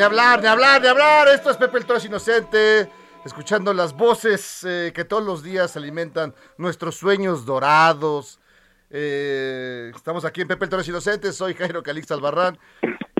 Ni 0.00 0.04
hablar, 0.04 0.40
ni 0.40 0.46
hablar, 0.46 0.80
ni 0.80 0.88
hablar. 0.88 1.28
Esto 1.28 1.50
es 1.50 1.58
Pepe 1.58 1.76
el 1.76 1.84
Toro 1.84 1.98
es 1.98 2.06
Inocente. 2.06 2.90
Escuchando 3.22 3.74
las 3.74 3.92
voces 3.92 4.64
eh, 4.64 4.92
que 4.94 5.04
todos 5.04 5.22
los 5.22 5.42
días 5.42 5.76
alimentan 5.76 6.34
nuestros 6.56 6.96
sueños 6.96 7.44
dorados. 7.44 8.40
Eh, 8.88 9.92
estamos 9.94 10.24
aquí 10.24 10.40
en 10.40 10.48
Pepe 10.48 10.64
el 10.64 10.70
Toro 10.70 10.80
es 10.80 10.88
Inocente. 10.88 11.34
Soy 11.34 11.52
Jairo 11.52 11.82
Calixto 11.82 12.14
Albarrán. 12.14 12.58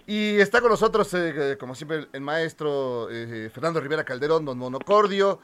Y 0.07 0.41
está 0.41 0.63
con 0.63 0.71
nosotros, 0.71 1.13
eh, 1.13 1.53
eh, 1.53 1.57
como 1.61 1.75
siempre, 1.75 2.09
el 2.15 2.23
maestro 2.23 3.09
eh, 3.11 3.51
Fernando 3.53 3.79
Rivera 3.79 4.03
Calderón, 4.03 4.47
don 4.47 4.57
Monocordio, 4.57 5.39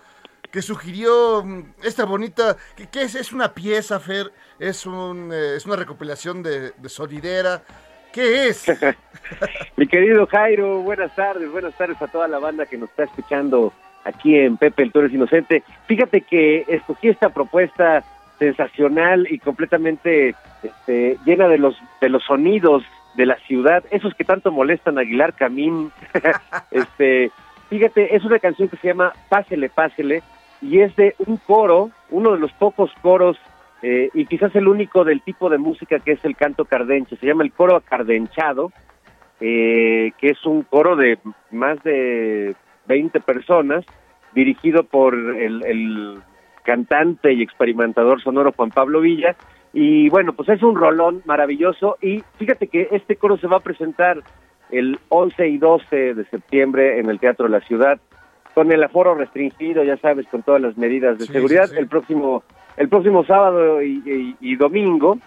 que 0.51 0.63
sugirió 0.63 1.43
mm, 1.45 1.75
esta 1.83 2.07
bonita. 2.07 2.57
¿Qué, 2.91 3.03
es? 3.03 3.15
Es 3.15 3.33
una 3.33 3.53
pieza, 3.53 4.01
Fer. 4.01 4.33
Es, 4.59 4.87
un, 4.87 5.31
eh, 5.31 5.57
es 5.57 5.67
una 5.67 5.77
recopilación 5.77 6.43
de, 6.43 6.71
de 6.71 6.89
sonidera. 6.89 7.63
¿Qué 8.13 8.49
es? 8.49 8.67
Mi 9.77 9.87
querido 9.87 10.27
Jairo, 10.27 10.81
buenas 10.83 11.15
tardes, 11.15 11.51
buenas 11.51 11.75
tardes 11.77 12.01
a 12.01 12.07
toda 12.07 12.29
la 12.29 12.39
banda 12.39 12.67
que 12.67 12.79
nos 12.79 12.91
está 12.91 13.05
escuchando 13.05 13.73
aquí 14.05 14.37
en 14.37 14.57
Pepe 14.57 14.83
el 14.83 14.93
Toro 14.93 15.07
es 15.07 15.13
Inocente. 15.13 15.63
Fíjate 15.87 16.23
que 16.23 16.65
escogí 16.69 17.09
esta 17.09 17.31
propuesta 17.31 18.05
sensacional 18.39 19.27
y 19.31 19.39
completamente 19.39 20.35
este, 20.63 21.19
llena 21.25 21.49
de 21.49 21.59
los 21.59 21.77
de 22.01 22.09
los 22.09 22.23
sonidos 22.25 22.85
de 23.17 23.27
la 23.27 23.37
ciudad, 23.47 23.83
esos 23.91 24.15
que 24.15 24.25
tanto 24.25 24.53
molestan 24.53 24.99
a 24.99 25.01
Aguilar 25.01 25.35
Camín. 25.35 25.91
este, 26.71 27.31
fíjate, 27.71 28.15
es 28.15 28.25
una 28.25 28.39
canción 28.39 28.69
que 28.69 28.77
se 28.77 28.89
llama 28.89 29.13
Pásele, 29.29 29.71
Pásele 29.71 30.23
y 30.63 30.81
es 30.81 30.95
de 30.97 31.15
un 31.27 31.37
coro, 31.39 31.91
uno 32.11 32.33
de 32.33 32.39
los 32.39 32.53
pocos 32.53 32.91
coros 33.03 33.39
eh, 33.83 34.11
y 34.15 34.27
quizás 34.27 34.55
el 34.57 34.69
único 34.69 35.05
del 35.05 35.23
tipo 35.23 35.51
de 35.51 35.59
música 35.59 35.99
que 36.01 36.13
es 36.13 36.25
el 36.25 36.37
canto 36.37 36.65
cardenche, 36.65 37.17
se 37.17 37.27
llama 37.27 37.45
el 37.45 37.53
coro 37.53 37.77
acardenchado 37.77 38.73
eh, 39.41 40.13
que 40.19 40.29
es 40.29 40.47
un 40.47 40.63
coro 40.63 40.97
de 40.97 41.19
más 41.51 41.83
de 41.83 42.55
20 42.87 43.21
personas, 43.21 43.85
dirigido 44.35 44.85
por 44.85 45.15
el, 45.15 45.65
el 45.65 46.19
cantante 46.63 47.33
y 47.33 47.43
experimentador 47.43 48.23
sonoro 48.23 48.53
Juan 48.53 48.71
Pablo 48.71 49.01
Villa. 49.01 49.37
Y 49.73 50.09
bueno, 50.09 50.33
pues 50.33 50.49
es 50.49 50.63
un 50.63 50.75
rolón 50.75 51.23
maravilloso. 51.27 51.99
Y 52.01 52.23
fíjate 52.39 52.69
que 52.69 52.89
este 52.93 53.17
coro 53.17 53.37
se 53.37 53.47
va 53.47 53.59
a 53.59 53.61
presentar 53.61 54.23
el 54.71 54.99
11 55.11 55.49
y 55.49 55.59
12 55.59 56.15
de 56.15 56.25
septiembre 56.27 56.99
en 56.99 57.11
el 57.11 57.21
Teatro 57.21 57.45
de 57.45 57.53
la 57.53 57.61
Ciudad, 57.61 58.01
con 58.57 58.73
el 58.73 58.83
aforo 58.83 59.15
restringido, 59.15 59.85
ya 59.85 59.99
sabes, 59.99 60.27
con 60.29 60.43
todas 60.43 60.63
las 60.63 60.79
medidas 60.79 61.19
de 61.19 61.27
Sí, 61.27 61.33
seguridad, 61.35 61.67
sí, 61.67 61.73
sí. 61.75 61.79
el 61.79 61.89
próximo 61.89 62.43
el 62.79 62.89
próximo 62.89 63.23
sábado 63.27 63.83
y, 63.83 64.03
y- 64.07 64.37
y 64.41 64.57
domingo. 64.57 65.19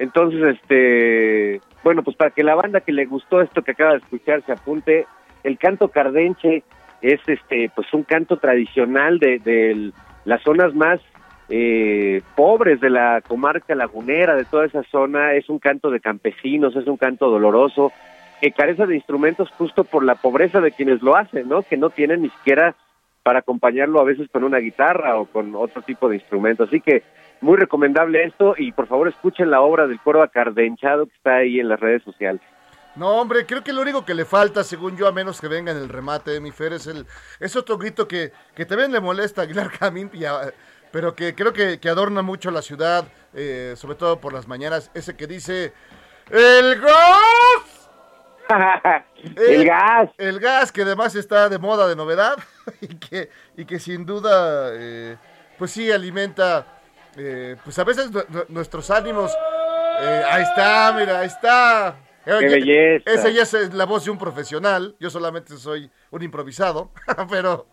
Entonces, 0.00 0.56
este, 0.56 1.60
bueno, 1.84 2.02
pues 2.02 2.16
para 2.16 2.32
que 2.32 2.42
la 2.42 2.56
banda 2.56 2.80
que 2.80 2.90
le 2.90 3.04
gustó 3.04 3.40
esto 3.40 3.62
que 3.62 3.70
acaba 3.70 3.92
de 3.92 3.98
escuchar 3.98 4.42
se 4.44 4.50
apunte, 4.50 5.06
el 5.44 5.58
canto 5.58 5.88
cardenche 5.90 6.64
es 7.02 7.20
este, 7.28 7.70
pues 7.72 7.86
un 7.94 8.02
canto 8.02 8.38
tradicional 8.38 9.20
de, 9.20 9.38
de 9.38 9.92
las 10.24 10.42
zonas 10.42 10.74
más 10.74 11.00
eh, 11.48 12.20
pobres 12.34 12.80
de 12.80 12.90
la 12.90 13.20
comarca 13.20 13.76
lagunera, 13.76 14.34
de 14.34 14.44
toda 14.44 14.64
esa 14.66 14.82
zona, 14.90 15.34
es 15.34 15.48
un 15.48 15.60
canto 15.60 15.88
de 15.90 16.00
campesinos, 16.00 16.74
es 16.74 16.86
un 16.88 16.96
canto 16.96 17.30
doloroso, 17.30 17.92
que 18.42 18.50
carece 18.50 18.86
de 18.86 18.96
instrumentos 18.96 19.48
justo 19.56 19.84
por 19.84 20.02
la 20.02 20.16
pobreza 20.16 20.60
de 20.60 20.72
quienes 20.72 21.00
lo 21.00 21.16
hacen, 21.16 21.48
¿no? 21.48 21.62
Que 21.62 21.76
no 21.76 21.90
tienen 21.90 22.22
ni 22.22 22.30
siquiera 22.30 22.74
para 23.22 23.38
acompañarlo 23.38 24.00
a 24.00 24.04
veces 24.04 24.28
con 24.32 24.42
una 24.42 24.58
guitarra 24.58 25.16
o 25.16 25.26
con 25.26 25.54
otro 25.54 25.82
tipo 25.82 26.08
de 26.08 26.16
instrumento. 26.16 26.64
Así 26.64 26.80
que 26.80 27.04
muy 27.40 27.56
recomendable 27.56 28.24
esto 28.24 28.56
y 28.58 28.72
por 28.72 28.88
favor 28.88 29.06
escuchen 29.06 29.48
la 29.48 29.60
obra 29.60 29.86
del 29.86 30.00
coro 30.00 30.24
acardenchado 30.24 31.06
que 31.06 31.14
está 31.14 31.36
ahí 31.36 31.60
en 31.60 31.68
las 31.68 31.78
redes 31.78 32.02
sociales. 32.02 32.40
No, 32.96 33.20
hombre, 33.20 33.46
creo 33.46 33.62
que 33.62 33.72
lo 33.72 33.80
único 33.80 34.04
que 34.04 34.12
le 34.12 34.24
falta, 34.24 34.64
según 34.64 34.96
yo, 34.96 35.06
a 35.06 35.12
menos 35.12 35.40
que 35.40 35.46
venga 35.46 35.70
en 35.70 35.78
el 35.78 35.88
remate 35.88 36.32
de 36.32 36.40
mi 36.40 36.50
Fer, 36.50 36.72
es, 36.72 36.88
el, 36.88 37.06
es 37.38 37.54
otro 37.54 37.78
grito 37.78 38.08
que, 38.08 38.32
que 38.56 38.66
también 38.66 38.90
le 38.90 38.98
molesta 38.98 39.42
a 39.42 39.44
Aguilar 39.44 39.70
Camín, 39.78 40.10
pero 40.90 41.14
que 41.14 41.36
creo 41.36 41.52
que, 41.52 41.78
que 41.78 41.88
adorna 41.88 42.22
mucho 42.22 42.50
la 42.50 42.60
ciudad, 42.60 43.04
eh, 43.34 43.74
sobre 43.76 43.94
todo 43.94 44.20
por 44.20 44.32
las 44.32 44.48
mañanas, 44.48 44.90
ese 44.94 45.16
que 45.16 45.28
dice, 45.28 45.72
¡El 46.28 46.80
gas! 46.80 47.71
El 49.36 49.64
gas. 49.66 50.10
El 50.18 50.40
gas, 50.40 50.72
que 50.72 50.82
además 50.82 51.14
está 51.14 51.48
de 51.48 51.58
moda, 51.58 51.88
de 51.88 51.96
novedad, 51.96 52.36
y 52.80 52.88
que, 52.96 53.30
y 53.56 53.64
que 53.64 53.78
sin 53.78 54.04
duda, 54.06 54.70
eh, 54.72 55.16
pues 55.58 55.70
sí, 55.70 55.90
alimenta, 55.90 56.66
eh, 57.16 57.56
pues 57.64 57.78
a 57.78 57.84
veces 57.84 58.10
nu- 58.10 58.24
nu- 58.28 58.44
nuestros 58.48 58.90
ánimos. 58.90 59.32
Eh, 60.00 60.22
ahí 60.30 60.42
está, 60.42 60.94
mira, 60.98 61.20
ahí 61.20 61.26
está. 61.26 61.96
¡Qué 62.24 62.32
Oye, 62.32 62.48
belleza! 62.48 63.10
Esa 63.10 63.28
ya 63.30 63.42
es 63.42 63.74
la 63.74 63.84
voz 63.84 64.04
de 64.04 64.10
un 64.12 64.18
profesional, 64.18 64.94
yo 65.00 65.10
solamente 65.10 65.56
soy 65.56 65.90
un 66.10 66.22
improvisado, 66.22 66.90
pero, 67.30 67.66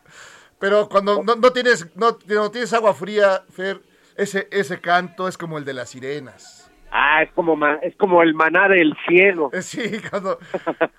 pero 0.57 0.89
cuando 0.89 1.23
no, 1.23 1.35
no 1.35 1.51
tienes, 1.51 1.95
no, 1.95 2.17
no 2.25 2.49
tienes 2.51 2.73
agua 2.73 2.93
fría, 2.93 3.43
Fer, 3.51 3.79
ese, 4.17 4.47
ese 4.51 4.81
canto 4.81 5.27
es 5.27 5.37
como 5.37 5.57
el 5.59 5.65
de 5.65 5.73
las 5.73 5.89
sirenas. 5.91 6.58
Ah, 6.91 7.23
es 7.23 7.31
como, 7.33 7.55
ma- 7.55 7.79
es 7.81 7.95
como 7.97 8.21
el 8.23 8.33
maná 8.33 8.67
del 8.67 8.95
cielo. 9.07 9.49
Eh, 9.53 9.61
Sí, 9.61 9.79
cuando, 10.09 10.39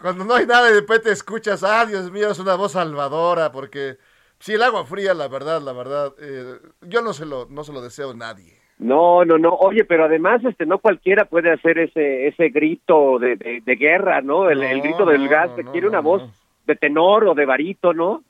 cuando 0.01 0.25
no 0.25 0.35
hay 0.35 0.47
nada 0.47 0.71
y 0.71 0.75
de 0.75 0.81
repente 0.81 1.11
escuchas, 1.11 1.63
ah, 1.65 1.85
Dios 1.87 2.11
mío, 2.11 2.31
es 2.31 2.39
una 2.39 2.55
voz 2.55 2.73
salvadora, 2.73 3.51
porque 3.53 3.97
sí, 4.39 4.55
el 4.55 4.63
agua 4.63 4.85
fría, 4.85 5.15
la 5.15 5.29
verdad, 5.29 5.61
la 5.63 5.73
verdad, 5.73 6.15
eh, 6.21 6.59
yo 6.83 7.03
no 7.03 7.13
se 7.13 7.27
lo, 7.27 7.47
no 7.51 7.65
se 7.65 7.73
lo 7.73 7.81
deseo 7.81 8.11
a 8.11 8.15
nadie. 8.15 8.59
No, 8.79 9.25
no, 9.27 9.37
no. 9.37 9.51
Oye, 9.57 9.85
pero 9.85 10.05
además, 10.05 10.43
este, 10.45 10.65
no 10.65 10.79
cualquiera 10.79 11.27
puede 11.27 11.51
hacer 11.53 11.79
ese, 11.79 12.29
ese 12.29 12.49
grito 12.49 13.19
de, 13.19 13.37
de, 13.37 13.61
de 13.65 13.77
guerra, 13.77 14.23
¿no? 14.23 14.49
El, 14.49 14.63
el 14.63 14.79
No, 14.79 14.83
grito 14.83 15.05
del 15.05 15.25
no, 15.25 15.29
gas 15.29 15.51
no, 15.51 15.57
requiere 15.57 15.83
no, 15.83 15.89
una 15.91 16.01
no, 16.03 16.09
voz 16.09 16.23
no. 16.23 16.31
de 16.67 16.77
tenor 16.77 17.27
o 17.29 17.35
de 17.35 17.45
barítono, 17.45 18.23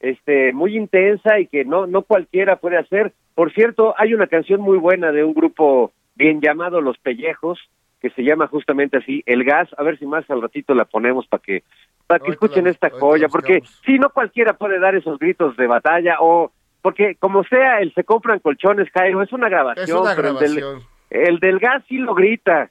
este, 0.00 0.52
muy 0.52 0.76
intensa 0.76 1.38
y 1.38 1.46
que 1.46 1.64
no, 1.64 1.86
no 1.86 2.02
cualquiera 2.02 2.56
puede 2.56 2.76
hacer. 2.76 3.14
Por 3.34 3.52
cierto, 3.54 3.94
hay 3.96 4.12
una 4.12 4.26
canción 4.26 4.60
muy 4.60 4.76
buena 4.76 5.12
de 5.12 5.24
un 5.24 5.32
grupo 5.32 5.92
bien 6.16 6.40
llamado 6.40 6.80
Los 6.80 6.98
Pellejos, 6.98 7.58
que 8.00 8.10
se 8.10 8.22
llama 8.22 8.46
justamente 8.48 8.98
así, 8.98 9.22
El 9.26 9.44
Gas. 9.44 9.68
A 9.78 9.82
ver 9.82 9.98
si 9.98 10.06
más 10.06 10.28
al 10.30 10.42
ratito 10.42 10.74
la 10.74 10.84
ponemos 10.84 11.26
para 11.28 11.42
que, 11.42 11.62
para 12.06 12.22
que 12.24 12.32
escuchen 12.32 12.64
la- 12.64 12.70
esta 12.70 12.90
joya, 12.90 13.28
porque 13.28 13.62
sí, 13.84 13.98
no 13.98 14.10
cualquiera 14.10 14.54
puede 14.54 14.78
dar 14.78 14.94
esos 14.96 15.18
gritos 15.18 15.56
de 15.56 15.66
batalla 15.66 16.16
o 16.20 16.52
porque 16.82 17.16
como 17.16 17.42
sea, 17.44 17.80
el 17.80 17.92
se 17.94 18.04
compran 18.04 18.38
colchones, 18.40 18.88
Jairo, 18.92 19.22
es 19.22 19.32
una 19.32 19.48
grabación. 19.48 19.84
Es 19.84 19.90
una 19.92 20.14
pero 20.14 20.28
el 20.28 20.38
del- 20.38 20.56
grabación. 20.56 20.88
el 21.10 21.38
del 21.40 21.58
gas 21.58 21.82
sí 21.88 21.96
lo 21.98 22.14
grita. 22.14 22.70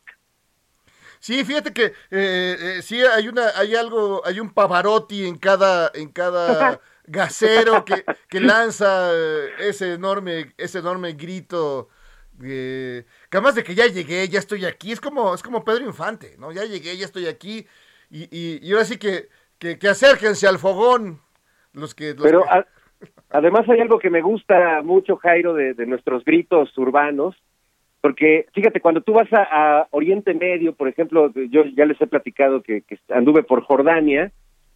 Sí, 1.19 1.43
fíjate 1.43 1.73
que 1.73 1.85
eh, 1.85 1.91
eh, 2.11 2.81
sí 2.81 3.01
hay 3.01 3.27
una, 3.27 3.47
hay 3.57 3.75
algo, 3.75 4.21
hay 4.25 4.39
un 4.39 4.53
Pavarotti 4.53 5.25
en 5.25 5.37
cada, 5.37 5.89
en 5.95 6.09
cada 6.11 6.79
gasero 7.07 7.83
que, 7.83 8.03
que 8.29 8.39
lanza 8.39 9.09
eh, 9.11 9.49
ese 9.59 9.93
enorme, 9.93 10.53
ese 10.57 10.79
enorme 10.79 11.13
grito. 11.13 11.89
Eh, 12.43 13.05
que 13.29 13.37
además 13.37 13.55
de 13.55 13.63
que 13.63 13.75
ya 13.75 13.87
llegué, 13.87 14.27
ya 14.27 14.39
estoy 14.39 14.65
aquí, 14.65 14.91
es 14.91 14.99
como, 15.01 15.33
es 15.33 15.41
como 15.43 15.63
Pedro 15.63 15.85
Infante, 15.85 16.35
¿no? 16.37 16.51
Ya 16.51 16.63
llegué, 16.65 16.97
ya 16.97 17.05
estoy 17.05 17.27
aquí, 17.27 17.65
y, 18.09 18.23
y, 18.31 18.59
y 18.61 18.71
ahora 18.73 18.85
sí 18.85 18.97
que, 18.97 19.27
que, 19.57 19.77
que 19.79 19.87
acérquense 19.87 20.47
al 20.47 20.59
fogón, 20.59 21.19
los 21.73 21.95
que, 21.95 22.13
los 22.13 22.23
Pero 22.23 22.43
que- 22.43 22.49
a- 22.49 22.67
además 23.31 23.67
hay 23.69 23.79
algo 23.79 23.99
que 23.99 24.09
me 24.09 24.21
gusta 24.21 24.81
mucho, 24.83 25.17
Jairo, 25.17 25.53
de, 25.53 25.73
de 25.73 25.85
nuestros 25.85 26.23
gritos 26.25 26.77
urbanos, 26.77 27.35
porque 28.01 28.45
fíjate, 28.53 28.81
cuando 28.81 29.01
tú 29.01 29.13
vas 29.13 29.31
a, 29.33 29.79
a 29.81 29.87
Oriente 29.91 30.33
Medio, 30.33 30.75
por 30.75 30.87
ejemplo, 30.87 31.31
yo 31.49 31.65
ya 31.75 31.85
les 31.85 31.99
he 31.99 32.05
platicado 32.07 32.61
que, 32.61 32.81
que 32.81 32.99
anduve 33.09 33.41
por 33.43 33.63
Jordania, 33.63 34.31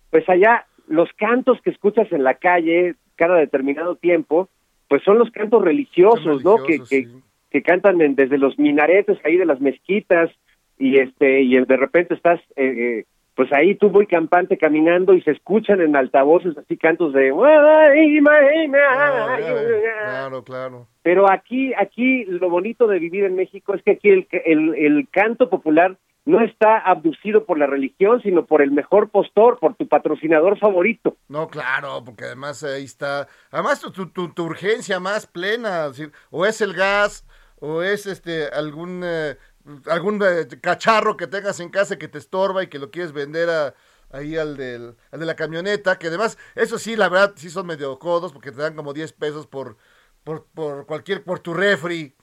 pues 0.09 0.27
allá 0.27 0.65
los 0.87 1.09
cantos 1.13 1.61
que 1.61 1.69
escuchas 1.69 2.11
en 2.11 2.23
la 2.23 2.33
calle 2.35 2.95
cada 3.15 3.35
determinado 3.35 3.95
tiempo, 3.97 4.49
pues 4.87 5.03
son 5.03 5.19
los 5.19 5.29
cantos 5.29 5.61
religiosos, 5.63 6.43
¿no? 6.43 6.55
Que, 6.65 6.79
que. 6.89 7.07
Que 7.51 7.61
cantan 7.61 8.01
en- 8.01 8.15
desde 8.15 8.37
los 8.37 8.57
minaretes 8.59 9.17
ahí 9.23 9.37
de 9.37 9.45
las 9.45 9.59
mezquitas 9.59 10.29
y 10.77 10.97
este 10.99 11.41
y 11.41 11.57
de 11.59 11.77
repente 11.77 12.13
estás 12.13 12.39
eh, 12.55 12.65
eh, 12.77 13.05
pues 13.35 13.51
ahí 13.53 13.75
tú 13.75 13.89
muy 13.89 14.05
campante 14.05 14.57
caminando 14.57 15.13
y 15.13 15.21
se 15.21 15.31
escuchan 15.31 15.79
en 15.81 15.95
altavoces 15.95 16.57
así 16.57 16.77
cantos 16.77 17.13
de 17.13 17.31
claro. 20.43 20.87
pero 21.01 21.29
aquí 21.31 21.73
aquí 21.77 22.25
lo 22.25 22.49
bonito 22.49 22.87
de 22.87 22.99
vivir 22.99 23.23
en 23.23 23.35
México 23.35 23.73
es 23.73 23.81
que 23.83 23.91
aquí 23.91 24.09
el, 24.09 24.27
el, 24.45 24.75
el 24.75 25.07
canto 25.09 25.49
popular 25.49 25.97
no 26.29 26.41
está 26.41 26.77
abducido 26.79 27.45
por 27.45 27.57
la 27.57 27.65
religión, 27.67 28.21
sino 28.21 28.45
por 28.45 28.61
el 28.61 28.71
mejor 28.71 29.09
postor, 29.09 29.59
por 29.59 29.75
tu 29.75 29.87
patrocinador 29.87 30.57
favorito. 30.59 31.17
No, 31.27 31.47
claro, 31.47 32.03
porque 32.05 32.25
además 32.25 32.63
ahí 32.63 32.83
está, 32.85 33.27
además 33.51 33.79
tu, 33.81 33.91
tu, 33.91 34.07
tu- 34.09 34.43
urgencia 34.43 34.99
más 34.99 35.25
plena, 35.27 35.87
o 36.31 36.45
es 36.45 36.61
el 36.61 36.73
gas, 36.73 37.25
o 37.59 37.81
es 37.81 38.05
este 38.05 38.47
algún 38.47 39.01
eh, 39.03 39.37
algún 39.87 40.21
eh, 40.23 40.47
cacharro 40.61 41.17
que 41.17 41.27
tengas 41.27 41.59
en 41.59 41.69
casa 41.69 41.97
que 41.97 42.07
te 42.07 42.17
estorba 42.17 42.63
y 42.63 42.67
que 42.67 42.79
lo 42.79 42.89
quieres 42.91 43.11
vender 43.11 43.49
a, 43.49 43.73
ahí 44.11 44.37
al, 44.37 44.55
del, 44.57 44.95
al 45.11 45.19
de 45.19 45.25
la 45.25 45.35
camioneta, 45.35 45.99
que 45.99 46.07
además, 46.07 46.37
eso 46.55 46.77
sí, 46.79 46.95
la 46.95 47.09
verdad, 47.09 47.33
sí 47.35 47.49
son 47.49 47.67
medio 47.67 47.99
codos, 47.99 48.33
porque 48.33 48.51
te 48.51 48.61
dan 48.61 48.75
como 48.75 48.93
10 48.93 49.13
pesos 49.13 49.45
por, 49.47 49.77
por, 50.23 50.45
por 50.53 50.85
cualquier, 50.85 51.23
por 51.23 51.39
tu 51.39 51.53
refri. 51.53 52.15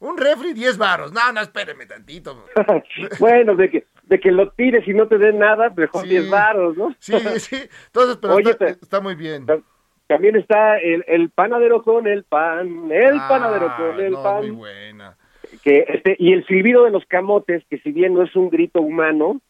Un 0.00 0.16
refri, 0.16 0.52
10 0.54 0.78
varos. 0.78 1.12
No, 1.12 1.32
no, 1.32 1.40
espéreme 1.40 1.86
tantito. 1.86 2.44
bueno, 3.20 3.54
de 3.54 3.70
que 3.70 3.84
de 4.04 4.18
que 4.18 4.32
lo 4.32 4.50
tires 4.50 4.86
y 4.88 4.92
no 4.94 5.06
te 5.06 5.18
den 5.18 5.38
nada, 5.38 5.70
mejor 5.76 6.02
Sí. 6.02 6.08
10 6.10 6.30
varos, 6.30 6.76
¿no? 6.76 6.94
Sí, 6.98 7.12
sí. 7.38 7.56
Entonces, 7.86 8.16
pero 8.20 8.34
Oye, 8.34 8.56
está, 8.80 9.00
muy 9.00 9.14
bien. 9.14 9.46
Ta- 9.46 9.60
También 10.08 10.34
está 10.36 10.78
el, 10.78 11.04
el 11.06 11.30
panadero 11.30 11.82
con 11.84 12.06
el 12.08 12.24
pan, 12.24 12.90
el 12.90 13.18
panadero 13.28 13.66
con 13.76 14.00
Ah, 14.00 14.04
el 14.04 14.10
no, 14.12 14.22
pan. 14.22 14.38
Muy 14.40 14.50
buena. 14.50 15.16
que 15.62 15.84
este 15.88 16.16
y 16.18 16.32
el 16.32 16.44
silbido 16.46 16.84
de 16.84 16.90
los 16.90 17.04
camotes 17.06 17.62
que 17.68 17.78
si 17.78 17.92
bien 17.92 18.14
no 18.14 18.22
es 18.22 18.34
un 18.36 18.50
grito 18.50 18.80
humano 18.80 19.40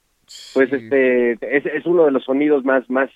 pues 0.55 0.69
Sí. 0.71 0.77
este 0.77 1.33
es, 1.57 1.67
es 1.67 1.87
uno 1.87 2.05
de 2.07 2.11
los 2.11 2.25
sonidos 2.25 2.65
más 2.65 2.89
más 2.91 3.11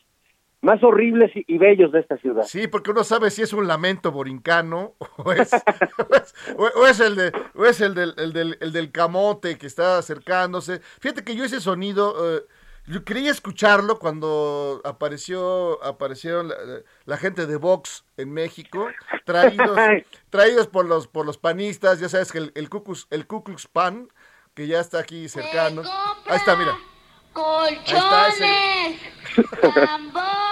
más 0.65 0.83
horribles 0.83 1.31
y, 1.37 1.45
y 1.47 1.59
bellos 1.59 1.93
de 1.93 2.01
esta 2.01 2.17
ciudad 2.19 2.43
Sí, 2.45 2.67
porque 2.69 2.91
uno 2.91 3.05
sabe 3.05 3.31
si 3.31 3.43
es 3.43 3.53
un 3.53 3.67
lamento 3.69 4.11
borincano 4.11 4.95
o 5.19 5.33
es, 5.33 5.53
o 5.53 6.15
es, 6.15 6.35
o- 6.57 6.81
o 6.81 6.87
es 6.87 7.01
el, 7.01 7.15
de, 7.17 7.33
o 7.55 7.65
es 7.67 7.81
el, 7.81 7.95
del, 7.95 8.15
el, 8.19 8.33
del, 8.33 8.59
el 8.61 8.73
del 8.73 8.91
camote 8.91 9.57
que 9.59 9.67
está 9.67 9.99
acercándose. 9.99 10.81
Fíjate 11.01 11.23
que 11.23 11.37
yo 11.37 11.45
ese 11.45 11.61
sonido, 11.61 12.37
eh, 12.39 12.43
yo 12.87 13.05
quería 13.05 13.31
escucharlo 13.31 13.99
cuando 13.99 14.81
apareció 14.85 15.83
aparecieron 15.85 16.49
la, 16.49 16.57
la 17.07 17.17
gente 17.17 17.47
de 17.47 17.57
Vox 17.57 18.05
en 18.17 18.33
México, 18.33 18.89
traídos, 19.25 19.79
traídos 20.31 20.67
por 20.69 20.85
los 20.87 21.07
por 21.09 21.25
los 21.27 21.39
panistas, 21.39 22.01
ya 22.01 22.09
sabes 22.09 22.31
que 22.33 22.39
el, 22.39 22.53
el, 22.55 22.69
Klux- 22.69 23.07
el 23.11 23.27
Ku 23.27 23.43
Klux 23.45 23.67
Pan, 23.69 24.09
que 24.55 24.67
ya 24.67 24.81
está 24.81 24.99
aquí 25.01 25.29
cercano. 25.29 25.83
Ahí 26.27 26.37
está, 26.37 26.57
mira. 26.57 26.77
está 27.87 28.29
ese. 28.29 28.99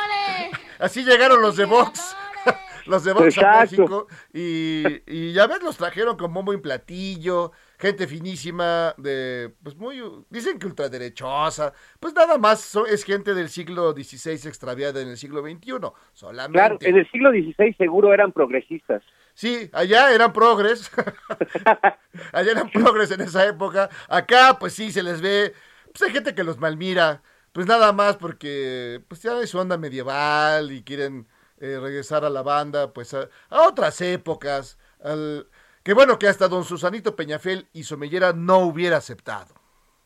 Así 0.82 1.04
llegaron 1.04 1.40
los 1.40 1.56
de 1.56 1.64
Vox. 1.64 2.16
Los 2.86 3.04
de 3.04 3.12
Vox 3.12 3.38
a. 3.38 3.60
México 3.60 4.08
y, 4.34 4.82
y 5.06 5.32
ya 5.32 5.46
ves, 5.46 5.62
los 5.62 5.76
trajeron 5.76 6.16
con 6.16 6.34
bombo 6.34 6.52
y 6.52 6.56
platillo, 6.56 7.52
gente 7.78 8.08
finísima, 8.08 8.92
de, 8.98 9.54
pues 9.62 9.76
muy, 9.76 10.02
dicen 10.30 10.58
que 10.58 10.66
ultraderechosa, 10.66 11.72
pues 12.00 12.12
nada 12.12 12.38
más 12.38 12.60
so- 12.60 12.84
es 12.86 13.04
gente 13.04 13.34
del 13.34 13.50
siglo 13.50 13.92
XVI 13.92 14.48
extraviada 14.48 15.00
en 15.00 15.06
el 15.10 15.16
siglo 15.16 15.42
XXI, 15.42 15.74
solamente. 16.12 16.58
claro 16.58 16.78
en 16.80 16.96
el 16.96 17.08
siglo 17.12 17.30
XVI 17.30 17.72
seguro 17.78 18.12
eran 18.12 18.32
progresistas 18.32 19.04
Sí, 19.34 19.70
allá 19.72 20.12
eran 20.12 20.32
progres, 20.32 20.90
allá 22.32 22.50
eran 22.50 22.68
progres 22.68 23.12
en 23.12 23.20
esa 23.20 23.46
época, 23.46 23.90
acá 24.08 24.56
pues 24.58 24.72
sí 24.72 24.90
se 24.90 25.04
les 25.04 25.20
ve, 25.20 25.54
pues 25.92 26.02
hay 26.02 26.10
gente 26.10 26.34
que 26.34 26.42
los 26.42 26.58
malmira, 26.58 27.22
pues 27.52 27.66
nada 27.66 27.92
más 27.92 28.16
porque 28.16 29.00
pues 29.08 29.22
ya 29.22 29.40
es 29.40 29.50
su 29.50 29.58
onda 29.58 29.76
medieval 29.76 30.72
y 30.72 30.82
quieren 30.82 31.26
eh, 31.60 31.78
regresar 31.80 32.24
a 32.24 32.30
la 32.30 32.42
banda, 32.42 32.92
pues 32.92 33.14
a, 33.14 33.28
otras 33.50 34.00
épocas, 34.00 34.78
al, 35.02 35.46
que 35.84 35.94
bueno 35.94 36.18
que 36.18 36.26
hasta 36.26 36.48
don 36.48 36.64
Susanito 36.64 37.14
Peñafel 37.14 37.66
y 37.72 37.84
Somellera 37.84 38.32
no 38.32 38.58
hubiera 38.60 38.96
aceptado. 38.96 39.54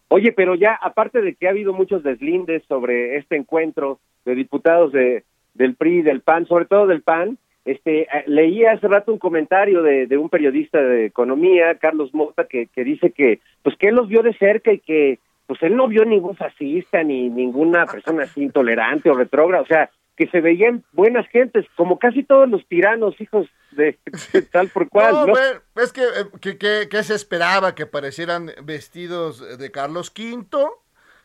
Oye, 0.09 0.33
pero 0.33 0.55
ya 0.55 0.75
aparte 0.75 1.21
de 1.21 1.35
que 1.35 1.47
ha 1.47 1.51
habido 1.51 1.73
muchos 1.73 2.03
deslindes 2.03 2.63
sobre 2.69 3.17
este 3.17 3.37
encuentro 3.37 4.01
de 4.25 4.35
diputados 4.35 4.93
de, 4.93 5.25
del 5.55 5.75
PRI, 5.75 6.03
del 6.03 6.21
PAN, 6.21 6.47
sobre 6.47 6.67
todo 6.67 6.87
del 6.87 7.03
PAN, 7.03 7.39
este, 7.65 8.03
eh, 8.03 8.25
leí 8.27 8.65
hace 8.65 8.87
rato 8.87 9.13
un 9.13 9.19
comentario 9.19 9.83
de, 9.83 10.07
de 10.07 10.17
un 10.17 10.29
periodista 10.29 10.81
de 10.81 11.07
economía, 11.07 11.77
Carlos 11.79 12.15
Mota, 12.15 12.47
que, 12.47 12.67
que 12.67 12.85
dice 12.85 13.11
que, 13.11 13.41
pues 13.63 13.77
que 13.77 13.89
él 13.89 13.97
los 13.97 14.09
vio 14.09 14.23
de 14.23 14.35
cerca 14.35 14.73
y 14.73 14.79
que, 14.79 15.19
pues 15.47 15.63
él 15.63 15.77
no 15.77 15.89
vio 15.89 16.05
ningún 16.05 16.37
fascista 16.37 17.03
ni 17.03 17.29
ninguna 17.31 17.87
persona 17.87 18.25
así 18.25 18.43
intolerante 18.43 19.11
o 19.11 19.15
retrógrada, 19.15 19.63
o 19.63 19.67
sea, 19.67 19.91
que 20.17 20.27
se 20.29 20.41
veían 20.41 20.83
buenas 20.93 21.29
gentes, 21.29 21.67
como 21.77 21.99
casi 21.99 22.23
todos 22.23 22.49
los 22.49 22.67
tiranos, 22.69 23.21
hijos 23.21 23.47
de, 23.73 23.99
de 24.33 24.43
tal 24.53 24.69
por 24.69 24.89
cual, 24.89 25.13
no, 25.13 25.27
¿no? 25.27 25.33
bueno, 25.33 25.61
es 25.77 25.93
que, 25.93 26.03
eh, 26.03 26.27
que, 26.41 26.57
que- 26.59 26.89
que 26.91 27.03
se 27.03 27.15
esperaba 27.15 27.75
que 27.75 27.83
aparecieran 27.85 28.51
vestidos 28.65 29.59
de 29.59 29.71
Carlos 29.71 30.11
V, 30.17 30.47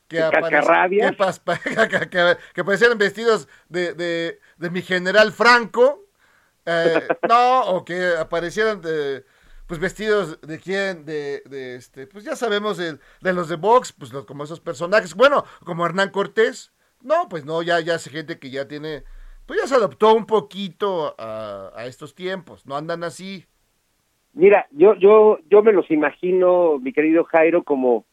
que, 0.10 0.18
que, 1.12 1.18
pas- 1.18 1.40
pa- 1.42 1.58
que- 1.90 2.10
que- 2.10 2.38
que 2.54 2.62
aparecieran 2.62 2.98
vestidos 2.98 3.48
de, 3.70 3.94
de, 3.94 4.40
de 4.58 4.70
mi 4.70 4.82
general 4.82 5.32
Franco, 5.32 6.06
eh, 6.66 7.08
no, 7.28 7.62
o 7.68 7.86
que 7.86 8.14
aparecieran 8.20 8.82
de, 8.82 9.24
pues 9.72 9.80
vestidos 9.80 10.42
de 10.42 10.60
quién, 10.60 11.06
de, 11.06 11.44
de 11.46 11.76
este, 11.76 12.06
pues 12.06 12.26
ya 12.26 12.36
sabemos 12.36 12.76
de, 12.76 12.98
de 13.22 13.34
los 13.34 13.48
de 13.48 13.56
Vox, 13.56 13.94
pues 13.94 14.12
los- 14.12 14.26
como 14.26 14.44
esos 14.44 14.60
personajes, 14.60 15.16
bueno, 15.16 15.46
como 15.64 15.86
Hernán 15.86 16.10
Cortés, 16.10 16.74
no, 17.02 17.30
pues 17.30 17.46
no, 17.46 17.62
ya, 17.62 17.80
ya 17.80 17.98
gente 17.98 18.38
que 18.38 18.50
ya 18.50 18.68
tiene, 18.68 19.06
pues 19.46 19.62
ya 19.62 19.68
se 19.68 19.76
adoptó 19.76 20.14
un 20.14 20.26
poquito 20.26 21.16
a, 21.18 21.86
estos 21.86 22.16
tiempos, 22.16 22.66
no 22.66 22.76
andan 22.76 23.06
así. 23.06 23.46
Mira, 24.34 24.68
yo, 24.72 24.96
yo, 24.96 25.40
yo 25.50 25.64
me 25.64 25.72
los 25.72 25.90
imagino, 25.90 26.78
mi 26.78 26.92
querido 26.92 27.24
Jairo, 27.24 27.64
como, 27.64 28.04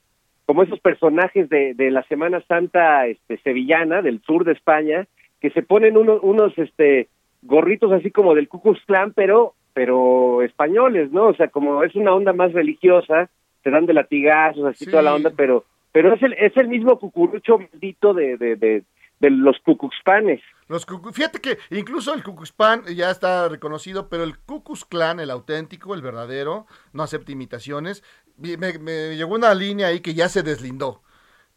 como 0.47 0.63
esos 0.63 0.79
personajes 0.79 1.49
de, 1.49 1.75
de 1.75 1.91
la 1.91 2.05
Semana 2.05 2.41
Santa 2.47 3.09
este, 3.09 3.39
sevillana, 3.39 4.01
del 4.01 4.23
sur 4.23 4.45
de 4.45 4.53
España, 4.53 5.09
que 5.41 5.51
se 5.51 5.65
ponen 5.65 5.97
unos, 5.97 6.21
unos 6.23 6.57
este, 6.57 7.09
gorritos 7.43 7.91
así 7.91 8.13
como 8.13 8.37
del 8.37 8.47
Ku 8.47 8.63
Klux 8.63 8.81
Klan, 8.87 9.13
pero, 9.13 9.57
pero 9.79 10.43
españoles, 10.43 11.13
¿no? 11.13 11.29
O 11.29 11.35
sea, 11.37 11.47
como 11.47 11.85
es 11.85 11.95
una 11.95 12.13
onda 12.13 12.33
más 12.33 12.53
religiosa, 12.53 13.31
se 13.63 13.71
dan 13.71 13.87
de 13.87 13.95
latigazos, 13.95 14.65
así 14.65 14.87
Sí. 14.87 14.91
toda 14.91 15.05
la 15.05 15.15
onda, 15.15 15.31
pero 15.37 15.65
pero 15.93 16.13
es 16.15 16.21
el 16.21 16.33
es 16.33 16.57
el 16.57 16.67
mismo 16.67 16.99
cucurucho 16.99 17.59
maldito 17.59 18.13
de 18.13 18.37
de, 18.37 18.57
de, 18.57 18.83
de 19.21 19.31
los 19.31 19.57
cucuxpanes. 19.65 20.41
Los 20.69 20.85
Cucu- 20.85 21.13
Fíjate 21.13 21.39
que 21.41 21.59
incluso 21.71 22.13
el 22.13 22.25
Cucuxpan 22.25 22.87
ya 22.97 23.09
está 23.13 23.49
reconocido, 23.49 24.09
pero 24.09 24.25
el 24.25 24.37
Cucus 24.37 24.85
Clan, 24.85 25.21
el 25.21 25.31
auténtico, 25.31 25.95
el 25.95 26.03
verdadero, 26.03 26.67
no 26.93 27.05
acepta 27.05 27.31
imitaciones. 27.31 28.03
Me 28.37 29.17
llegó 29.17 29.37
una 29.37 29.55
línea 29.55 29.87
ahí 29.89 30.01
que 30.01 30.15
ya 30.15 30.29
se 30.29 30.43
deslindó. 30.43 31.03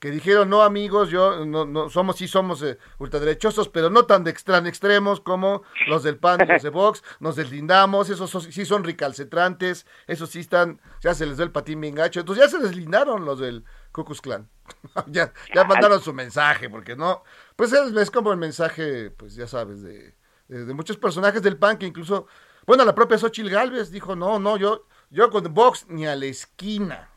Que 0.01 0.10
dijeron, 0.10 0.50
no 0.50 0.63
amigos, 0.63 1.12
yo 1.12 1.46
no, 1.46 1.63
no 1.63 1.88
somos, 1.91 2.15
sí 2.15 2.27
somos 2.27 2.63
eh, 2.63 2.79
ultraderechosos, 2.98 3.70
pero 3.70 3.91
no 3.91 4.08
tan 4.08 4.24
de 4.24 4.31
extremos 4.31 5.22
como 5.22 5.62
los 5.88 6.01
del 6.01 6.17
PAN 6.17 6.39
los 6.48 6.63
de 6.63 6.70
Vox, 6.72 7.03
nos 7.20 7.36
deslindamos, 7.36 8.10
esos 8.10 8.31
sí 8.50 8.65
son 8.65 8.84
recalcitrantes, 8.84 9.86
esos 10.08 10.31
sí 10.31 10.39
están, 10.39 10.81
ya 11.01 11.13
se 11.13 11.27
les 11.27 11.38
da 11.38 11.43
el 11.43 11.51
patín 11.51 11.79
bien 11.81 11.93
gacho, 11.93 12.20
entonces 12.20 12.43
ya 12.43 12.50
se 12.50 12.58
deslindaron 12.58 13.25
los 13.25 13.39
del 13.39 13.63
Cucus 13.91 14.22
Clan. 14.22 14.50
ya, 15.05 15.31
ya 15.53 15.65
mandaron 15.65 16.01
su 16.01 16.13
mensaje, 16.13 16.67
porque 16.67 16.96
no, 16.96 17.22
pues 17.55 17.72
es, 17.72 17.93
es 17.96 18.10
como 18.10 18.31
el 18.31 18.39
mensaje, 18.39 19.12
pues 19.12 19.36
ya 19.36 19.46
sabes, 19.46 19.84
de, 19.84 20.15
de, 20.48 20.65
de 20.65 20.74
muchos 20.74 20.98
personajes 20.98 21.43
del 21.43 21.58
PAN 21.58 21.77
que 21.77 21.86
incluso, 21.86 22.25
bueno, 22.65 22.84
la 22.86 22.96
propia 22.96 23.20
Xochitl 23.20 23.51
Galvez 23.51 23.91
dijo, 23.91 24.15
no, 24.15 24.39
no, 24.39 24.58
yo, 24.58 24.88
yo 25.12 25.29
con 25.29 25.53
Vox 25.53 25.86
ni 25.89 26.08
a 26.08 26.15
la 26.15 26.25
esquina. 26.25 27.12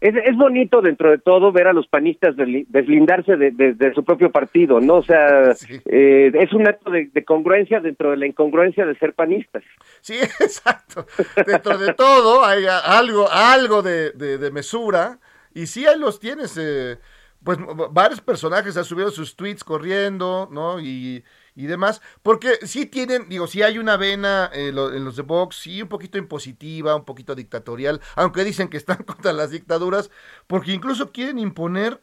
Es, 0.00 0.14
es 0.14 0.36
bonito 0.36 0.80
dentro 0.80 1.10
de 1.10 1.18
todo 1.18 1.50
ver 1.50 1.66
a 1.66 1.72
los 1.72 1.88
panistas 1.88 2.36
desli- 2.36 2.66
deslindarse 2.68 3.36
de, 3.36 3.50
de- 3.50 3.74
de 3.74 3.92
su 3.94 4.04
propio 4.04 4.30
partido, 4.30 4.80
¿no? 4.80 4.96
O 4.96 5.02
sea, 5.02 5.54
Sí. 5.54 5.80
eh, 5.86 6.30
es 6.34 6.52
un 6.52 6.68
acto 6.68 6.90
de, 6.90 7.06
de 7.12 7.24
congruencia 7.24 7.80
dentro 7.80 8.10
de 8.12 8.16
la 8.16 8.26
incongruencia 8.26 8.86
de 8.86 8.96
ser 8.98 9.12
panistas. 9.14 9.64
Sí, 10.00 10.14
exacto. 10.40 11.04
Dentro 11.46 11.78
de 11.78 11.94
todo 11.94 12.44
hay 12.44 12.64
algo, 12.84 13.28
algo 13.30 13.82
de, 13.82 14.12
mesura. 14.52 15.18
Y 15.52 15.66
sí, 15.66 15.84
ahí 15.86 15.98
los 15.98 16.20
tienes. 16.20 16.56
eh, 16.60 16.98
pues 17.42 17.58
varios 17.92 18.20
personajes 18.20 18.76
han 18.76 18.84
subido 18.84 19.10
sus 19.10 19.34
tweets 19.36 19.62
corriendo, 19.64 20.48
¿no? 20.52 20.80
Y, 20.80 21.24
y 21.58 21.66
demás. 21.66 22.00
Porque 22.22 22.58
sí 22.66 22.86
tienen, 22.86 23.28
digo, 23.28 23.46
sí 23.46 23.62
hay 23.62 23.78
una 23.78 23.96
vena 23.96 24.50
eh, 24.54 24.72
lo- 24.72 24.94
en 24.94 25.04
los 25.04 25.16
de 25.16 25.22
Vox, 25.22 25.56
sí 25.56 25.82
un 25.82 25.88
poquito 25.88 26.18
impositiva, 26.18 26.94
un 26.96 27.04
poquito 27.04 27.34
dictatorial. 27.34 28.00
Aunque 28.16 28.44
dicen 28.44 28.68
que 28.68 28.76
están 28.78 28.98
contra 29.04 29.32
las 29.32 29.50
dictaduras. 29.50 30.10
Porque 30.46 30.72
incluso 30.72 31.12
quieren 31.12 31.38
imponer 31.38 32.02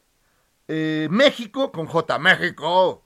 eh, 0.68 1.08
México 1.10 1.72
con 1.72 1.86
J. 1.86 2.18
México. 2.18 3.04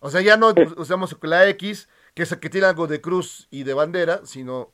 O 0.00 0.10
sea, 0.10 0.20
ya 0.22 0.36
no 0.36 0.54
usamos 0.76 1.16
la 1.22 1.48
X, 1.50 1.88
que 2.14 2.22
es 2.24 2.34
que 2.36 2.50
tiene 2.50 2.66
algo 2.66 2.86
de 2.86 3.00
cruz 3.00 3.48
y 3.50 3.64
de 3.64 3.74
bandera, 3.74 4.22
sino 4.24 4.72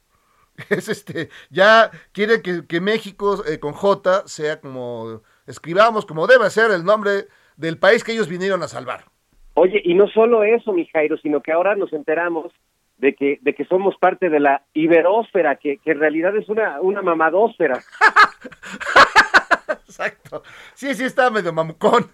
es 0.71 0.89
este, 0.89 1.31
ya 1.51 1.91
quieren 2.13 2.43
que, 2.43 2.67
que 2.67 2.81
México 2.81 3.45
eh, 3.47 3.61
con 3.61 3.73
J 3.75 4.25
sea 4.29 4.61
como, 4.61 5.23
escribamos 5.47 6.07
como 6.07 6.27
debe 6.27 6.51
ser 6.51 6.71
el 6.73 6.85
nombre 6.85 7.29
del 7.57 7.79
país 7.79 8.05
que 8.05 8.13
ellos 8.13 8.29
vinieron 8.29 8.63
a 8.63 8.69
salvar. 8.69 9.11
Oye, 9.59 9.81
y 9.83 9.95
no 9.95 10.07
solo 10.09 10.45
eso, 10.45 10.75
mi 10.75 10.85
Jairo, 10.87 11.17
sino 11.17 11.41
que 11.41 11.51
ahora 11.51 11.75
nos 11.77 11.91
enteramos 11.95 12.53
de 12.99 13.15
que, 13.15 13.39
de 13.41 13.55
que 13.55 13.65
somos 13.65 13.97
parte 13.97 14.29
de 14.29 14.39
la 14.39 14.63
iberósfera, 14.75 15.57
que, 15.57 15.79
que 15.79 15.93
en 15.93 16.01
realidad 16.01 16.37
es 16.37 16.47
una, 16.51 16.79
una 16.83 17.01
mamadósfera. 17.01 17.81
Exacto. 19.89 20.43
Sí, 20.75 20.95
sí, 20.95 21.05
está 21.05 21.31
medio 21.31 21.55
mamucón. 21.55 22.11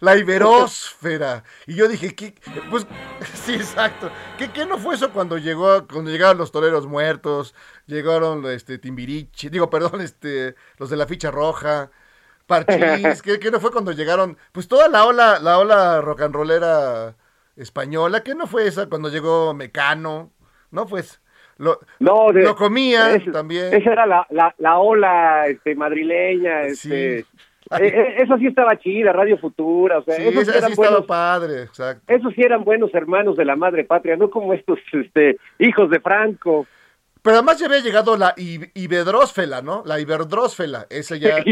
La 0.00 0.16
iberósfera. 0.16 1.44
Y 1.68 1.76
yo 1.76 1.86
dije, 1.86 2.12
¿qué? 2.16 2.34
Pues, 2.70 2.88
sí, 3.34 3.54
exacto. 3.54 4.10
¿Qué, 4.36 4.50
qué 4.50 4.66
no 4.66 4.76
fue 4.76 4.96
eso 4.96 5.12
cuando 5.12 5.38
llegó, 5.38 5.86
cuando 5.86 6.10
llegaron 6.10 6.38
los 6.38 6.50
toreros 6.50 6.88
muertos? 6.88 7.54
Llegaron, 7.86 8.44
este, 8.46 8.78
Timbiriche, 8.78 9.48
digo, 9.48 9.70
perdón, 9.70 10.00
este, 10.00 10.56
los 10.78 10.90
de 10.90 10.96
la 10.96 11.06
ficha 11.06 11.30
roja, 11.30 11.92
Parchís, 12.50 13.22
¿qué, 13.22 13.38
qué 13.38 13.50
no 13.50 13.60
fue 13.60 13.70
cuando 13.70 13.92
llegaron? 13.92 14.36
Pues 14.52 14.66
toda 14.68 14.88
la 14.88 15.06
ola, 15.06 15.38
la 15.40 15.58
ola 15.58 16.00
rock 16.00 16.22
and 16.22 16.34
rollera 16.34 17.14
española, 17.56 18.22
¿qué 18.22 18.34
no 18.34 18.46
fue 18.46 18.66
esa 18.66 18.88
cuando 18.88 19.08
llegó 19.08 19.54
Mecano? 19.54 20.30
No, 20.72 20.86
pues, 20.86 21.20
lo, 21.58 21.78
No, 21.98 22.32
de- 22.32 22.42
lo 22.42 22.56
comían 22.56 23.16
es- 23.20 23.32
también. 23.32 23.72
Esa 23.72 23.92
era 23.92 24.06
la, 24.06 24.26
la, 24.30 24.54
la 24.58 24.78
ola 24.78 25.46
este, 25.46 25.74
madrileña. 25.74 26.62
Este, 26.62 27.22
Sí. 27.22 27.24
eh, 27.24 27.24
eh, 27.80 28.14
eso 28.18 28.36
sí 28.38 28.46
estaba 28.48 28.76
chida, 28.78 29.12
Radio 29.12 29.38
Futura, 29.38 29.98
o 29.98 30.02
sea, 30.02 30.16
Sí, 30.16 30.22
esos, 30.28 30.46
sí 30.48 30.58
eran 30.58 30.74
buenos, 30.74 31.06
padre, 31.06 31.62
exacto. 31.62 32.02
esos 32.12 32.34
sí 32.34 32.42
eran 32.42 32.64
buenos 32.64 32.92
hermanos 32.94 33.36
de 33.36 33.44
la 33.44 33.54
madre 33.56 33.84
patria, 33.84 34.16
no 34.16 34.28
como 34.30 34.54
estos 34.54 34.78
este, 34.92 35.36
hijos 35.58 35.88
de 35.90 36.00
Franco. 36.00 36.66
Pero 37.22 37.36
además 37.36 37.58
ya 37.58 37.66
había 37.66 37.80
llegado 37.80 38.16
la 38.16 38.34
iberdrósfela, 38.36 39.60
¿no? 39.62 39.82
La 39.84 40.00
iberdrósfela. 40.00 40.86
Esa 40.88 41.16
ya. 41.16 41.38
es- 41.38 41.46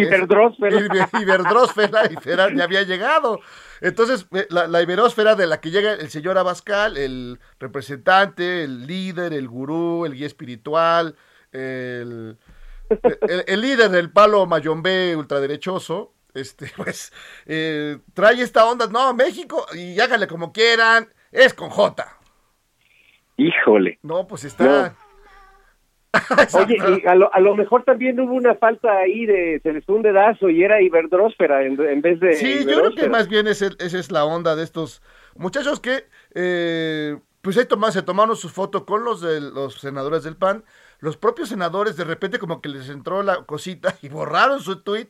Iberdrósfela. 1.21 2.11
Era- 2.25 2.55
ya 2.55 2.65
había 2.65 2.83
llegado. 2.85 3.41
Entonces, 3.81 4.27
eh, 4.33 4.47
la, 4.51 4.67
la 4.67 4.81
iberósfera 4.83 5.35
de 5.35 5.47
la 5.47 5.61
que 5.61 5.71
llega 5.71 5.93
el 5.93 6.09
señor 6.11 6.39
Abascal, 6.39 6.97
el 6.97 7.39
representante, 7.61 8.65
el 8.65 8.87
líder, 8.87 9.33
el 9.35 9.47
gurú, 9.49 10.07
el 10.07 10.15
guía 10.15 10.27
espiritual, 10.27 11.17
el, 11.53 12.39
el, 13.29 13.45
el 13.47 13.61
líder 13.61 13.91
del 13.91 14.11
palo 14.11 14.47
mayombe 14.47 15.15
ultraderechoso, 15.17 16.15
este, 16.35 16.73
pues, 16.77 17.13
eh, 17.47 17.99
trae 18.15 18.41
esta 18.41 18.65
onda, 18.65 18.87
no, 18.87 19.13
México, 19.15 19.67
y 19.75 20.01
háganle 20.01 20.27
como 20.27 20.53
quieran, 20.53 21.09
es 21.31 21.53
con 21.53 21.69
J. 21.69 22.07
Híjole. 23.37 23.99
No, 24.03 24.27
pues 24.27 24.45
está. 24.45 24.97
Oye, 26.55 26.77
y 27.03 27.07
a 27.07 27.15
lo, 27.15 27.33
a 27.35 27.41
lo 27.41 27.55
mejor 27.55 27.85
también 27.85 28.19
hubo 28.19 28.33
una 28.35 28.55
falta 28.55 28.97
ahí 28.99 29.27
de, 29.27 29.61
se 29.63 29.73
les 29.73 29.85
fue 29.85 29.97
un 29.97 30.03
dedazo 30.03 30.49
y 30.49 30.63
era 30.63 30.81
iberdrósfera 30.81 31.65
en, 31.65 31.79
en 31.81 32.01
vez 32.01 32.19
de 32.21 32.33
Sí, 32.35 32.65
yo 32.67 32.79
creo 32.81 32.95
que 32.95 33.09
más 33.09 33.29
bien 33.29 33.47
esa 33.47 33.67
es 33.79 34.11
la 34.11 34.25
onda 34.25 34.57
de 34.57 34.65
estos 34.65 35.03
muchachos 35.37 35.81
que, 35.81 36.05
eh, 36.35 37.19
pues 37.43 37.57
ahí 37.59 37.67
toma- 37.67 37.93
se 37.93 38.03
tomaron 38.03 38.37
su 38.37 38.49
foto 38.49 38.87
con 38.87 39.05
los 39.05 39.21
de 39.21 39.41
los 39.41 39.75
senadores 39.81 40.25
del 40.25 40.37
PAN. 40.37 40.65
Los 41.01 41.17
propios 41.17 41.51
senadores 41.51 41.97
de 41.97 42.05
repente 42.05 42.39
como 42.39 42.61
que 42.61 42.69
les 42.71 42.89
entró 42.89 43.23
la 43.23 43.45
cosita 43.45 43.95
y 44.03 44.09
borraron 44.09 44.61
su 44.61 44.83
tweet 44.83 45.09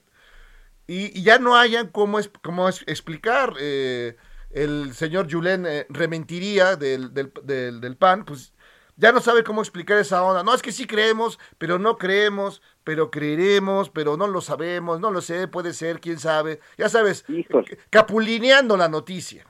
y, 0.86 1.18
y 1.18 1.22
ya 1.22 1.38
no 1.38 1.56
hayan 1.56 1.88
cómo, 1.88 2.18
es, 2.18 2.30
cómo 2.42 2.68
es- 2.68 2.82
explicar. 2.86 3.54
eh, 3.60 4.16
el 4.50 4.94
señor 4.94 5.30
Julen 5.30 5.66
eh, 5.66 5.86
Rementiría 5.90 6.74
del, 6.76 7.12
del, 7.12 7.30
del, 7.44 7.80
del 7.82 7.96
PAN, 7.96 8.24
pues 8.24 8.54
ya 8.98 9.12
no 9.12 9.20
sabe 9.20 9.42
cómo 9.44 9.62
explicar 9.62 9.96
esa 9.98 10.22
onda. 10.22 10.42
No, 10.42 10.52
es 10.54 10.60
que 10.60 10.72
sí 10.72 10.86
creemos, 10.86 11.38
pero 11.56 11.78
no 11.78 11.96
creemos, 11.96 12.60
pero 12.84 13.10
creeremos, 13.10 13.88
pero 13.88 14.16
no 14.16 14.26
lo 14.26 14.40
sabemos, 14.40 15.00
no 15.00 15.10
lo 15.10 15.20
sé, 15.22 15.48
puede 15.48 15.72
ser, 15.72 16.00
quién 16.00 16.18
sabe. 16.18 16.60
Ya 16.76 16.88
sabes, 16.88 17.24
Híjole. 17.28 17.78
capulineando 17.90 18.76
la 18.76 18.88
noticia. 18.88 19.46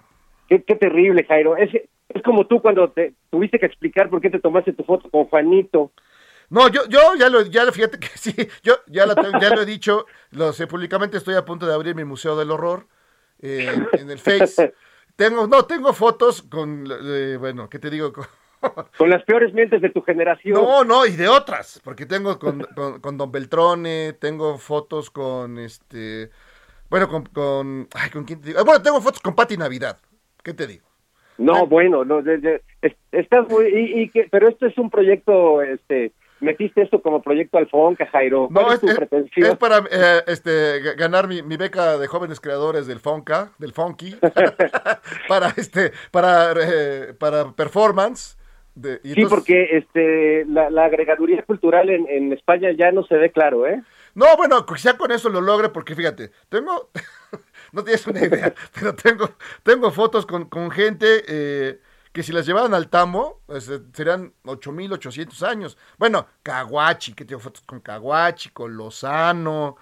Qué, 0.48 0.62
qué 0.62 0.76
terrible, 0.76 1.24
Jairo. 1.24 1.56
Es, 1.56 1.70
es 1.74 2.22
como 2.22 2.46
tú 2.46 2.60
cuando 2.62 2.90
te 2.90 3.14
tuviste 3.30 3.58
que 3.58 3.66
explicar 3.66 4.08
por 4.08 4.20
qué 4.20 4.30
te 4.30 4.38
tomaste 4.38 4.72
tu 4.74 4.84
foto 4.84 5.10
con 5.10 5.24
Juanito. 5.24 5.92
No, 6.50 6.68
yo, 6.68 6.86
yo 6.88 7.14
ya 7.18 7.28
lo, 7.28 7.42
ya 7.42 7.64
lo- 7.64 7.72
fíjate 7.72 7.98
que 7.98 8.08
sí, 8.16 8.34
yo 8.62 8.74
ya, 8.86 9.06
la 9.06 9.14
ya 9.40 9.50
lo 9.54 9.62
he 9.62 9.66
dicho, 9.66 10.06
lo 10.30 10.52
sé 10.52 10.66
públicamente, 10.66 11.16
estoy 11.18 11.34
a 11.34 11.44
punto 11.44 11.66
de 11.66 11.74
abrir 11.74 11.94
mi 11.94 12.04
Museo 12.04 12.36
del 12.36 12.50
Horror 12.50 12.86
eh, 13.40 13.74
en 13.92 14.10
el 14.10 14.18
Face. 14.18 14.74
Tengo, 15.16 15.48
no, 15.48 15.64
tengo 15.64 15.92
fotos 15.94 16.42
con, 16.42 16.86
eh, 17.02 17.36
bueno, 17.40 17.68
¿qué 17.68 17.80
te 17.80 17.90
digo? 17.90 18.12
Con- 18.12 18.26
Con 18.96 19.10
las 19.10 19.22
peores 19.24 19.52
mentes 19.54 19.80
de 19.80 19.90
tu 19.90 20.02
generación. 20.02 20.54
No, 20.54 20.84
no, 20.84 21.06
y 21.06 21.12
de 21.16 21.28
otras, 21.28 21.80
porque 21.84 22.06
tengo 22.06 22.38
con, 22.38 22.60
con, 22.74 23.00
con 23.00 23.16
Don 23.16 23.30
Beltrone, 23.30 24.14
tengo 24.14 24.58
fotos 24.58 25.10
con 25.10 25.58
este, 25.58 26.30
bueno, 26.90 27.08
con, 27.08 27.24
con, 27.26 27.88
ay, 27.94 28.10
¿con 28.10 28.24
quién 28.24 28.40
te 28.40 28.48
digo? 28.48 28.60
Ah, 28.60 28.64
Bueno, 28.64 28.82
tengo 28.82 29.00
fotos 29.00 29.20
con 29.20 29.34
Pati 29.34 29.56
Navidad, 29.56 29.98
¿qué 30.42 30.54
te 30.54 30.66
digo? 30.66 30.86
No, 31.38 31.66
bueno, 31.68 32.04
no, 32.04 32.20
de- 32.22 32.38
de- 32.38 32.62
es- 32.82 32.96
estás 33.12 33.48
muy, 33.48 33.66
y, 33.66 34.00
y 34.02 34.08
que, 34.10 34.26
pero 34.30 34.48
esto 34.48 34.66
es 34.66 34.76
un 34.76 34.90
proyecto, 34.90 35.62
este, 35.62 36.10
metiste 36.40 36.82
esto 36.82 37.00
como 37.00 37.22
proyecto 37.22 37.58
Alfonca, 37.58 38.06
Jairo. 38.06 38.48
¿Cuál 38.52 38.66
No, 38.66 38.72
es 38.72 38.80
tu 38.80 38.88
es- 38.88 38.96
pretensión? 38.96 39.50
es 39.50 39.56
para 39.56 39.78
eh, 39.90 40.22
este, 40.26 40.80
ganar 40.96 41.28
mi, 41.28 41.42
mi 41.42 41.56
beca 41.56 41.96
de 41.96 42.06
jóvenes 42.08 42.40
creadores 42.40 42.88
del 42.88 42.98
Fonca, 42.98 43.52
del 43.58 43.72
Funky, 43.72 44.16
para, 45.28 45.48
este, 45.56 45.92
para, 46.10 46.52
eh, 46.60 47.14
para 47.18 47.52
performance. 47.52 48.36
De- 48.80 49.00
Sí, 49.14 49.24
porque 49.26 49.76
este, 49.78 50.44
la, 50.46 50.70
la 50.70 50.84
agregaduría 50.86 51.42
cultural 51.42 51.90
en, 51.90 52.06
en 52.08 52.32
España 52.32 52.70
ya 52.72 52.92
no 52.92 53.04
se 53.04 53.16
ve 53.16 53.30
claro, 53.32 53.66
¿eh? 53.66 53.82
No, 54.14 54.26
bueno, 54.36 54.64
quizá 54.66 54.96
con 54.96 55.12
eso 55.12 55.28
lo 55.28 55.40
logre, 55.40 55.68
porque 55.68 55.94
fíjate, 55.94 56.30
tengo, 56.48 56.90
no 57.72 57.84
tienes 57.84 58.06
una 58.06 58.24
idea, 58.24 58.54
pero 58.74 58.94
tengo, 58.94 59.30
tengo 59.62 59.90
fotos 59.90 60.26
con, 60.26 60.46
con 60.48 60.70
gente 60.70 61.22
eh, 61.28 61.80
que 62.12 62.22
si 62.22 62.32
las 62.32 62.46
llevaran 62.46 62.74
al 62.74 62.88
tambo, 62.88 63.42
pues, 63.46 63.68
eh, 63.68 63.80
serían 63.92 64.32
8800 64.44 65.42
años. 65.42 65.78
Bueno, 65.98 66.26
Caguachi, 66.42 67.12
que 67.14 67.24
tengo 67.24 67.40
fotos 67.40 67.62
con 67.62 67.80
Caguachi, 67.80 68.50
con 68.50 68.76
Lozano. 68.76 69.76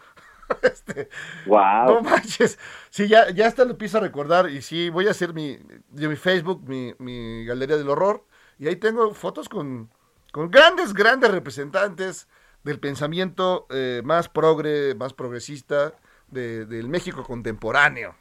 este, 0.62 1.08
Wow. 1.46 1.86
no 1.86 2.00
manches. 2.02 2.58
Sí, 2.90 3.08
ya, 3.08 3.30
ya 3.30 3.46
hasta 3.46 3.64
lo 3.64 3.70
empiezo 3.72 3.98
a 3.98 4.02
recordar. 4.02 4.50
Y 4.50 4.60
sí, 4.62 4.90
voy 4.90 5.06
a 5.08 5.12
hacer 5.12 5.32
mi, 5.32 5.56
de 5.88 6.08
mi 6.08 6.16
Facebook, 6.16 6.62
mi, 6.68 6.94
mi 6.98 7.44
galería 7.44 7.76
del 7.76 7.88
horror. 7.88 8.24
Y 8.58 8.68
ahí 8.68 8.76
tengo 8.76 9.12
fotos 9.14 9.48
con, 9.48 9.90
con 10.32 10.50
grandes, 10.50 10.94
grandes 10.94 11.30
representantes 11.30 12.28
del 12.64 12.80
pensamiento 12.80 13.66
eh, 13.70 14.02
más 14.04 14.28
progre, 14.28 14.94
más 14.94 15.12
progresista 15.12 15.92
de- 16.28 16.66
del 16.66 16.88
México 16.88 17.22
contemporáneo. 17.22 18.14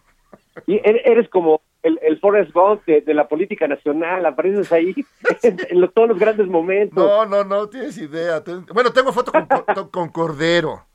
Y 0.68 0.75
er- 0.80 1.01
eres 1.06 1.30
como 1.30 1.62
el, 1.82 2.00
el 2.01 2.20
Forrest 2.20 2.51
Gump 2.54 2.84
de, 2.86 3.01
de 3.01 3.13
la 3.13 3.27
política 3.27 3.68
nacional, 3.68 4.25
apareces 4.25 4.72
ahí 4.72 4.94
en, 5.44 5.58
en 5.70 5.82
los- 5.82 5.94
todos 5.94 6.10
los 6.10 6.20
grandes 6.20 6.48
momentos. 6.48 6.98
No, 6.98 7.25
no, 7.25 7.44
no 7.44 7.68
tienes 7.70 7.98
idea. 7.98 8.44
Bueno, 8.74 8.92
tengo 8.92 9.12
foto 9.13 9.32
con, 9.32 9.48
con- 9.48 9.89
con 9.89 10.10
Cordero, 10.10 10.86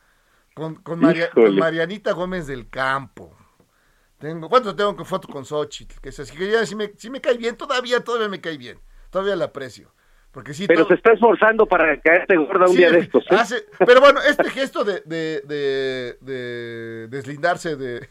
con, 0.55 0.77
con. 0.77 1.01
Marianita 1.59 2.13
Gómez 2.13 2.47
del 2.47 2.69
Campo. 2.69 3.35
Tengo, 4.19 4.49
¿Cuánto 4.51 4.77
tengo 4.77 4.95
con 4.95 5.07
foto 5.07 5.29
con 5.29 5.45
Xochitl? 5.47 5.99
Que 6.01 6.11
es 6.11 6.21
así 6.21 6.37
que 6.37 6.51
ya 6.51 6.67
sí 6.67 6.77
me, 6.77 6.93
sí 6.97 7.09
me 7.09 7.21
cae 7.23 7.39
bien, 7.39 7.57
todavía, 7.57 8.01
todavía 8.05 8.29
me 8.29 8.41
cae 8.41 8.59
bien. 8.59 8.79
Todavía 9.11 9.37
la 9.37 9.47
aprecio. 9.47 9.93
Porque 10.33 10.55
sí, 10.55 10.67
Pero 10.69 10.81
todo- 10.81 10.88
se 10.88 10.95
está 10.95 11.12
esforzando 11.12 11.67
para 11.67 12.00
caerte 12.00 12.37
gorda 12.37 12.67
un 12.67 12.73
Sí, 12.73 12.76
día 12.79 12.93
de 12.93 12.99
estos. 13.00 13.25
¿eh? 13.25 13.35
hace- 13.37 13.67
pero 13.85 14.00
bueno, 14.00 14.21
este 14.23 14.49
gesto 14.50 14.85
de, 14.85 15.02
de, 15.05 15.40
de- 15.45 16.17
de 16.21 17.09
deslindarse 17.09 17.75
de, 17.76 18.09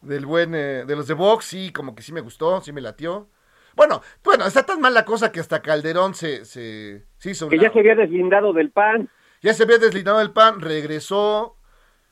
del 0.00 0.24
buen, 0.24 0.54
eh, 0.54 0.84
de 0.86 0.96
los 0.96 1.06
de 1.06 1.14
Vox, 1.14 1.44
sí, 1.44 1.70
como 1.70 1.94
que 1.94 2.02
sí 2.02 2.12
me 2.12 2.22
gustó, 2.22 2.60
sí 2.62 2.72
me 2.72 2.80
latió. 2.80 3.28
Bueno, 3.74 4.00
bueno, 4.24 4.46
está 4.46 4.64
tan 4.64 4.80
mal 4.80 4.94
la 4.94 5.04
cosa 5.04 5.30
que 5.30 5.40
hasta 5.40 5.60
Calderón 5.60 6.14
se, 6.14 6.44
se, 6.46 7.04
se 7.18 7.30
hizo 7.30 7.48
Que 7.48 7.56
ya 7.56 7.64
lado. 7.64 7.74
se 7.74 7.80
había 7.80 7.94
deslindado 7.96 8.52
del 8.54 8.70
pan. 8.70 9.10
Ya 9.42 9.52
se 9.54 9.64
había 9.64 9.78
deslindado 9.78 10.20
el 10.20 10.30
PAN, 10.30 10.60
regresó. 10.60 11.56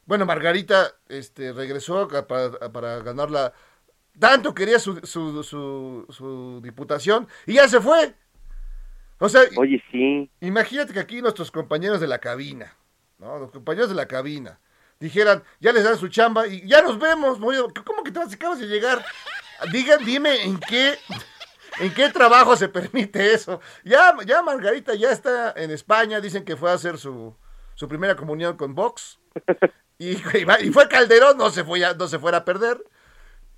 Bueno, 0.05 0.27
Margarita 0.27 0.89
este, 1.09 1.53
regresó 1.53 2.09
para, 2.27 2.51
para 2.73 2.99
ganar 3.01 3.31
la... 3.31 3.53
Tanto 4.19 4.55
quería 4.55 4.79
su, 4.79 4.97
su, 5.05 5.43
su, 5.43 6.07
su 6.11 6.61
diputación 6.63 7.29
y 7.47 7.55
ya 7.55 7.69
se 7.69 7.81
fue. 7.81 8.15
O 9.19 9.29
sea, 9.29 9.43
Oye, 9.57 9.83
sí. 9.91 10.31
Imagínate 10.41 10.93
que 10.93 11.01
aquí 11.01 11.21
nuestros 11.23 11.51
compañeros 11.51 12.01
de 12.01 12.07
la 12.07 12.19
cabina, 12.19 12.75
¿no? 13.19 13.39
Los 13.39 13.51
compañeros 13.51 13.89
de 13.91 13.95
la 13.95 14.07
cabina 14.07 14.59
dijeran, 14.99 15.43
ya 15.61 15.73
les 15.73 15.85
dan 15.85 15.97
su 15.99 16.09
chamba 16.09 16.47
y 16.47 16.67
ya 16.67 16.83
nos 16.83 16.99
vemos. 16.99 17.39
¿Cómo 17.39 18.03
que 18.03 18.11
te 18.13 18.19
vas- 18.19 18.33
acabas 18.33 18.59
de 18.59 18.67
llegar? 18.67 19.05
Digan, 19.73 20.05
dime 20.05 20.43
en 20.45 20.59
qué, 20.59 20.95
en 21.81 21.93
qué 21.93 22.09
trabajo 22.11 22.57
se 22.57 22.69
permite 22.69 23.33
eso. 23.35 23.61
Ya, 23.85 24.15
ya 24.27 24.43
Margarita 24.43 24.95
ya 24.95 25.13
está 25.13 25.53
en 25.57 25.71
España, 25.71 26.21
dicen 26.21 26.45
que 26.45 26.57
fue 26.57 26.71
a 26.71 26.75
hacer 26.75 26.97
su, 26.99 27.35
su 27.75 27.89
primera 27.89 28.17
comunión 28.17 28.57
con 28.57 28.75
Vox. 28.75 29.19
Y, 30.03 30.13
y 30.13 30.71
fue 30.73 30.89
Calderón, 30.89 31.37
no 31.37 31.51
se, 31.51 31.63
fue 31.63 31.79
no 31.99 32.09
se 32.09 32.19
fuera 32.19 32.39
a 32.39 32.45
perder. 32.47 32.83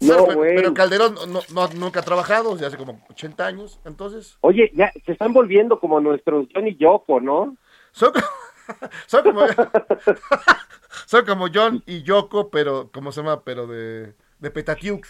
No, 0.01 0.27
pero, 0.27 0.75
Calderón 0.75 1.15
no, 1.29 1.41
no- 1.55 1.69
nunca 1.75 2.01
ha 2.01 2.03
trabajado, 2.03 2.57
ya 2.57 2.67
hace 2.67 2.77
como 2.77 3.01
80 3.11 3.47
años, 3.47 3.81
entonces... 3.85 4.37
Oye, 4.41 4.71
ya 4.75 4.91
se 5.07 5.13
están 5.13 5.33
volviendo 5.33 5.79
como 5.79 6.01
nuestros 6.01 6.49
Johnny 6.53 6.77
Yoko, 6.77 7.21
¿no? 7.21 7.57
Son 7.93 8.13
como, 8.13 8.27
son 9.07 9.23
como, 9.23 9.43
son 11.07 11.25
como 11.25 11.47
John 11.53 11.83
y 11.87 12.03
Yoko, 12.03 12.51
pero, 12.51 12.91
¿cómo 12.93 13.13
se 13.13 13.21
llama? 13.23 13.45
Pero 13.45 13.67
de, 13.67 14.15
de 14.39 14.51
Petatiux. 14.51 15.09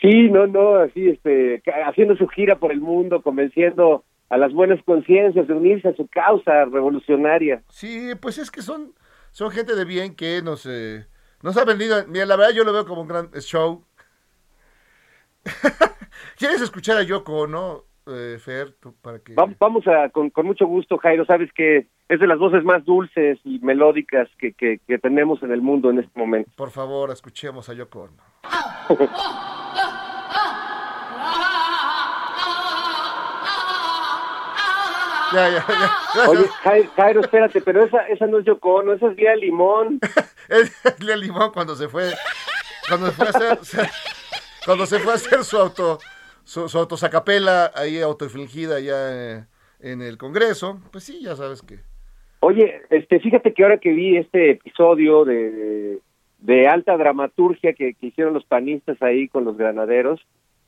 Sí, 0.00 0.28
no, 0.30 0.46
no, 0.46 0.76
así, 0.76 1.08
este, 1.08 1.62
haciendo 1.86 2.16
su 2.16 2.26
gira 2.28 2.58
por 2.58 2.70
el 2.72 2.80
mundo, 2.80 3.22
convenciendo 3.22 4.04
a 4.28 4.36
las 4.36 4.52
buenas 4.52 4.82
conciencias 4.84 5.46
de 5.46 5.54
unirse 5.54 5.88
a 5.88 5.94
su 5.96 6.06
causa 6.08 6.64
revolucionaria. 6.66 7.62
Sí, 7.70 8.12
pues 8.20 8.38
es 8.38 8.50
que 8.50 8.60
son, 8.62 8.92
son 9.30 9.50
gente 9.50 9.74
de 9.74 9.84
bien 9.84 10.14
que 10.14 10.42
nos, 10.42 10.66
eh, 10.66 11.06
nos 11.42 11.56
ha 11.56 11.64
vendido. 11.64 12.04
Mira, 12.08 12.26
la 12.26 12.36
verdad 12.36 12.52
yo 12.52 12.64
lo 12.64 12.72
veo 12.72 12.86
como 12.86 13.02
un 13.02 13.08
gran 13.08 13.30
show. 13.40 13.84
¿Quieres 16.38 16.60
escuchar 16.60 16.96
a 16.98 17.02
Yoko, 17.02 17.46
no, 17.46 17.84
eh, 18.06 18.38
Fer? 18.38 18.72
Tú, 18.80 18.94
para 19.00 19.18
que... 19.20 19.34
Va- 19.34 19.48
Vamos 19.58 19.86
a, 19.86 20.08
con, 20.10 20.30
con 20.30 20.46
mucho 20.46 20.66
gusto, 20.66 20.98
Jairo, 20.98 21.24
sabes 21.26 21.50
que 21.54 21.86
es 22.08 22.20
de 22.20 22.26
las 22.26 22.38
voces 22.38 22.62
más 22.64 22.84
dulces 22.84 23.38
y 23.44 23.58
melódicas 23.60 24.28
que, 24.38 24.52
que, 24.52 24.80
que 24.86 24.98
tenemos 24.98 25.42
en 25.42 25.50
el 25.52 25.60
mundo 25.62 25.90
en 25.90 25.98
este 26.00 26.18
momento. 26.18 26.50
Por 26.56 26.70
favor, 26.70 27.10
escuchemos 27.10 27.68
a 27.68 27.74
Yoko. 27.74 28.02
Ono. 28.02 28.16
Ya, 35.32 35.48
ya, 35.50 35.56
ya. 35.58 35.66
Gracias. 36.14 36.28
Oye, 36.28 36.48
Jai- 36.62 36.90
Jairo, 36.96 37.20
espérate, 37.20 37.60
pero 37.60 37.84
esa, 37.84 37.98
esa 38.06 38.26
no 38.26 38.38
es 38.38 38.44
Yoko 38.44 38.76
Ono, 38.76 38.92
esa 38.92 39.08
es 39.08 39.16
Vía 39.16 39.34
Limón. 39.36 39.98
Es 40.48 40.70
el 41.00 41.20
limón 41.22 41.50
cuando 41.50 41.74
se 41.74 41.88
fue, 41.88 42.12
cuando 42.88 43.08
se 43.08 43.12
fue 43.14 43.26
a 43.26 43.30
hacer, 43.30 43.64
se- 43.64 43.90
cuando 44.66 44.84
se 44.84 44.98
fue 44.98 45.12
a 45.12 45.14
hacer 45.14 45.44
su 45.44 45.56
auto, 45.56 45.98
su, 46.44 46.68
su 46.68 46.78
autosacapela 46.78 47.70
ahí 47.74 48.00
autoinfligida 48.00 48.80
ya 48.80 49.38
eh, 49.38 49.44
en 49.80 50.02
el 50.02 50.18
Congreso, 50.18 50.80
pues 50.90 51.04
sí, 51.04 51.22
ya 51.22 51.36
sabes 51.36 51.62
que. 51.62 51.78
Oye, 52.40 52.82
este, 52.90 53.20
fíjate 53.20 53.54
que 53.54 53.62
ahora 53.62 53.78
que 53.78 53.92
vi 53.92 54.16
este 54.16 54.50
episodio 54.50 55.24
de, 55.24 56.00
de 56.38 56.68
alta 56.68 56.96
dramaturgia 56.96 57.72
que, 57.72 57.94
que 57.94 58.06
hicieron 58.06 58.34
los 58.34 58.44
panistas 58.44 59.00
ahí 59.00 59.28
con 59.28 59.44
los 59.44 59.56
granaderos, 59.56 60.20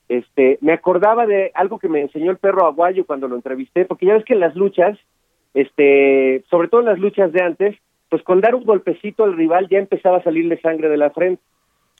este, 0.09 0.59
me 0.63 0.73
acordaba 0.73 1.27
de 1.27 1.51
algo 1.55 1.79
que 1.79 1.89
me 1.89 2.01
enseñó 2.01 2.31
el 2.31 2.39
perro 2.39 2.67
aguayo 2.67 3.05
cuando 3.05 3.29
lo 3.29 3.37
entrevisté, 3.37 3.85
porque 3.85 4.07
ya 4.07 4.15
ves 4.15 4.25
que 4.25 4.35
en 4.35 4.41
las 4.41 4.55
luchas, 4.57 4.99
este, 5.55 6.45
sobre 6.49 6.69
todo 6.69 6.81
en 6.81 6.87
las 6.87 6.99
luchas 6.99 7.33
de 7.33 7.43
antes, 7.43 7.77
pues 8.09 8.23
con 8.23 8.41
dar 8.41 8.55
un 8.55 8.65
golpecito 8.65 9.25
al 9.25 9.37
rival 9.37 9.69
ya 9.69 9.79
empezaba 9.79 10.19
a 10.19 10.23
salirle 10.23 10.61
sangre 10.61 10.89
de 10.89 10.97
la 10.97 11.11
frente. 11.11 11.43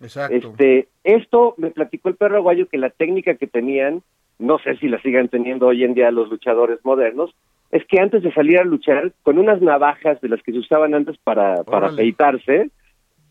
Exacto. 0.01 0.35
Este, 0.37 0.89
esto 1.05 1.55
me 1.57 1.71
platicó 1.71 2.09
el 2.09 2.17
perro 2.17 2.37
aguayo 2.37 2.69
que 2.69 2.79
la 2.79 2.91
técnica 2.91 3.35
que 3.35 3.47
tenían, 3.47 4.03
no 4.39 4.59
sé 4.59 4.77
si 4.77 4.89
la 4.89 5.01
sigan 5.03 5.29
teniendo 5.29 5.67
hoy 5.67 5.85
en 5.85 5.95
día 5.95 6.11
los 6.11 6.29
luchadores 6.31 6.79
modernos, 6.85 7.35
es 7.71 7.85
que 7.87 8.01
antes 8.01 8.23
de 8.23 8.33
salir 8.33 8.59
a 8.59 8.65
luchar, 8.65 9.13
con 9.23 9.39
unas 9.39 9.61
navajas 9.61 10.21
de 10.21 10.29
las 10.29 10.43
que 10.43 10.53
se 10.53 10.59
usaban 10.59 10.95
antes 10.95 11.19
para, 11.19 11.65
para 11.65 11.89
afeitarse, 11.89 12.71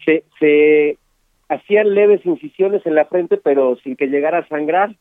se, 0.06 0.24
se 0.40 0.98
hacían 1.50 1.96
leves 1.96 2.26
incisiones 2.26 2.86
en 2.86 2.96
la 2.96 3.06
frente, 3.06 3.38
pero 3.38 3.78
sin 3.78 3.96
que 3.96 4.08
llegara 4.08 4.40
a 4.40 4.48
sangrar, 4.48 4.96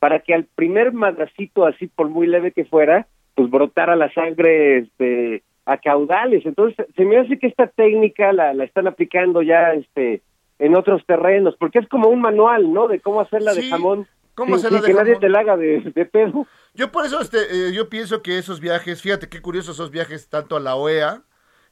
para 0.00 0.20
que 0.20 0.34
al 0.34 0.44
primer 0.44 0.92
madracito, 0.92 1.66
así 1.66 1.86
por 1.86 2.08
muy 2.08 2.26
leve 2.26 2.52
que 2.52 2.64
fuera, 2.64 3.06
pues 3.34 3.48
brotara 3.50 3.96
la 3.96 4.12
sangre 4.12 4.78
este, 4.78 5.42
a 5.66 5.78
caudales. 5.78 6.44
Entonces, 6.44 6.86
se 6.94 7.04
me 7.04 7.16
hace 7.16 7.38
que 7.38 7.46
esta 7.46 7.68
técnica 7.68 8.32
la, 8.32 8.54
la 8.54 8.64
están 8.64 8.86
aplicando 8.86 9.40
ya 9.42 9.72
este, 9.72 10.20
en 10.58 10.76
otros 10.76 11.02
terrenos, 11.06 11.54
porque 11.58 11.80
es 11.80 11.88
como 11.88 12.08
un 12.08 12.20
manual, 12.20 12.72
¿no? 12.72 12.88
De 12.88 13.00
cómo 13.00 13.20
hacerla 13.20 13.54
de 13.54 13.68
jamón. 13.68 14.06
cómo 14.34 14.56
hacerla 14.56 14.80
de 14.80 14.86
que 14.86 14.94
nadie 14.94 15.16
te 15.18 15.28
la 15.28 15.40
haga 15.40 15.56
de, 15.56 15.80
de 15.94 16.06
pedo. 16.06 16.46
Yo 16.74 16.90
por 16.90 17.06
eso 17.06 17.20
este, 17.20 17.38
eh, 17.68 17.72
yo 17.72 17.88
pienso 17.88 18.22
que 18.22 18.38
esos 18.38 18.60
viajes, 18.60 19.02
fíjate 19.02 19.28
qué 19.28 19.40
curiosos 19.40 19.76
esos 19.76 19.90
viajes 19.90 20.28
tanto 20.28 20.56
a 20.56 20.60
la 20.60 20.76
OEA, 20.76 21.22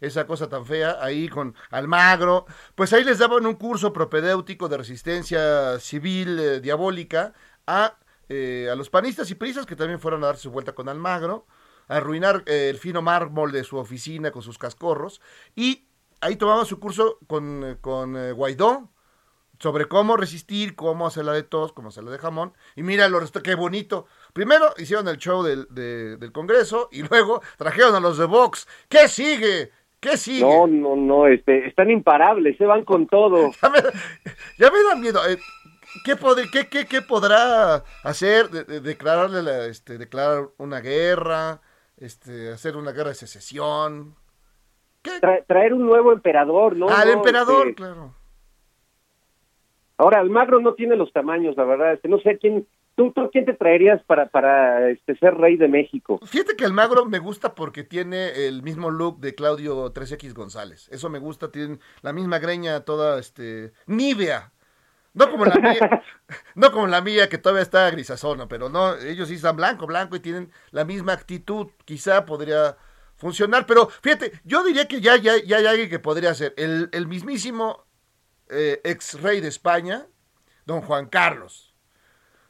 esa 0.02 0.26
cosa 0.26 0.48
tan 0.48 0.66
fea, 0.66 0.98
ahí 1.00 1.28
con 1.28 1.54
Almagro, 1.70 2.44
pues 2.74 2.92
ahí 2.92 3.04
les 3.04 3.18
daban 3.18 3.46
un 3.46 3.54
curso 3.54 3.92
propedéutico 3.92 4.68
de 4.68 4.76
resistencia 4.76 5.78
civil 5.78 6.38
eh, 6.40 6.60
diabólica 6.60 7.32
a, 7.68 7.98
eh, 8.28 8.68
a 8.70 8.74
los 8.74 8.90
panistas 8.90 9.30
y 9.30 9.36
prisas 9.36 9.64
que 9.64 9.76
también 9.76 10.00
fueron 10.00 10.24
a 10.24 10.26
dar 10.26 10.36
su 10.36 10.50
vuelta 10.50 10.74
con 10.74 10.88
Almagro, 10.88 11.46
a 11.86 11.98
arruinar 11.98 12.42
eh, 12.46 12.68
el 12.68 12.78
fino 12.78 13.00
mármol 13.00 13.52
de 13.52 13.62
su 13.62 13.76
oficina 13.76 14.32
con 14.32 14.42
sus 14.42 14.58
cascorros, 14.58 15.20
y 15.54 15.86
ahí 16.22 16.36
tomaban 16.36 16.64
su 16.66 16.80
curso 16.80 17.18
con, 17.26 17.62
eh, 17.64 17.76
con 17.80 18.16
eh, 18.16 18.32
Guaidó, 18.32 18.88
sobre 19.58 19.86
cómo 19.86 20.16
resistir, 20.16 20.74
cómo 20.74 21.06
hacerla 21.06 21.32
de 21.34 21.44
tos, 21.44 21.72
cómo 21.72 21.88
hacerla 21.90 22.10
de 22.10 22.18
jamón. 22.18 22.52
Y 22.74 22.82
mira, 22.82 23.08
lo 23.08 23.20
resto, 23.20 23.42
qué 23.42 23.54
bonito. 23.54 24.06
Primero 24.32 24.74
hicieron 24.78 25.06
el 25.08 25.18
show 25.18 25.42
del, 25.44 25.66
de- 25.70 26.16
del 26.16 26.32
Congreso 26.32 26.88
y 26.90 27.02
luego 27.08 27.42
trajeron 27.58 27.94
a 27.94 28.00
los 28.00 28.18
de 28.18 28.24
Vox. 28.24 28.66
¿Qué 28.88 29.06
sigue? 29.08 29.70
¿Qué 30.00 30.16
sigue? 30.16 30.40
No, 30.44 30.66
no, 30.66 30.96
no, 30.96 31.26
este, 31.28 31.68
están 31.68 31.90
imparables, 31.90 32.56
se 32.58 32.64
van 32.66 32.84
con 32.84 33.06
todo. 33.06 33.52
Ya 33.62 33.68
me, 33.70 33.78
ya 34.58 34.70
me 34.72 34.82
da 34.82 34.96
miedo. 34.96 35.20
eh, 35.28 35.38
¿Qué, 36.04 36.16
qué, 36.50 36.66
qué- 36.68 36.86
qué 36.86 37.02
podrá 37.02 37.84
hacer? 38.02 38.48
De- 38.50 38.64
de- 38.64 38.80
declararle 38.80 39.42
la- 39.44 39.66
este, 39.66 39.96
declarar 39.98 40.48
una 40.58 40.80
guerra, 40.80 41.60
este, 41.98 42.50
hacer 42.50 42.76
una 42.76 42.90
guerra 42.90 43.10
de 43.10 43.14
secesión. 43.14 44.16
Tra- 45.02 45.44
traer 45.46 45.74
un 45.74 45.84
nuevo 45.86 46.12
emperador, 46.12 46.76
¿no? 46.76 46.88
Al 46.88 47.08
No, 47.08 47.14
emperador, 47.14 47.68
este, 47.68 47.74
claro. 47.74 48.14
Ahora, 49.98 50.20
Almagro 50.20 50.60
no 50.60 50.74
tiene 50.74 50.96
los 50.96 51.12
tamaños, 51.12 51.56
la 51.56 51.64
verdad. 51.64 51.92
Este, 51.92 52.08
no 52.08 52.18
sé 52.20 52.38
quién, 52.38 52.66
tú, 52.96 53.12
tú 53.12 53.28
quién 53.30 53.44
te 53.44 53.52
traerías 53.54 54.02
para, 54.04 54.26
para 54.26 54.90
este, 54.90 55.16
ser 55.16 55.34
rey 55.34 55.56
de 55.56 55.68
México. 55.68 56.18
Fíjate 56.24 56.56
que 56.56 56.64
Almagro 56.64 57.04
me 57.06 57.18
gusta 57.18 57.54
porque 57.54 57.84
tiene 57.84 58.46
el 58.46 58.62
mismo 58.62 58.90
look 58.90 59.20
de 59.20 59.34
Claudio 59.34 59.92
3X 59.92 60.34
González. 60.34 60.88
Eso 60.90 61.08
me 61.08 61.18
gusta, 61.18 61.50
tienen 61.52 61.80
la 62.02 62.12
misma 62.12 62.38
greña 62.38 62.80
toda 62.84 63.18
este 63.18 63.72
nívea. 63.86 64.52
No 65.14 65.30
como 65.30 65.44
la 65.44 65.56
mía, 65.56 66.02
no 66.54 66.72
como 66.72 66.86
la 66.86 67.02
mía 67.02 67.28
que 67.28 67.36
todavía 67.38 67.62
está 67.62 67.90
grisazona, 67.90 68.48
pero 68.48 68.70
no, 68.70 68.96
ellos 68.96 69.28
sí 69.28 69.34
están 69.34 69.56
blanco, 69.56 69.86
blanco 69.86 70.16
y 70.16 70.20
tienen 70.20 70.50
la 70.70 70.84
misma 70.86 71.12
actitud. 71.12 71.68
Quizá 71.84 72.24
podría 72.24 72.76
funcionar, 73.22 73.66
pero 73.66 73.88
fíjate, 73.88 74.32
yo 74.44 74.64
diría 74.64 74.88
que 74.88 75.00
ya, 75.00 75.16
ya, 75.16 75.36
ya 75.42 75.58
hay 75.58 75.66
alguien 75.66 75.88
que 75.88 76.00
podría 76.00 76.34
ser 76.34 76.52
el, 76.56 76.88
el 76.92 77.06
mismísimo 77.06 77.86
eh, 78.48 78.80
ex 78.82 79.20
rey 79.22 79.40
de 79.40 79.46
España, 79.46 80.06
don 80.66 80.80
Juan 80.82 81.06
Carlos. 81.06 81.72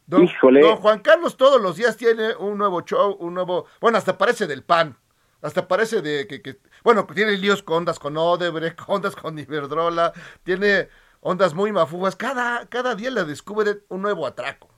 Don, 0.07 0.25
Híjole. 0.25 0.61
don 0.63 0.77
Juan 0.79 1.01
Carlos 1.01 1.37
todos 1.37 1.61
los 1.61 1.77
días 1.77 1.97
tiene 1.99 2.35
un 2.37 2.57
nuevo 2.57 2.81
show, 2.81 3.17
un 3.21 3.35
nuevo, 3.35 3.67
bueno, 3.83 3.99
hasta 3.99 4.17
parece 4.17 4.47
del 4.47 4.65
pan, 4.65 4.97
hasta 5.43 5.69
parece 5.69 6.01
de 6.01 6.27
que, 6.27 6.41
que- 6.41 6.59
bueno, 6.83 7.07
tiene 7.15 7.37
líos 7.37 7.63
con 7.63 7.77
ondas 7.79 7.99
con 7.99 8.17
Odebrecht, 8.17 8.81
ondas 8.89 9.15
con 9.15 9.39
Iberdrola, 9.39 10.15
tiene 10.43 10.89
ondas 11.21 11.53
muy 11.53 11.71
mafugas. 11.71 12.17
Cada, 12.17 12.67
cada 12.67 12.95
día 12.95 13.11
le 13.11 13.25
descubre 13.25 13.83
un 13.89 14.01
nuevo 14.01 14.27
atraco. 14.27 14.72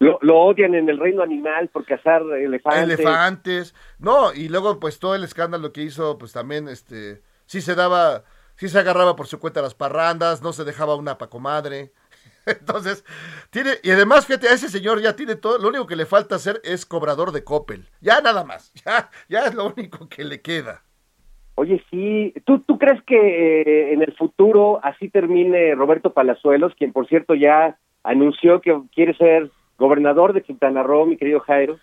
Lo, 0.00 0.18
lo 0.22 0.38
odian 0.38 0.74
en 0.74 0.88
el 0.88 0.98
reino 0.98 1.22
animal 1.22 1.68
por 1.68 1.84
cazar 1.84 2.22
elefantes. 2.22 2.82
Elefantes. 2.82 3.74
No, 3.98 4.32
y 4.32 4.48
luego 4.48 4.80
pues 4.80 4.98
todo 4.98 5.14
el 5.14 5.24
escándalo 5.24 5.72
que 5.72 5.82
hizo, 5.82 6.16
pues 6.16 6.32
también, 6.32 6.68
este, 6.68 7.20
sí 7.44 7.60
se 7.60 7.74
daba, 7.74 8.24
sí 8.56 8.70
se 8.70 8.78
agarraba 8.78 9.14
por 9.14 9.26
su 9.26 9.38
cuenta 9.38 9.60
las 9.60 9.74
parrandas, 9.74 10.42
no 10.42 10.54
se 10.54 10.64
dejaba 10.64 10.96
una 10.96 11.18
pacomadre. 11.18 11.92
Entonces, 12.46 13.04
tiene, 13.50 13.72
y 13.82 13.90
además, 13.90 14.26
fíjate, 14.26 14.48
a 14.48 14.54
ese 14.54 14.70
señor 14.70 15.02
ya 15.02 15.14
tiene 15.14 15.36
todo, 15.36 15.58
lo 15.58 15.68
único 15.68 15.86
que 15.86 15.96
le 15.96 16.06
falta 16.06 16.36
hacer 16.36 16.62
es 16.64 16.86
cobrador 16.86 17.32
de 17.32 17.44
Coppel. 17.44 17.86
Ya 18.00 18.22
nada 18.22 18.42
más, 18.42 18.72
ya, 18.86 19.10
ya 19.28 19.40
es 19.40 19.54
lo 19.54 19.66
único 19.66 20.08
que 20.08 20.24
le 20.24 20.40
queda. 20.40 20.82
Oye, 21.56 21.84
sí, 21.90 22.32
¿tú, 22.46 22.60
tú 22.60 22.78
crees 22.78 23.02
que 23.02 23.16
eh, 23.60 23.92
en 23.92 24.00
el 24.00 24.16
futuro 24.16 24.80
así 24.82 25.10
termine 25.10 25.74
Roberto 25.74 26.14
Palazuelos, 26.14 26.72
quien 26.74 26.90
por 26.90 27.06
cierto 27.06 27.34
ya 27.34 27.76
anunció 28.02 28.62
que 28.62 28.80
quiere 28.94 29.14
ser 29.14 29.50
gobernador 29.80 30.32
de 30.32 30.42
Quintana 30.44 30.84
Roo, 30.84 31.06
mi 31.06 31.16
querido 31.18 31.40
Jairo? 31.40 31.80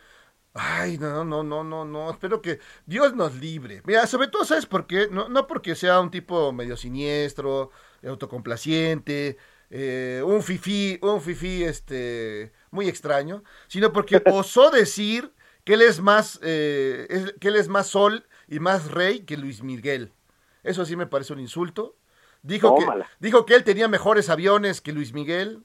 Ay, 0.60 0.98
no, 0.98 1.24
no, 1.24 1.44
no, 1.44 1.64
no, 1.64 1.86
no, 1.86 2.10
espero 2.10 2.42
que 2.42 2.60
Dios 2.88 3.14
nos 3.14 3.36
libre. 3.36 3.82
Mira, 3.86 4.08
sobre 4.08 4.28
todo, 4.28 4.44
¿sabes 4.44 4.66
por 4.66 4.88
qué? 4.88 5.08
No, 5.12 5.30
no 5.30 5.46
porque 5.46 5.76
sea 5.76 6.00
un 6.02 6.10
tipo 6.10 6.52
medio 6.52 6.76
siniestro, 6.76 7.70
autocomplaciente, 8.04 9.38
eh, 9.70 10.24
un 10.26 10.42
fifí, 10.42 10.98
un 11.04 11.22
fifí, 11.22 11.64
este, 11.64 12.54
muy 12.72 12.88
extraño, 12.88 13.44
sino 13.68 13.94
porque 13.94 14.22
osó 14.26 14.72
decir 14.72 15.32
que 15.64 15.74
él 15.76 15.82
es 15.84 16.00
más, 16.02 16.40
eh, 16.42 17.06
es- 17.10 17.34
que 17.40 17.50
él 17.50 17.56
es 17.56 17.68
más 17.68 17.88
sol 17.88 18.26
y 18.48 18.60
más 18.60 18.90
rey 18.92 19.22
que 19.26 19.38
Luis 19.38 19.62
Miguel. 19.62 20.12
Eso 20.64 20.86
sí 20.86 20.96
me 20.96 21.06
parece 21.08 21.34
un 21.34 21.40
insulto. 21.40 21.98
Dijo 22.42 22.74
que, 22.76 22.86
dijo 23.20 23.46
que 23.46 23.54
él 23.56 23.64
tenía 23.64 23.88
mejores 23.88 24.30
aviones 24.30 24.82
que 24.82 24.92
Luis 24.94 25.14
Miguel, 25.14 25.64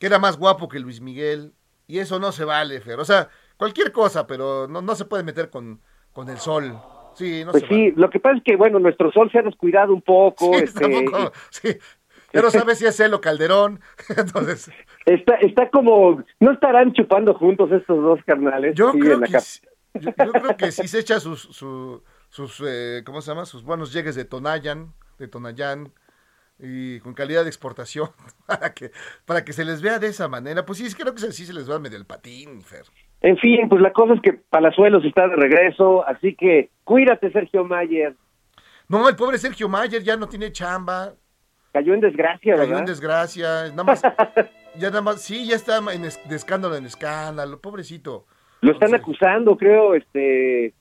que 0.00 0.06
era 0.06 0.18
más 0.18 0.36
guapo 0.36 0.68
que 0.68 0.80
Luis 0.80 1.00
Miguel, 1.00 1.52
y 1.86 1.98
eso 2.00 2.18
no 2.18 2.32
se 2.32 2.44
vale, 2.44 2.80
Fer. 2.80 2.98
O 2.98 3.04
sea, 3.04 3.28
cualquier 3.56 3.92
cosa, 3.92 4.26
pero 4.26 4.66
no, 4.66 4.82
no 4.82 4.94
se 4.96 5.04
puede 5.04 5.22
meter 5.22 5.50
con, 5.50 5.80
con 6.12 6.28
el 6.28 6.38
sol. 6.38 6.76
Sí, 7.14 7.44
no 7.44 7.50
Pues 7.52 7.64
se 7.64 7.68
sí, 7.68 7.92
lo 7.96 8.08
que 8.08 8.18
pasa 8.18 8.38
es 8.38 8.42
que, 8.44 8.56
bueno, 8.56 8.78
nuestro 8.78 9.12
sol 9.12 9.28
se 9.30 9.38
ha 9.38 9.42
descuidado 9.42 9.92
un 9.92 10.00
poco. 10.02 10.54
Sí, 10.56 10.64
este, 10.64 10.80
tampoco- 10.80 11.32
sí. 11.50 11.68
Ya 12.32 12.40
no 12.42 12.50
sabes 12.50 12.78
si 12.78 12.86
es 12.86 12.98
él 13.00 13.12
o 13.12 13.20
Calderón. 13.20 13.80
Entonces, 14.16 14.70
está, 15.04 15.34
está 15.34 15.68
como, 15.70 16.22
¿no 16.38 16.52
estarán 16.52 16.92
chupando 16.94 17.34
juntos 17.34 17.70
estos 17.72 18.02
dos 18.02 18.20
carnales? 18.24 18.74
yo 18.76 18.92
creo 18.92 19.14
en 19.14 19.20
la 19.20 19.26
que 19.26 19.40
sí- 19.40 19.60
yo, 19.94 20.10
yo 20.24 20.32
creo 20.32 20.56
que 20.56 20.70
sí 20.72 20.86
se 20.88 21.00
echa 21.00 21.18
sus, 21.20 21.40
su- 21.42 22.02
sus 22.28 22.62
eh, 22.64 23.02
¿cómo 23.04 23.20
se 23.20 23.32
llama? 23.32 23.44
Sus 23.44 23.64
buenos 23.64 23.92
llegues 23.92 24.14
de 24.14 24.24
Tonayan, 24.24 24.94
de 25.18 25.26
Tonayán, 25.26 25.92
y 26.62 27.00
con 27.00 27.14
calidad 27.14 27.42
de 27.42 27.48
exportación, 27.50 28.10
para 28.46 28.72
que, 28.74 28.90
para 29.24 29.44
que 29.44 29.52
se 29.52 29.64
les 29.64 29.82
vea 29.82 29.98
de 29.98 30.08
esa 30.08 30.28
manera. 30.28 30.64
Pues 30.66 30.78
sí, 30.78 30.86
es 30.86 30.94
que 30.94 31.02
creo 31.02 31.14
que 31.14 31.20
sí 31.32 31.46
se 31.46 31.52
les 31.52 31.70
va 31.70 31.78
medio 31.78 31.96
el 31.98 32.06
patín, 32.06 32.62
Fer. 32.62 32.84
En 33.22 33.36
fin, 33.38 33.68
pues 33.68 33.82
la 33.82 33.92
cosa 33.92 34.14
es 34.14 34.20
que 34.22 34.32
Palazuelos 34.32 35.04
está 35.04 35.28
de 35.28 35.36
regreso, 35.36 36.06
así 36.06 36.34
que 36.34 36.70
cuídate, 36.84 37.30
Sergio 37.32 37.64
Mayer. 37.64 38.14
No, 38.88 39.08
el 39.08 39.16
pobre 39.16 39.38
Sergio 39.38 39.68
Mayer 39.68 40.02
ya 40.02 40.16
no 40.16 40.28
tiene 40.28 40.52
chamba, 40.52 41.14
Cayó 41.72 41.94
en 41.94 42.00
desgracia, 42.00 42.54
cayó 42.56 42.62
¿verdad? 42.66 42.78
en 42.80 42.86
desgracia, 42.86 43.68
nada 43.70 43.84
más, 43.84 44.02
ya 44.76 44.88
nada 44.88 45.02
más, 45.02 45.22
sí, 45.22 45.46
ya 45.46 45.54
está 45.54 45.78
en 45.92 46.04
es- 46.04 46.18
de 46.28 46.34
escándalo 46.34 46.74
en 46.74 46.84
escándalo, 46.84 47.60
pobrecito. 47.60 48.26
Lo 48.60 48.72
están 48.72 48.92
acusando, 48.94 49.56
creo, 49.56 49.94
este, 49.94 50.74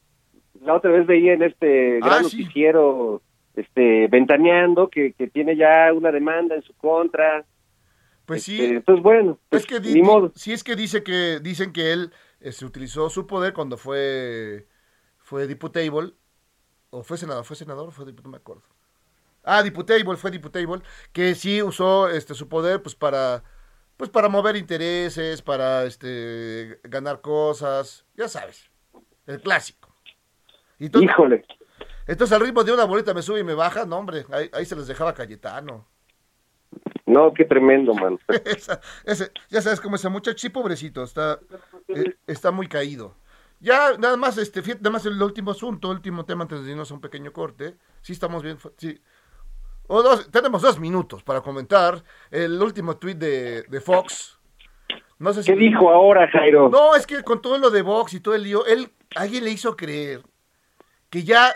la 0.61 0.73
otra 0.73 0.89
vez 0.91 1.05
veía 1.05 1.33
en 1.33 1.43
este 1.43 1.99
gran 1.99 2.23
Ah, 2.25 2.27
sí. 2.27 2.47
Este, 3.55 4.07
ventaneando, 4.07 4.89
que, 4.89 5.13
que 5.13 5.27
tiene 5.27 5.55
ya 5.57 5.91
una 5.93 6.11
demanda 6.11 6.55
en 6.55 6.61
su 6.63 6.73
contra. 6.75 7.45
Pues 8.25 8.43
sí, 8.43 8.59
Este, 8.59 8.75
entonces, 8.75 9.03
bueno, 9.03 9.39
pues, 9.49 9.63
es 9.63 9.67
que 9.67 9.79
di- 9.79 9.93
ni 9.93 10.01
modo. 10.03 10.31
sí 10.35 10.53
es 10.53 10.63
que 10.63 10.75
dice 10.75 11.03
que 11.03 11.39
dicen 11.41 11.73
que 11.73 11.91
él 11.93 12.13
eh, 12.41 12.51
se 12.51 12.65
utilizó 12.65 13.09
su 13.09 13.27
poder 13.27 13.53
cuando 13.53 13.77
fue 13.77 14.67
fue 15.19 15.47
diputable 15.47 16.13
o 16.91 17.03
fue 17.03 17.17
senador, 17.17 17.45
fue 17.45 17.55
senador, 17.57 17.91
fue 17.93 18.05
diputado, 18.05 18.29
no 18.29 18.31
me 18.33 18.37
acuerdo. 18.37 18.63
Ah, 19.43 19.63
diputable, 19.63 20.17
fue 20.17 20.31
diputable, 20.31 20.83
que 21.13 21.35
sí 21.35 21.61
usó 21.63 22.09
este 22.09 22.33
su 22.35 22.49
poder 22.49 22.81
pues 22.83 22.95
para 22.95 23.43
pues 23.97 24.09
para 24.11 24.29
mover 24.29 24.55
intereses, 24.57 25.41
para 25.41 25.85
este 25.85 26.79
ganar 26.83 27.21
cosas, 27.21 28.05
ya 28.15 28.27
sabes, 28.29 28.71
el 29.27 29.41
clásico. 29.41 29.95
Y 30.79 30.89
Híjole, 30.99 31.43
entonces 32.11 32.35
al 32.35 32.41
ritmo 32.45 32.63
de 32.63 32.73
una 32.73 32.85
bolita 32.85 33.13
me 33.13 33.21
sube 33.21 33.39
y 33.39 33.43
me 33.43 33.53
baja, 33.53 33.85
no 33.85 33.97
hombre, 33.97 34.25
ahí, 34.31 34.49
ahí 34.53 34.65
se 34.65 34.75
les 34.75 34.87
dejaba 34.87 35.13
Cayetano. 35.13 35.85
no, 37.05 37.33
qué 37.33 37.45
tremendo, 37.45 37.93
man. 37.93 38.19
Esa- 38.45 38.81
ese, 39.05 39.31
ya 39.49 39.61
sabes 39.61 39.79
cómo 39.81 39.95
ese 39.95 40.09
muchacho, 40.09 40.37
sí, 40.37 40.49
pobrecito, 40.49 41.03
está, 41.03 41.39
eh, 41.87 42.15
está 42.27 42.51
muy 42.51 42.67
caído. 42.67 43.15
Ya, 43.61 43.97
nada 43.97 44.15
más, 44.15 44.37
este, 44.37 44.61
nada 44.75 44.89
más 44.91 45.05
el 45.05 45.21
último 45.21 45.51
asunto, 45.51 45.89
último 45.89 46.23
tema 46.25 46.43
antes 46.43 46.63
de 46.63 46.71
irnos 46.71 46.91
a 46.91 46.93
un 46.93 47.01
pequeño 47.01 47.33
corte. 47.33 47.75
Sí, 48.01 48.13
estamos 48.13 48.41
bien, 48.41 48.57
sí. 48.77 49.01
O 49.87 50.01
dos, 50.03 50.29
tenemos 50.31 50.61
dos 50.61 50.79
minutos 50.79 51.23
para 51.23 51.41
comentar 51.41 52.01
el 52.31 52.61
último 52.61 52.95
tweet 52.97 53.15
de, 53.15 53.63
de 53.63 53.81
Fox. 53.81 54.39
No 55.17 55.33
sé 55.33 55.43
si. 55.43 55.51
¿Qué 55.51 55.57
dijo 55.57 55.89
ahora, 55.89 56.29
Jairo? 56.31 56.69
No, 56.69 56.95
es 56.95 57.05
que 57.05 57.21
con 57.23 57.41
todo 57.41 57.57
lo 57.57 57.69
de 57.69 57.81
Vox 57.81 58.13
y 58.13 58.19
todo 58.21 58.35
el 58.35 58.43
lío, 58.43 58.65
él, 58.65 58.93
alguien 59.15 59.43
le 59.43 59.49
hizo 59.51 59.75
creer 59.75 60.21
que 61.09 61.23
ya, 61.23 61.53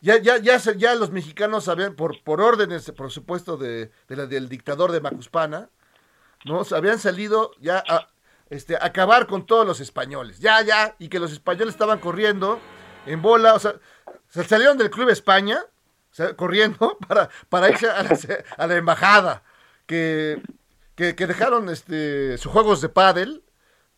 ya, 0.00 0.18
ya, 0.18 0.38
ya, 0.38 0.58
ya 0.58 0.94
los 0.94 1.10
mexicanos 1.10 1.68
habían, 1.68 1.94
por, 1.94 2.22
por 2.22 2.40
órdenes, 2.40 2.90
por 2.92 3.10
supuesto, 3.10 3.56
de, 3.56 3.90
de 4.08 4.16
la- 4.16 4.26
del 4.26 4.48
dictador 4.48 4.92
de 4.92 5.00
Macuspana, 5.00 5.70
¿no? 6.44 6.62
Habían 6.72 6.98
salido 6.98 7.52
ya 7.60 7.82
a 7.88 8.08
este, 8.50 8.76
acabar 8.76 9.26
con 9.26 9.46
todos 9.46 9.66
los 9.66 9.80
españoles. 9.80 10.38
Ya, 10.40 10.62
ya, 10.62 10.96
y 10.98 11.08
que 11.08 11.18
los 11.20 11.32
españoles 11.32 11.74
estaban 11.74 11.98
corriendo 12.00 12.60
en 13.06 13.22
bola, 13.22 13.54
o 13.54 13.58
sea, 13.58 13.74
se 14.28 14.44
salieron 14.44 14.78
del 14.78 14.90
Club 14.90 15.08
España, 15.10 15.60
corriendo 16.36 16.98
para, 17.08 17.28
para 17.48 17.70
irse 17.70 17.88
a 17.88 18.02
la, 18.66 18.76
embajada, 18.76 19.42
que, 19.86 20.42
que, 20.94 21.14
dejaron 21.26 21.68
este, 21.68 22.38
sus 22.38 22.52
juegos 22.52 22.80
de 22.80 22.88
pádel, 22.88 23.42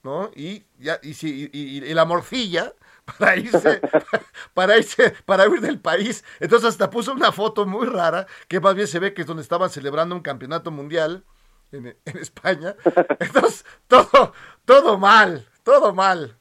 ¿no? 0.02 0.30
Y, 0.34 0.64
ya, 0.78 0.98
y, 1.02 1.10
y, 1.10 1.50
y- 1.52 1.84
y 1.84 1.94
la 1.94 2.04
morcilla 2.04 2.72
para 3.18 3.36
irse, 3.36 3.80
para 4.54 4.78
irse, 4.78 5.14
para 5.24 5.48
huir 5.48 5.60
del 5.60 5.80
país. 5.80 6.24
Entonces 6.40 6.70
hasta 6.70 6.90
puso 6.90 7.12
una 7.12 7.32
foto 7.32 7.66
muy 7.66 7.86
rara, 7.86 8.26
que 8.48 8.60
más 8.60 8.74
bien 8.74 8.86
se 8.86 8.98
ve 8.98 9.14
que 9.14 9.22
es 9.22 9.26
donde 9.26 9.42
estaban 9.42 9.70
celebrando 9.70 10.14
un 10.14 10.22
campeonato 10.22 10.70
mundial 10.70 11.24
en, 11.72 11.86
en 11.86 12.18
España. 12.18 12.74
Entonces, 13.20 13.64
todo, 13.86 14.32
todo 14.64 14.98
mal, 14.98 15.46
todo 15.62 15.94
mal. 15.94 16.36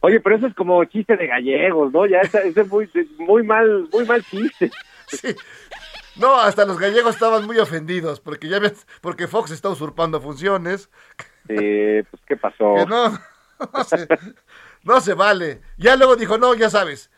Oye, 0.00 0.18
pero 0.18 0.36
eso 0.36 0.48
es 0.48 0.54
como 0.54 0.84
chiste 0.84 1.16
de 1.16 1.28
gallegos, 1.28 1.92
¿no? 1.92 2.06
Ya 2.06 2.18
ese 2.20 2.48
es 2.48 2.68
muy, 2.68 2.90
muy 3.18 3.44
mal, 3.44 3.88
muy 3.92 4.04
mal 4.04 4.22
chiste. 4.24 4.70
Sí. 5.08 5.36
No, 6.16 6.40
hasta 6.40 6.64
los 6.64 6.78
gallegos 6.78 7.16
estaban 7.16 7.44
muy 7.44 7.58
ofendidos 7.58 8.18
porque 8.18 8.48
ya 8.48 8.58
ves, 8.58 8.86
porque 9.02 9.28
Fox 9.28 9.50
está 9.50 9.68
usurpando 9.68 10.22
funciones. 10.22 10.88
Eh, 11.48 12.02
pues, 12.10 12.22
¿qué 12.26 12.36
pasó? 12.38 12.76
Que 12.76 12.86
no, 12.86 13.10
no 13.10 13.84
se, 13.84 14.08
no 14.84 15.00
se 15.00 15.14
vale. 15.14 15.60
Ya 15.78 15.96
luego 15.96 16.16
dijo, 16.16 16.38
no, 16.38 16.54
ya 16.54 16.70
sabes, 16.70 17.10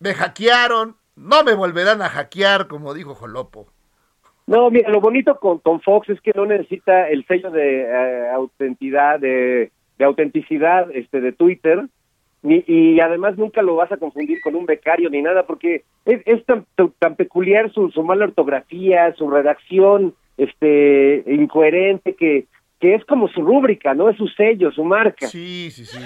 me 0.00 0.14
hackearon, 0.14 0.96
no 1.16 1.44
me 1.44 1.54
volverán 1.54 2.02
a 2.02 2.08
hackear, 2.08 2.66
como 2.66 2.94
dijo 2.94 3.14
Jolopo. 3.14 3.68
No, 4.46 4.70
mira, 4.70 4.90
lo 4.90 5.00
bonito 5.00 5.38
con, 5.38 5.58
con 5.58 5.80
Fox 5.80 6.10
es 6.10 6.20
que 6.20 6.32
no 6.34 6.44
necesita 6.44 7.08
el 7.08 7.24
sello 7.26 7.50
de 7.50 7.82
eh, 7.82 8.30
autenticidad, 8.34 9.18
de, 9.18 9.72
de 9.98 10.04
autenticidad 10.04 10.90
este, 10.92 11.20
de 11.20 11.32
Twitter, 11.32 11.86
ni, 12.42 12.62
y 12.66 13.00
además 13.00 13.38
nunca 13.38 13.62
lo 13.62 13.76
vas 13.76 13.90
a 13.90 13.96
confundir 13.96 14.42
con 14.42 14.54
un 14.54 14.66
becario 14.66 15.08
ni 15.08 15.22
nada, 15.22 15.46
porque 15.46 15.84
es, 16.04 16.20
es 16.26 16.44
tan, 16.44 16.66
tan 16.98 17.16
peculiar 17.16 17.72
su, 17.72 17.90
su 17.90 18.02
mala 18.02 18.26
ortografía, 18.26 19.14
su 19.14 19.30
redacción 19.30 20.14
este 20.36 21.24
incoherente, 21.26 22.14
que, 22.14 22.46
que 22.80 22.96
es 22.96 23.04
como 23.06 23.28
su 23.28 23.40
rúbrica, 23.40 23.94
¿no? 23.94 24.10
Es 24.10 24.18
su 24.18 24.28
sello, 24.28 24.72
su 24.72 24.84
marca. 24.84 25.26
Sí, 25.26 25.70
sí, 25.70 25.86
sí. 25.86 25.98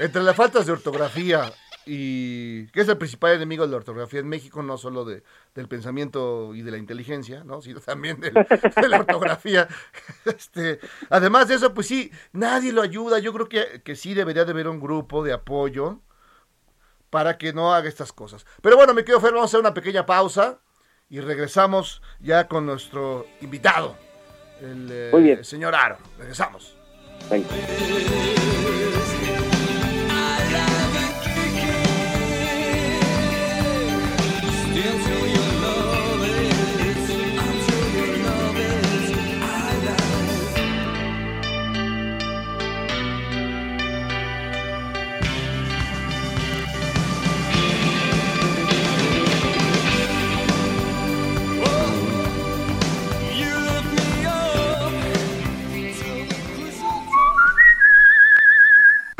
Entre 0.00 0.22
las 0.22 0.34
faltas 0.36 0.66
de 0.66 0.72
ortografía 0.72 1.52
y 1.86 2.66
que 2.68 2.82
es 2.82 2.88
el 2.88 2.98
principal 2.98 3.34
enemigo 3.34 3.64
de 3.64 3.70
la 3.70 3.78
ortografía 3.78 4.20
en 4.20 4.28
México, 4.28 4.62
no 4.62 4.76
solo 4.78 5.04
de, 5.04 5.22
del 5.54 5.66
pensamiento 5.66 6.54
y 6.54 6.62
de 6.62 6.70
la 6.70 6.76
inteligencia, 6.78 7.42
¿no? 7.44 7.62
sino 7.62 7.80
también 7.80 8.20
del- 8.20 8.34
de, 8.34 8.88
la 8.88 8.98
ortografía. 9.00 9.66
Este, 10.24 10.78
además 11.08 11.48
de 11.48 11.54
eso, 11.54 11.72
pues 11.74 11.86
sí, 11.86 12.10
nadie 12.32 12.72
lo 12.72 12.82
ayuda. 12.82 13.18
Yo 13.18 13.32
creo 13.32 13.48
que, 13.48 13.82
que 13.82 13.96
sí 13.96 14.14
debería 14.14 14.44
de 14.44 14.52
haber 14.52 14.68
un 14.68 14.78
grupo 14.80 15.24
de 15.24 15.32
apoyo 15.32 16.00
para 17.08 17.38
que 17.38 17.52
no 17.52 17.74
haga 17.74 17.88
estas 17.88 18.12
cosas. 18.12 18.46
Pero 18.62 18.76
bueno, 18.76 18.94
me 18.94 19.04
quedo 19.04 19.20
Fer, 19.20 19.32
vamos 19.32 19.44
a 19.44 19.50
hacer 19.50 19.60
una 19.60 19.74
pequeña 19.74 20.06
pausa 20.06 20.60
y 21.08 21.20
regresamos 21.20 22.02
ya 22.20 22.46
con 22.46 22.66
nuestro 22.66 23.26
invitado, 23.40 23.96
el 24.60 24.88
eh, 24.92 25.08
Muy 25.12 25.22
bien. 25.22 25.44
señor 25.44 25.74
Aro. 25.74 25.96
Regresamos. 26.18 26.76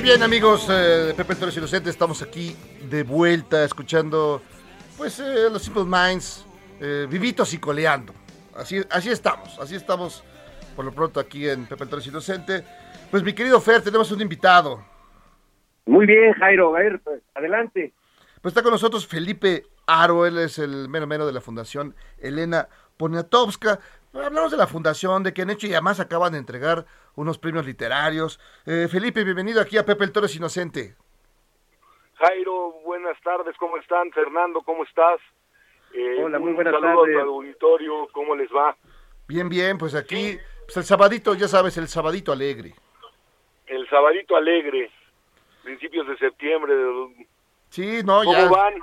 Muy 0.00 0.08
bien, 0.08 0.22
amigos 0.22 0.66
eh, 0.70 1.08
de 1.08 1.14
Pepe 1.14 1.34
el 1.34 1.38
Toro 1.38 1.50
es 1.50 1.56
Inocente, 1.58 1.90
estamos 1.90 2.22
aquí 2.22 2.56
de 2.88 3.02
vuelta 3.02 3.62
escuchando, 3.66 4.40
pues, 4.96 5.20
eh, 5.20 5.50
los 5.52 5.60
Simple 5.60 5.84
Minds, 5.84 6.46
eh, 6.80 7.06
vivitos 7.06 7.52
y 7.52 7.58
coleando. 7.58 8.14
Así, 8.56 8.80
así 8.88 9.10
estamos, 9.10 9.58
así 9.58 9.74
estamos 9.74 10.24
por 10.74 10.86
lo 10.86 10.92
pronto 10.92 11.20
aquí 11.20 11.46
en 11.46 11.66
Pepe 11.66 11.84
el 11.84 11.90
Toro 11.90 12.00
es 12.00 12.06
Inocente. 12.06 12.64
Pues, 13.10 13.22
mi 13.22 13.34
querido 13.34 13.60
Fer, 13.60 13.82
tenemos 13.82 14.10
un 14.10 14.22
invitado. 14.22 14.82
Muy 15.84 16.06
bien, 16.06 16.32
Jairo, 16.32 16.74
a 16.74 16.78
ver, 16.78 16.98
pues, 17.04 17.20
adelante. 17.34 17.92
Pues 18.40 18.52
está 18.52 18.62
con 18.62 18.72
nosotros 18.72 19.06
Felipe 19.06 19.66
Aro, 19.86 20.24
él 20.24 20.38
es 20.38 20.58
el 20.58 20.88
mero 20.88 21.06
mero 21.06 21.26
de 21.26 21.32
la 21.34 21.42
Fundación 21.42 21.94
Elena 22.16 22.70
Poniatowska. 22.96 23.80
Hablamos 24.14 24.50
de 24.50 24.56
la 24.56 24.66
fundación, 24.66 25.22
de 25.22 25.34
que 25.34 25.42
han 25.42 25.50
hecho 25.50 25.66
y 25.66 25.72
además 25.72 26.00
acaban 26.00 26.32
de 26.32 26.38
entregar 26.38 26.86
unos 27.16 27.38
premios 27.38 27.66
literarios. 27.66 28.40
Eh, 28.66 28.88
Felipe, 28.90 29.24
bienvenido 29.24 29.60
aquí 29.60 29.76
a 29.78 29.84
Pepe 29.84 30.04
el 30.04 30.12
Toro 30.12 30.26
es 30.26 30.36
Inocente. 30.36 30.94
Jairo, 32.14 32.72
buenas 32.84 33.20
tardes, 33.22 33.56
¿cómo 33.58 33.76
están? 33.78 34.10
Fernando, 34.12 34.60
¿cómo 34.62 34.84
estás? 34.84 35.20
Eh, 35.94 36.22
Hola, 36.22 36.38
muy 36.38 36.50
un 36.50 36.56
buenas 36.56 36.74
saludo 36.74 37.02
tardes. 37.02 37.16
a 37.18 37.22
tu 37.24 37.28
auditorio, 37.30 38.08
¿cómo 38.12 38.36
les 38.36 38.48
va? 38.50 38.76
Bien, 39.26 39.48
bien, 39.48 39.78
pues 39.78 39.94
aquí, 39.94 40.38
pues 40.66 40.76
el 40.76 40.84
sabadito, 40.84 41.34
ya 41.34 41.48
sabes, 41.48 41.76
el 41.78 41.88
sabadito 41.88 42.32
alegre. 42.32 42.74
El 43.66 43.88
sabadito 43.88 44.36
alegre, 44.36 44.90
principios 45.62 46.06
de 46.08 46.16
septiembre. 46.18 46.74
de- 46.74 47.26
Sí, 47.70 48.00
no, 48.04 48.22
¿Cómo 48.24 48.32
ya. 48.32 48.48
van? 48.48 48.74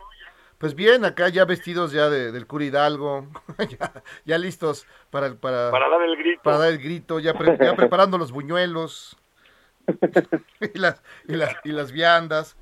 Pues 0.58 0.74
bien, 0.74 1.06
acá 1.06 1.30
ya 1.30 1.46
vestidos 1.46 1.92
ya 1.92 2.10
de- 2.10 2.32
del 2.32 2.48
cura 2.48 2.66
Hidalgo, 2.66 3.28
ya, 3.80 4.04
ya 4.26 4.38
listos 4.38 4.88
para, 5.12 5.28
el- 5.28 5.38
para, 5.38 5.70
Para 5.72 5.88
dar 5.90 6.02
el 6.02 6.16
grito. 6.18 6.42
para 6.44 6.58
dar 6.58 6.70
el 6.72 6.80
grito, 6.80 7.20
ya, 7.20 7.34
pre- 7.34 7.58
ya 7.62 7.76
preparando 7.76 8.18
los 8.18 8.32
buñuelos 8.32 9.18
y, 10.74 10.78
las, 10.80 11.02
y, 11.28 11.34
las, 11.36 11.56
y 11.64 11.70
las 11.72 11.92
viandas. 11.92 12.58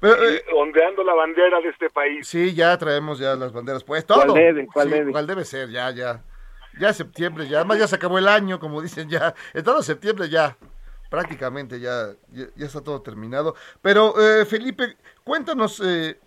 Pero, 0.00 0.22
eh, 0.28 0.42
ondeando 0.54 1.02
la 1.04 1.14
bandera 1.14 1.60
de 1.60 1.68
este 1.70 1.90
país. 1.90 2.26
sí, 2.26 2.54
ya 2.54 2.76
traemos 2.78 3.18
ya 3.18 3.34
las 3.36 3.52
banderas, 3.52 3.84
pues 3.84 4.04
¿Cuál 4.04 4.26
todo. 4.26 4.34
debe? 4.34 4.66
¿Cuál 4.66 4.88
Sí, 4.88 4.94
debe? 4.94 5.12
¿Cuál 5.12 5.26
debe 5.26 5.44
ser? 5.44 5.70
Ya, 5.70 5.90
ya. 5.90 6.22
Ya 6.78 6.92
septiembre, 6.92 7.48
ya. 7.48 7.58
Además 7.58 7.78
ya 7.78 7.88
se 7.88 7.96
acabó 7.96 8.18
el 8.18 8.28
año, 8.28 8.60
como 8.60 8.80
dicen 8.80 9.08
ya. 9.10 9.34
Entrando 9.52 9.82
septiembre 9.82 10.28
ya. 10.28 10.56
Prácticamente 11.10 11.80
ya, 11.80 12.10
ya, 12.28 12.46
ya 12.54 12.66
está 12.66 12.80
todo 12.82 13.02
terminado. 13.02 13.54
Pero, 13.82 14.14
eh, 14.20 14.46
Felipe, 14.46 14.96
cuéntanos 15.24 15.82
eh, 15.84 16.18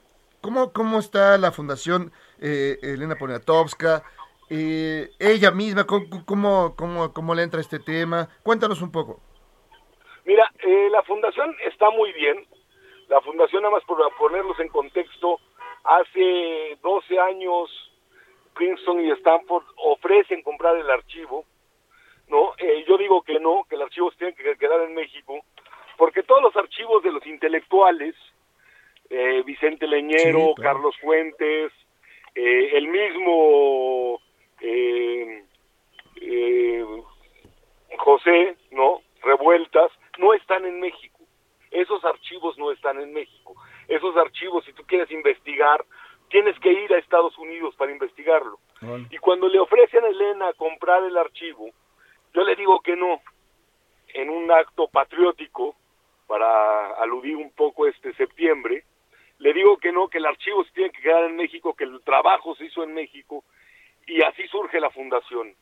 ¿cómo, 0.44 0.74
cómo 0.74 1.00
está 1.00 1.38
la 1.38 1.52
Fundación 1.52 2.12
eh, 2.40 2.78
Elena 2.84 3.16
Poniatowska. 3.16 4.04
Eh, 4.50 5.10
ella 5.18 5.52
misma, 5.52 5.86
¿cómo, 5.88 6.76
cómo, 6.76 7.14
cómo, 7.14 7.34
le 7.34 7.44
entra 7.44 7.62
este 7.62 7.80
tema? 7.80 8.28
Cuéntanos 8.44 8.82
un 8.82 8.92
poco. 8.92 9.22
Mira, 10.26 10.52
eh, 10.60 10.90
la 10.92 11.02
fundación 11.04 11.56
está 11.66 11.90
muy 11.90 12.12
bien. 12.12 12.46
La 13.08 13.22
fundación, 13.22 13.64
nada 13.64 13.76
más 13.76 13.84
por 13.86 13.98
ponerlos 14.18 14.60
en 14.60 14.68
contexto, 14.68 15.40
hace 15.84 16.78
12 16.84 17.20
años 17.20 17.70
Princeton 18.54 19.00
y 19.06 19.12
Stanford 19.12 19.64
ofrecen 19.78 20.44
comprar 20.44 20.76
el 20.76 20.90
archivo. 20.90 21.46
No, 22.28 22.54
Eh, 22.58 22.84
yo 22.88 22.98
digo 22.98 23.22
que 23.22 23.40
no, 23.40 23.66
que 23.70 23.76
el 23.76 23.82
archivo 23.82 24.12
tiene 24.18 24.36
que 24.36 24.58
quedar 24.58 24.82
en 24.82 24.94
México, 24.94 25.40
porque 25.98 26.24
todos 26.24 26.42
los 26.42 26.56
archivos 26.56 27.04
de 27.04 27.12
los 27.12 27.26
intelectuales, 27.26 28.16
eh, 29.13 29.43
Vicente 29.45 29.86
Leñero, 29.86 30.39
Sí, 30.39 30.54
claro. 30.56 30.56
Carlos 30.58 30.95
Fuentes, 30.99 31.71
eh, 32.34 32.69
el 32.73 32.88
mismo 32.88 34.19
eh, 34.60 35.43
eh, 36.19 36.86
José, 37.97 38.58
¿no? 38.71 39.02
Revueltas, 39.21 39.91
no 40.17 40.34
están 40.34 40.65
en 40.65 40.80
México. 40.80 41.19
Esos 41.69 42.04
archivos 42.04 42.58
no 42.58 42.71
están 42.71 42.99
en 42.99 43.13
México. 43.13 43.56
Esos 43.88 44.17
archivos, 44.17 44.65
si 44.65 44.73
tú 44.73 44.84
quieres 44.88 45.12
investigar, 45.12 45.86
tienes 46.30 46.58
que 46.60 46.71
ir 46.71 46.91
a 46.91 46.97
Estados 46.97 47.38
Unidos 47.38 47.76
para 47.76 47.91
investigarlo. 47.91 48.58
Y 49.10 49.17
cuando 49.19 49.47
le 49.47 49.60
ofrecen 49.60 50.04
a 50.04 50.08
Elena 50.08 50.52
comprar 50.54 51.04
el 51.04 51.17
archivo, 51.17 51.69
yo 52.34 52.43
le 52.43 52.56
digo 52.56 52.82
que 52.82 52.95
no, 52.95 53.21
en 54.13 54.30
un 54.30 54.52
acto 54.52 54.88
patriótico, 54.88 55.76
para 56.28 56.95
aludir 56.95 57.38
un 57.38 57.52
poco 57.52 57.88
este 57.88 58.13
septiembre, 58.15 58.84
le 59.39 59.54
digo 59.54 59.78
que 59.78 59.91
no, 59.91 60.08
que 60.08 60.19
el 60.19 60.26
archivo 60.26 60.63
se 60.63 60.72
tiene 60.72 60.91
que 60.91 61.02
quedar 61.02 61.26
en 61.26 61.36
México, 61.36 61.74
que 61.74 61.84
el 61.84 62.02
trabajo 62.04 62.56
se 62.56 62.65
hizo 62.65 62.84
en 62.84 62.93
México, 62.93 63.43
y 64.06 64.22
así 64.24 64.48
surge 64.48 64.80
la 64.80 64.89
fundación. 64.89 65.56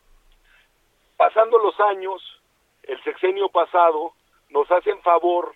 Pasando 1.17 1.57
los 1.59 1.79
años, 1.79 2.41
el 2.83 3.01
sexenio 3.03 3.49
pasado, 3.49 4.13
nos 4.49 4.69
hacen 4.71 4.99
favor 5.01 5.55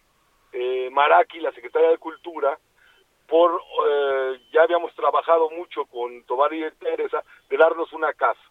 eh, 0.54 0.90
Maraki, 0.92 1.40
la 1.40 1.52
secretaria 1.52 1.90
de 1.90 1.98
Cultura, 1.98 2.58
por, 3.28 3.62
eh, 3.88 4.40
ya 4.52 4.64
habíamos 4.64 4.94
trabajado 4.96 5.50
mucho 5.50 5.86
con 5.86 6.24
Tobar 6.24 6.54
y 6.54 6.70
Teresa, 6.80 7.24
de 7.50 7.58
darnos 7.58 7.92
una 7.94 8.14
casa. 8.14 8.42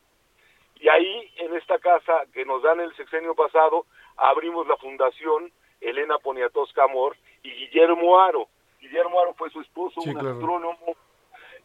Y 0.76 0.88
ahí, 0.88 1.32
en 1.36 1.54
esta 1.56 1.78
casa 1.78 2.24
que 2.32 2.44
nos 2.44 2.62
dan 2.62 2.80
el 2.80 2.94
sexenio 2.96 3.34
pasado, 3.34 3.86
abrimos 4.16 4.66
la 4.66 4.76
fundación 4.76 5.50
Elena 5.80 6.18
Poniatowska 6.18 6.84
Amor 6.84 7.16
y 7.42 7.50
Guillermo 7.50 8.20
Aro. 8.20 8.48
Guillermo 8.88 9.18
Aro 9.20 9.34
fue 9.34 9.48
su 9.50 9.60
esposo, 9.60 10.00
Sí, 10.02 10.10
un 10.10 10.14
claro. 10.14 10.30
astrónomo, 10.32 10.96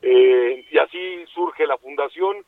eh, 0.02 0.66
y 0.72 0.78
así 0.78 1.26
surge 1.34 1.68
la 1.68 1.78
fundación. 1.78 2.46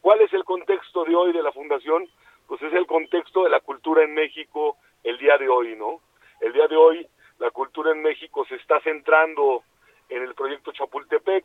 ¿Cuál 0.00 0.22
es 0.22 0.32
el 0.32 0.44
contexto 0.44 1.04
de 1.04 1.14
hoy 1.14 1.32
de 1.32 1.42
la 1.42 1.52
fundación? 1.52 2.08
Pues 2.46 2.62
es 2.62 2.72
el 2.72 2.86
contexto 2.86 3.44
de 3.44 3.50
la 3.50 3.60
cultura 3.60 4.02
en 4.02 4.14
México 4.14 4.76
el 5.02 5.18
día 5.18 5.36
de 5.36 5.48
hoy, 5.48 5.76
¿no? 5.76 6.00
El 6.40 6.52
día 6.54 6.66
de 6.68 6.76
hoy 6.76 7.06
la 7.38 7.50
cultura 7.50 7.92
en 7.92 8.02
México 8.02 8.44
se 8.46 8.54
está 8.56 8.80
centrando 8.80 9.62
en 10.08 10.22
el 10.22 10.34
proyecto 10.34 10.72
Chapultepec. 10.72 11.44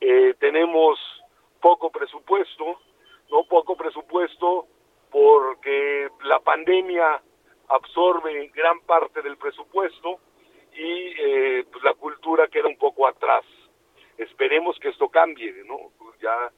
Eh, 0.00 0.34
tenemos 0.38 0.98
poco 1.60 1.90
presupuesto, 1.90 2.78
no 3.30 3.44
poco 3.44 3.76
presupuesto 3.76 4.66
porque 5.10 6.08
la 6.24 6.40
pandemia 6.40 7.22
absorbe 7.68 8.50
gran 8.54 8.80
parte 8.80 9.22
del 9.22 9.36
presupuesto 9.38 10.18
y 10.74 11.14
eh, 11.18 11.64
pues 11.70 11.82
la 11.84 11.94
cultura 11.94 12.48
queda 12.48 12.68
un 12.68 12.78
poco 12.78 13.06
atrás. 13.06 13.44
Esperemos 14.18 14.78
que 14.78 14.88
esto 14.88 15.08
cambie, 15.08 15.52
¿no? 15.64 15.78
Ya 16.20 16.50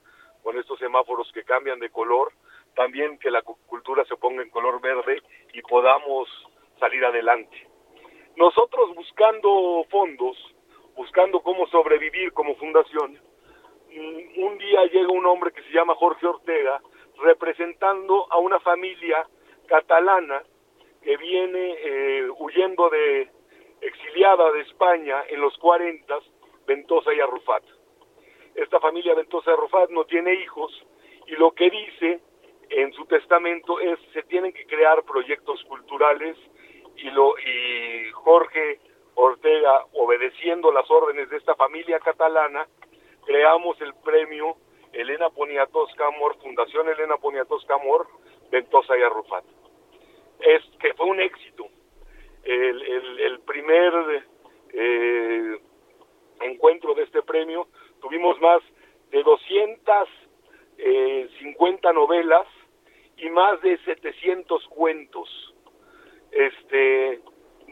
con 0.42 0.58
estos 0.58 0.78
semáforos 0.78 1.30
que 1.32 1.44
cambian 1.44 1.78
de 1.80 1.90
color, 1.90 2.32
también 2.74 3.18
que 3.18 3.30
la 3.30 3.42
cu- 3.42 3.58
cultura 3.66 4.04
se 4.04 4.16
ponga 4.16 4.42
en 4.42 4.50
color 4.50 4.80
verde 4.80 5.22
y 5.52 5.62
podamos 5.62 6.28
salir 6.78 7.04
adelante. 7.04 7.66
Nosotros 8.36 8.94
buscando 8.94 9.84
fondos, 9.90 10.36
buscando 10.96 11.40
cómo 11.40 11.66
sobrevivir 11.68 12.32
como 12.32 12.56
fundación, 12.56 13.18
mm, 13.90 14.42
un 14.44 14.58
día 14.58 14.84
llega 14.86 15.08
un 15.12 15.24
hombre 15.26 15.52
que 15.52 15.62
se 15.62 15.70
llama 15.70 15.94
Jorge 15.94 16.26
Ortega, 16.26 16.80
representando 17.22 18.26
a 18.32 18.38
una 18.38 18.58
familia 18.60 19.26
catalana 19.66 20.42
que 21.02 21.16
viene 21.16 21.76
eh, 21.80 22.28
huyendo 22.38 22.90
de 22.90 23.28
exiliada 23.84 24.50
de 24.52 24.62
España 24.62 25.24
en 25.28 25.40
los 25.40 25.56
40, 25.58 26.18
Ventosa 26.66 27.12
y 27.12 27.20
Arrufat. 27.20 27.62
Esta 28.54 28.80
familia 28.80 29.14
Ventosa 29.14 29.50
y 29.50 29.54
Arrufat 29.54 29.90
no 29.90 30.04
tiene 30.04 30.34
hijos 30.34 30.72
y 31.26 31.32
lo 31.32 31.52
que 31.52 31.70
dice 31.70 32.20
en 32.70 32.92
su 32.92 33.04
testamento 33.06 33.78
es 33.80 33.98
se 34.12 34.22
tienen 34.22 34.52
que 34.52 34.66
crear 34.66 35.02
proyectos 35.04 35.62
culturales 35.64 36.36
y 36.96 37.10
lo 37.10 37.34
y 37.38 38.10
Jorge 38.12 38.80
Ortega 39.14 39.84
obedeciendo 39.92 40.72
las 40.72 40.90
órdenes 40.90 41.28
de 41.28 41.36
esta 41.36 41.54
familia 41.54 42.00
catalana 42.00 42.66
creamos 43.26 43.80
el 43.80 43.94
premio 44.02 44.56
Elena 44.92 45.30
Poniatowska 45.30 46.06
Amor 46.06 46.36
Fundación 46.40 46.88
Elena 46.88 47.16
Poniatowska 47.16 47.74
Amor 47.74 48.06
Ventosa 48.50 48.96
y 48.96 49.02
Arrufat 49.02 49.44
es 50.40 50.62
que 50.80 50.94
fue 50.94 51.06
un 51.06 51.20
éxito 51.20 51.68
el, 52.44 52.82
el, 52.82 53.20
el 53.20 53.40
primer 53.40 54.24
eh, 54.72 55.58
encuentro 56.42 56.94
de 56.94 57.04
este 57.04 57.22
premio 57.22 57.68
tuvimos 58.00 58.40
más 58.40 58.60
de 59.10 59.22
200 59.22 60.08
novelas 61.92 62.46
y 63.16 63.30
más 63.30 63.60
de 63.62 63.78
700 63.84 64.66
cuentos. 64.68 65.54
Este, 66.32 67.20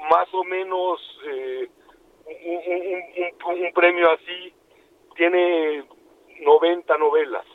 más 0.09 0.33
o 0.33 0.45
menos 0.45 1.01
eh, 1.27 1.69
un, 2.27 2.57
un- 2.57 3.57
un- 3.57 3.65
un 3.67 3.73
premio 3.73 4.11
así 4.13 4.55
tiene 5.17 5.85
90 6.41 6.97
novelas, 6.99 7.47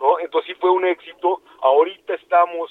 ¿no? 0.00 0.18
Entonces 0.20 0.54
sí 0.54 0.60
fue 0.60 0.70
un 0.70 0.86
éxito. 0.86 1.42
Ahorita 1.62 2.14
estamos 2.14 2.70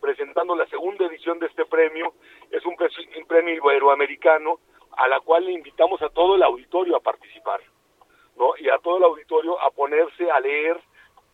presentando 0.00 0.54
la 0.56 0.66
segunda 0.66 1.06
edición 1.06 1.38
de 1.38 1.46
este 1.46 1.64
premio. 1.66 2.14
Es 2.50 2.64
un, 2.66 2.76
pre- 2.76 2.88
un 3.18 3.26
premio 3.26 3.54
iberoamericano 3.54 4.58
a 4.96 5.06
la 5.08 5.20
cual 5.20 5.44
le 5.44 5.52
invitamos 5.52 6.00
a 6.02 6.08
todo 6.08 6.34
el 6.34 6.42
auditorio 6.42 6.96
a 6.96 7.00
participar, 7.00 7.60
¿no? 8.36 8.56
Y 8.58 8.68
a 8.68 8.78
todo 8.78 8.96
el 8.98 9.04
auditorio 9.04 9.60
a 9.60 9.70
ponerse 9.70 10.30
a 10.30 10.40
leer, 10.40 10.80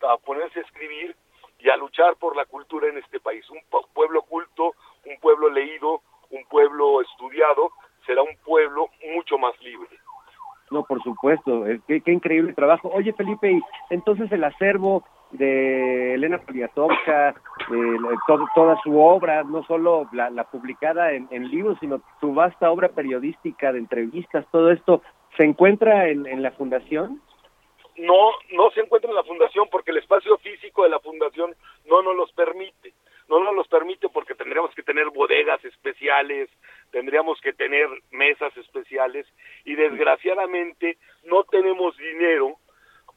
a 0.02 0.16
ponerse 0.18 0.58
a 0.60 0.62
escribir 0.62 1.16
y 1.58 1.70
a 1.70 1.76
luchar 1.76 2.16
por 2.16 2.36
la 2.36 2.44
cultura 2.44 2.88
en 2.88 2.98
este 2.98 3.18
país. 3.20 3.48
Un 3.50 3.60
pu- 3.70 3.86
pueblo 3.94 4.22
culto, 4.22 4.74
un 5.06 5.18
pueblo 5.20 5.48
leído, 5.48 6.02
un 6.30 6.44
pueblo 6.46 7.00
estudiado, 7.00 7.70
será 8.04 8.22
un 8.22 8.36
pueblo 8.44 8.88
mucho 9.14 9.38
más 9.38 9.58
libre. 9.62 9.88
No, 10.70 10.84
por 10.84 11.00
supuesto, 11.02 11.64
qué, 11.86 12.02
increíble 12.12 12.52
trabajo. 12.52 12.90
Oye, 12.92 13.12
Felipe, 13.12 13.60
entonces 13.88 14.30
el 14.32 14.42
acervo 14.44 15.04
de 15.32 16.14
Elena 16.14 16.40
to- 18.26 18.48
toda 18.54 18.76
su 18.82 18.98
obra, 19.00 19.42
no 19.44 19.64
solo 19.64 20.08
la, 20.12 20.30
la 20.30 20.44
publicada 20.44 21.12
en, 21.12 21.28
en 21.30 21.48
libros, 21.50 21.76
sino 21.80 22.00
su 22.20 22.32
vasta 22.34 22.70
obra 22.70 22.88
periodística 22.88 23.72
de 23.72 23.78
entrevistas, 23.80 24.46
todo 24.52 24.70
esto, 24.70 25.02
¿se 25.36 25.44
encuentra 25.44 26.08
en, 26.08 26.26
en 26.26 26.42
la 26.42 26.52
fundación? 26.52 27.20
no 27.98 28.30
no 28.52 28.70
se 28.72 28.80
encuentra 28.80 29.08
en 29.08 29.16
la 29.16 29.24
fundación 29.24 29.68
porque 29.70 29.90
el 29.90 29.96
espacio 29.96 30.36
físico 30.38 30.82
de 30.82 30.90
la 30.90 31.00
fundación 31.00 31.54
no 31.86 32.02
nos 32.02 32.14
los 32.14 32.30
permite 32.32 32.92
no 33.26 33.42
nos 33.42 33.54
los 33.54 33.66
permite 33.68 34.10
porque 34.10 34.34
tendríamos 34.34 34.74
que 34.74 34.82
tener 34.82 35.08
bodegas 35.08 35.64
especiales 35.64 36.50
tendríamos 36.90 37.40
que 37.40 37.54
tener 37.54 37.88
mesas 38.10 38.54
especiales 38.58 39.26
y 39.64 39.76
desgraciadamente 39.76 40.98
no 41.24 41.44
tenemos 41.44 41.96
dinero 41.96 42.56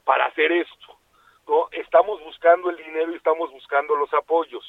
para 0.05 0.27
hacer 0.27 0.49
esto 0.53 0.97
no 1.49 1.67
estamos 1.71 2.23
buscando 2.23 2.69
el 2.69 2.77
dinero 2.77 3.11
y 3.11 3.15
estamos 3.15 3.51
buscando 3.51 3.95
los 3.95 4.13
apoyos 4.13 4.65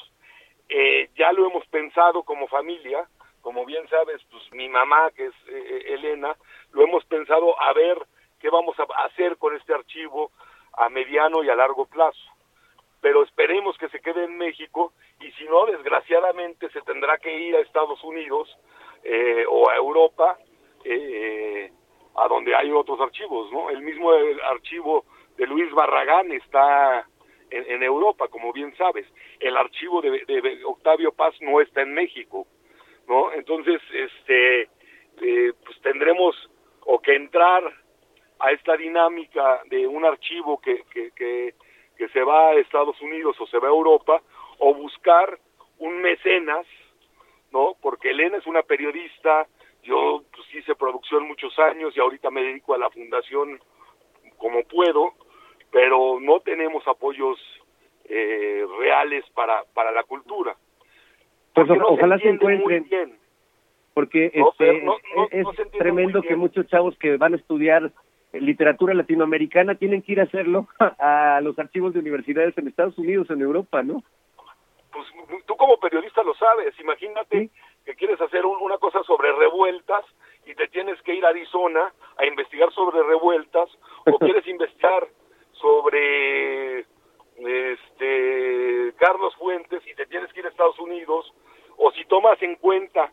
Eh, 0.73 1.11
ya 1.17 1.33
lo 1.33 1.47
hemos 1.49 1.67
pensado 1.67 2.23
como 2.23 2.47
familia 2.47 3.01
como 3.41 3.65
bien 3.65 3.85
sabes 3.89 4.21
pues 4.31 4.45
mi 4.53 4.69
mamá 4.69 5.11
que 5.17 5.27
es 5.27 5.35
eh, 5.49 5.95
Elena 5.95 6.37
lo 6.73 6.83
hemos 6.87 7.05
pensado 7.07 7.49
a 7.61 7.73
ver 7.73 7.97
qué 8.41 8.49
vamos 8.51 8.77
a 8.81 8.85
hacer 9.05 9.37
con 9.37 9.55
este 9.55 9.75
archivo 9.75 10.31
a 10.73 10.89
mediano 10.89 11.43
y 11.45 11.51
a 11.51 11.55
largo 11.55 11.87
plazo. 11.87 12.19
Pero 13.01 13.23
esperemos 13.23 13.77
que 13.79 13.89
se 13.89 14.01
quede 14.01 14.25
en 14.25 14.37
México 14.37 14.93
y 15.21 15.31
si 15.33 15.45
no, 15.45 15.67
desgraciadamente 15.67 16.71
se 16.71 16.83
tendrá 16.83 17.19
que 17.19 17.35
ir 17.35 17.57
a 17.57 17.61
Estados 17.61 18.03
Unidos 18.05 18.49
eh, 19.05 19.45
o 19.49 19.71
a 19.71 19.77
Europa, 19.77 20.39
eh, 20.85 21.71
a 22.17 22.29
donde 22.29 22.55
hay 22.55 22.71
otros 22.71 23.01
archivos, 23.01 23.51
¿no? 23.53 23.71
El 23.71 23.81
mismo 23.83 24.13
eh, 24.13 24.37
archivo 24.45 25.05
de 25.41 25.47
Luis 25.47 25.73
Barragán 25.73 26.31
está 26.33 27.09
en, 27.51 27.83
Europa, 27.83 28.29
como 28.29 28.53
bien 28.53 28.77
sabes. 28.77 29.07
El 29.41 29.57
archivo 29.57 30.03
de, 30.03 30.11
de 30.27 30.65
Octavio 30.67 31.13
Paz 31.13 31.35
no 31.41 31.63
está 31.63 31.81
en 31.81 31.95
México, 31.95 32.47
¿no? 33.09 33.33
Entonces, 33.33 33.81
este, 33.91 34.69
eh, 35.23 35.53
pues 35.65 35.81
tendremos 35.81 36.37
o 36.85 37.01
que 37.01 37.17
entrar 37.17 37.63
a 38.39 38.53
esta 38.53 38.77
dinámica 38.77 39.63
de 39.71 39.87
un 39.87 40.05
archivo 40.05 40.61
que, 40.61 40.85
que, 40.93 41.11
que, 41.13 41.55
que 41.97 42.09
se 42.09 42.23
va 42.23 42.51
a 42.51 42.55
Estados 42.57 43.01
Unidos 43.01 43.35
o 43.41 43.47
se 43.47 43.59
va 43.59 43.69
a 43.69 43.71
Europa, 43.71 44.21
o 44.59 44.75
buscar 44.75 45.39
un 45.79 46.03
mecenas, 46.03 46.67
¿no? 47.51 47.77
Porque 47.81 48.11
Elena 48.11 48.37
es 48.37 48.47
una 48.47 48.63
periodista, 48.63 49.47
yo 49.85 50.23
pues, 50.35 50.55
hice 50.55 50.75
producción 50.75 51.27
muchos 51.27 51.59
años 51.59 51.97
y 51.97 52.01
ahorita 52.01 52.31
me 52.31 52.43
dedico 52.43 52.75
a 52.75 52.79
la 52.79 52.91
fundación 52.91 53.59
como 54.37 54.65
puedo, 54.65 55.15
pero 55.73 56.19
no 56.21 56.41
tenemos 56.41 56.87
apoyos 56.89 57.39
eh, 58.07 58.65
reales 58.79 59.25
para, 59.35 59.63
para 59.75 59.93
la 59.93 60.03
cultura. 60.05 60.55
Pues 61.55 61.67
Porque 61.67 61.73
o- 61.73 61.77
no 61.77 61.87
ojalá 61.89 62.19
se 62.19 62.25
muy 62.33 62.55
encuentren. 62.55 62.89
bien. 62.89 63.19
porque 63.95 64.33
No, 64.35 64.49
este, 64.51 64.83
no- 64.83 64.97
es 65.31 65.47
tremendo 65.79 66.23
que 66.23 66.37
muchos 66.37 66.67
chavos 66.69 66.97
que 66.99 67.17
van 67.17 67.35
a 67.35 67.37
estudiar 67.37 67.91
literatura 68.33 68.95
latinoamericana 68.95 69.75
tienen 69.75 70.03
que 70.03 70.13
ir 70.13 70.21
a 70.21 70.25
hacerlo 70.25 70.69
a 70.99 71.41
los 71.43 71.59
archivos 71.59 71.93
de 71.93 72.01
universidades 72.01 72.57
en 72.59 72.69
Estados 72.69 72.97
Unidos, 72.99 73.29
en 73.31 73.41
Europa, 73.43 73.83
¿no? 73.83 74.03
pues 74.93 75.07
tú 75.47 75.57
como 75.57 75.79
periodista 75.79 76.23
lo 76.25 76.35
sabes, 76.35 76.75
imagínate 76.81 77.51
que 77.85 77.95
quieres 77.95 78.21
hacer 78.21 78.45
un- 78.45 78.59
una 78.61 78.77
cosa 78.79 79.03
sobre 79.05 79.31
revueltas 79.33 80.05
y 80.47 80.55
te 80.55 80.67
tienes 80.69 81.01
que 81.03 81.15
ir 81.15 81.25
a 81.25 81.29
Arizona 81.29 81.93
a 82.17 82.27
investigar 82.27 82.73
sobre 82.73 83.01
revueltas 83.05 83.69
o 84.07 84.19
quieres 84.35 84.47
investigar 84.49 85.07
sobre 85.61 86.81
este 87.39 88.93
Carlos 88.99 89.35
Fuentes 89.37 89.83
y 89.87 89.95
te 89.95 90.07
tienes 90.07 90.33
que 90.33 90.41
ir 90.41 90.47
a 90.47 90.51
Estados 90.51 90.79
Unidos 90.79 91.33
o 91.77 91.91
si 91.93 92.05
tomas 92.07 92.41
en 92.43 92.57
cuenta 92.57 93.13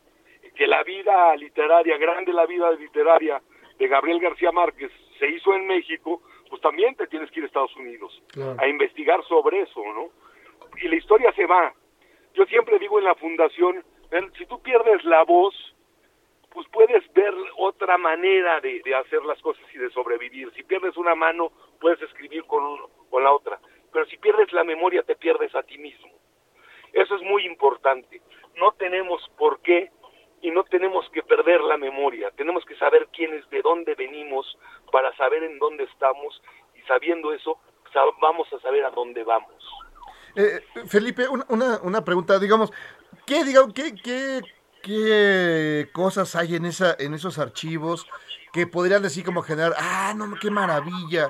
que 0.55 0.67
la 0.67 0.83
vida 0.83 1.35
literaria, 1.35 1.97
grande 1.97 2.33
la 2.33 2.45
vida 2.45 2.71
literaria 2.71 3.41
de 3.77 3.87
Gabriel 3.87 4.19
García 4.19 4.51
Márquez 4.51 4.91
se 5.19 5.27
hizo 5.29 5.53
en 5.53 5.67
México, 5.67 6.21
pues 6.49 6.61
también 6.61 6.95
te 6.95 7.07
tienes 7.07 7.29
que 7.31 7.39
ir 7.39 7.43
a 7.43 7.47
Estados 7.47 7.75
Unidos 7.75 8.21
Claro. 8.29 8.55
a 8.59 8.67
investigar 8.67 9.23
sobre 9.25 9.61
eso, 9.61 9.81
¿no? 9.93 10.09
y 10.81 10.87
la 10.87 10.95
historia 10.95 11.31
se 11.33 11.45
va. 11.45 11.73
Yo 12.33 12.45
siempre 12.45 12.77
digo 12.79 12.99
en 12.99 13.05
la 13.05 13.15
fundación, 13.15 13.83
si 14.37 14.45
tú 14.45 14.61
pierdes 14.61 15.03
la 15.05 15.23
voz, 15.23 15.55
pues 16.57 16.67
puedes 16.71 17.13
ver 17.13 17.33
otra 17.57 17.99
manera 17.99 18.59
de, 18.61 18.81
de 18.83 18.95
hacer 18.95 19.23
las 19.25 19.39
cosas 19.43 19.63
y 19.75 19.77
de 19.77 19.91
sobrevivir. 19.91 20.51
Si 20.55 20.63
pierdes 20.63 20.97
una 20.97 21.13
mano, 21.13 21.51
puedes 21.79 22.01
escribir 22.01 22.43
con, 22.45 22.63
un- 22.63 22.81
con 23.11 23.23
la 23.23 23.31
otra. 23.31 23.59
Pero 23.93 24.07
si 24.07 24.17
pierdes 24.17 24.51
la 24.53 24.63
memoria, 24.63 25.03
te 25.03 25.15
pierdes 25.15 25.53
a 25.53 25.61
ti 25.61 25.77
mismo. 25.77 26.11
Eso 26.93 27.15
es 27.15 27.21
muy 27.21 27.45
importante. 27.45 28.21
No 28.55 28.71
tenemos 28.71 29.21
por 29.37 29.59
qué 29.61 29.91
y 30.41 30.49
no 30.49 30.63
tenemos 30.63 31.07
que 31.11 31.21
perder 31.21 31.61
la 31.61 31.77
memoria. 31.77 32.31
Tenemos 32.31 32.65
que 32.65 32.75
saber 32.77 33.07
quiénes, 33.13 33.47
de 33.51 33.61
dónde 33.61 33.93
venimos, 33.93 34.57
para 34.91 35.15
saber 35.15 35.43
en 35.43 35.59
dónde 35.59 35.83
estamos 35.83 36.41
y 36.75 36.81
sabiendo 36.87 37.33
eso, 37.33 37.59
vamos 38.19 38.51
a 38.51 38.59
saber 38.61 38.83
a 38.83 38.89
dónde 38.89 39.23
vamos. 39.23 39.63
Eh, 40.35 40.59
Felipe, 40.87 41.27
una, 41.27 41.45
una, 41.49 41.79
una 41.83 42.03
pregunta, 42.03 42.39
digamos, 42.39 42.71
¿qué, 43.27 43.43
digamos, 43.43 43.73
qué, 43.75 43.93
qué, 44.03 44.41
qué 44.81 45.89
cosas 45.93 46.35
hay 46.35 46.55
en, 46.55 46.65
esa, 46.65 46.95
en 46.99 47.13
esos 47.13 47.37
archivos 47.39 48.07
que 48.53 48.65
podrían 48.67 49.01
decir 49.03 49.23
como 49.23 49.41
generar, 49.41 49.73
ah, 49.77 50.13
no, 50.15 50.33
qué 50.39 50.49
maravilla? 50.49 51.29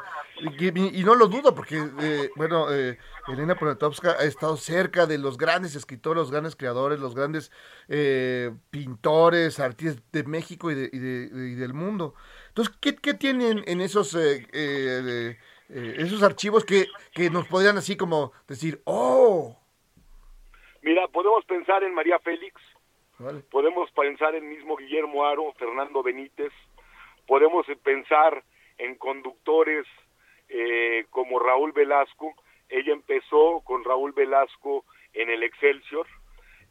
Y, 0.60 1.04
no 1.04 1.16
lo 1.16 1.28
dudo, 1.28 1.56
porque, 1.56 1.84
eh, 2.00 2.30
bueno, 2.36 2.72
eh, 2.72 2.98
Elena 3.28 3.56
Poniatowska 3.56 4.12
ha 4.12 4.24
estado 4.24 4.56
cerca 4.56 5.08
de 5.08 5.18
los 5.18 5.38
grandes 5.38 5.76
escritores, 5.76 6.22
los 6.22 6.32
grandes 6.32 6.56
creadores, 6.56 7.00
los 7.00 7.16
grandes 7.16 7.52
eh, 7.88 8.54
pintores, 8.70 9.60
artistas 9.60 10.04
de 10.12 10.24
México 10.24 10.70
y, 10.70 10.76
de- 10.76 10.90
y 10.94 11.00
de- 11.00 11.50
y 11.50 11.56
del 11.56 11.74
mundo. 11.74 12.14
Entonces, 12.50 12.76
¿qué, 12.80 12.96
qué 12.96 13.14
tienen 13.16 13.64
en 13.66 13.82
esos... 13.82 14.14
eh, 14.16 14.48
eh, 14.54 15.38
eh, 15.70 15.96
esos 15.98 16.24
archivos 16.24 16.64
que, 16.64 16.88
que 17.14 17.30
nos 17.30 17.46
podrían 17.48 17.78
así 17.78 17.98
como 17.98 18.32
decir, 18.48 18.82
oh, 18.86 19.58
Mira, 20.82 21.08
podemos 21.10 21.44
pensar 21.44 21.84
en 21.84 21.94
María 21.94 22.18
Félix, 22.20 22.62
Podemos 23.50 23.92
pensar 23.92 24.36
en 24.36 24.50
mismo 24.50 24.76
Guillermo 24.78 25.26
Aro, 25.26 25.52
Fernando 25.54 26.04
Benítez, 26.04 26.54
podemos 27.26 27.66
pensar 27.84 28.44
en 28.78 28.96
conductores 28.96 29.86
eh, 30.50 31.06
como 31.10 31.40
Raúl 31.40 31.72
Velasco. 31.72 32.34
Ella 32.70 32.94
empezó 32.94 33.62
con 33.64 33.84
Raúl 33.84 34.12
Velasco 34.12 34.86
en 35.14 35.30
el 35.30 35.44
Excelsior, 35.44 36.06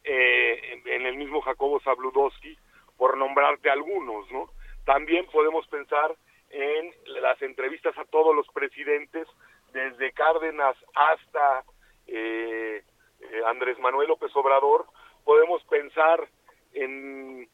eh, 0.03 0.81
en, 0.85 0.87
en 0.87 1.05
el 1.05 1.17
mismo 1.17 1.41
Jacobo 1.41 1.79
Zabludowski, 1.81 2.57
por 2.97 3.17
nombrarte 3.17 3.69
algunos, 3.69 4.31
¿no? 4.31 4.49
También 4.85 5.25
podemos 5.27 5.67
pensar 5.67 6.15
en 6.49 6.93
las 7.21 7.41
entrevistas 7.41 7.97
a 7.97 8.05
todos 8.05 8.33
los 8.33 8.47
presidentes, 8.49 9.27
desde 9.73 10.11
Cárdenas 10.13 10.75
hasta 10.95 11.63
eh, 12.07 12.83
eh, 13.19 13.41
Andrés 13.45 13.77
Manuel 13.79 14.07
López 14.07 14.33
Obrador, 14.35 14.85
podemos 15.25 15.63
pensar 15.65 16.27
en, 16.73 17.47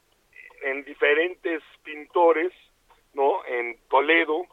en 0.64 0.84
diferentes 0.86 1.62
pintores, 1.84 2.52
¿no? 3.14 3.46
En 3.46 3.78
Toledo, 3.90 4.46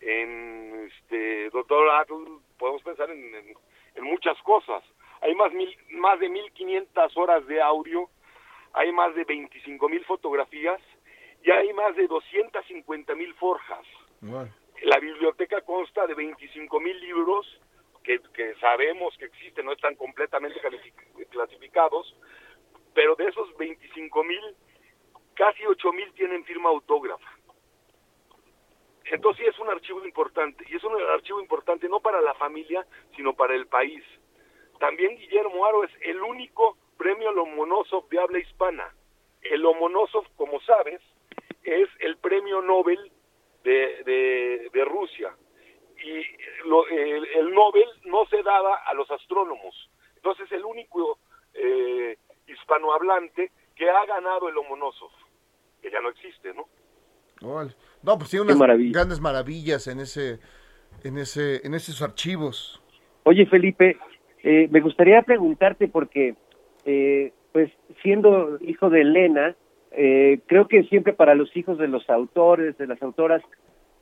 en 0.00 0.90
este 0.90 1.50
Doctor 1.50 1.88
Atl, 1.90 2.14
podemos 2.58 2.82
pensar 2.82 3.10
en, 3.10 3.34
en- 3.34 3.54
en 3.96 4.04
muchas 4.04 4.36
cosas. 4.42 4.82
Hay 5.20 5.34
más, 5.34 5.52
mil, 5.52 5.74
más 5.90 6.18
de 6.20 6.28
1500 6.28 7.16
horas 7.16 7.46
de 7.46 7.62
audio, 7.62 8.08
hay 8.72 8.90
más 8.92 9.14
de 9.14 9.24
25 9.24 9.88
mil 9.88 10.04
fotografías 10.04 10.80
y 11.44 11.50
hay 11.50 11.72
más 11.72 11.94
de 11.96 12.06
250 12.08 13.14
mil 13.14 13.32
forjas. 13.34 13.86
Igual. 14.20 14.52
La 14.82 14.98
biblioteca 14.98 15.60
consta 15.62 16.06
de 16.06 16.14
25 16.14 16.80
mil 16.80 17.00
libros 17.00 17.60
que, 18.02 18.18
que 18.34 18.52
sa- 18.54 18.60
sabemos 18.74 19.16
que 19.16 19.26
existen, 19.26 19.64
no 19.64 19.72
están 19.72 19.94
completamente 19.94 20.60
clasificados, 21.30 22.14
pero 22.94 23.14
de 23.16 23.26
esos 23.28 23.54
25 23.56 24.24
mil, 24.24 24.40
casi 25.34 25.66
8 25.66 25.92
mil 25.92 26.12
tienen 26.14 26.44
firma 26.44 26.70
autógrafa. 26.70 27.28
Entonces 29.06 29.44
sí 29.44 29.50
es 29.50 29.58
un 29.58 29.68
archivo 29.68 30.04
importante, 30.04 30.64
y 30.68 30.76
es 30.76 30.84
un 30.84 30.94
archivo 31.00 31.40
importante 31.40 31.88
no 31.88 32.00
para 32.00 32.20
la 32.22 32.34
familia, 32.34 32.86
sino 33.16 33.34
para 33.34 33.54
el 33.54 33.66
país. 33.66 34.02
También 34.78 35.16
Guillermo 35.16 35.66
Aro 35.66 35.84
es 35.84 35.90
el 36.02 36.22
único 36.22 36.76
premio 36.96 37.30
Lomonosov 37.32 38.08
de 38.08 38.18
habla 38.18 38.38
hispana. 38.38 38.94
El 39.42 39.60
Lomonosov, 39.60 40.24
como 40.36 40.58
sabes, 40.60 41.00
es 41.64 41.88
el 42.00 42.16
premio 42.16 42.62
Nobel 42.62 43.12
de, 43.62 44.02
de, 44.04 44.70
de 44.72 44.84
Rusia. 44.84 45.36
Y 46.02 46.22
lo- 46.66 46.86
el, 46.88 47.26
el 47.26 47.50
Nobel 47.54 47.88
no 48.04 48.24
se 48.26 48.42
daba 48.42 48.76
a 48.76 48.94
los 48.94 49.10
astrónomos. 49.10 49.90
Entonces 50.16 50.50
el 50.52 50.64
único 50.64 51.18
eh, 51.52 52.16
hispanohablante 52.46 53.50
que 53.74 53.90
ha 53.90 54.06
ganado 54.06 54.48
el 54.48 54.54
Lomonosov, 54.54 55.10
que 55.82 55.90
ya 55.90 56.00
no 56.00 56.10
existe, 56.10 56.52
¿no? 56.54 56.66
No, 58.02 58.18
pues 58.18 58.30
tiene 58.30 58.44
unas 58.44 58.56
maravilla. 58.56 58.92
grandes 58.92 59.20
maravillas 59.20 59.86
en 59.86 60.00
ese, 60.00 60.38
en 61.02 61.18
ese, 61.18 61.66
en 61.66 61.74
esos 61.74 62.00
archivos. 62.00 62.80
Oye, 63.24 63.46
Felipe, 63.46 63.98
eh, 64.42 64.68
me 64.70 64.80
gustaría 64.80 65.20
preguntarte 65.22 65.88
porque, 65.88 66.36
eh, 66.84 67.32
pues, 67.52 67.70
siendo 68.02 68.58
hijo 68.62 68.88
de 68.88 69.00
Elena, 69.00 69.56
eh, 69.90 70.40
creo 70.46 70.68
que 70.68 70.84
siempre 70.84 71.12
para 71.12 71.34
los 71.34 71.54
hijos 71.56 71.78
de 71.78 71.88
los 71.88 72.08
autores, 72.10 72.76
de 72.78 72.86
las 72.86 73.02
autoras, 73.02 73.42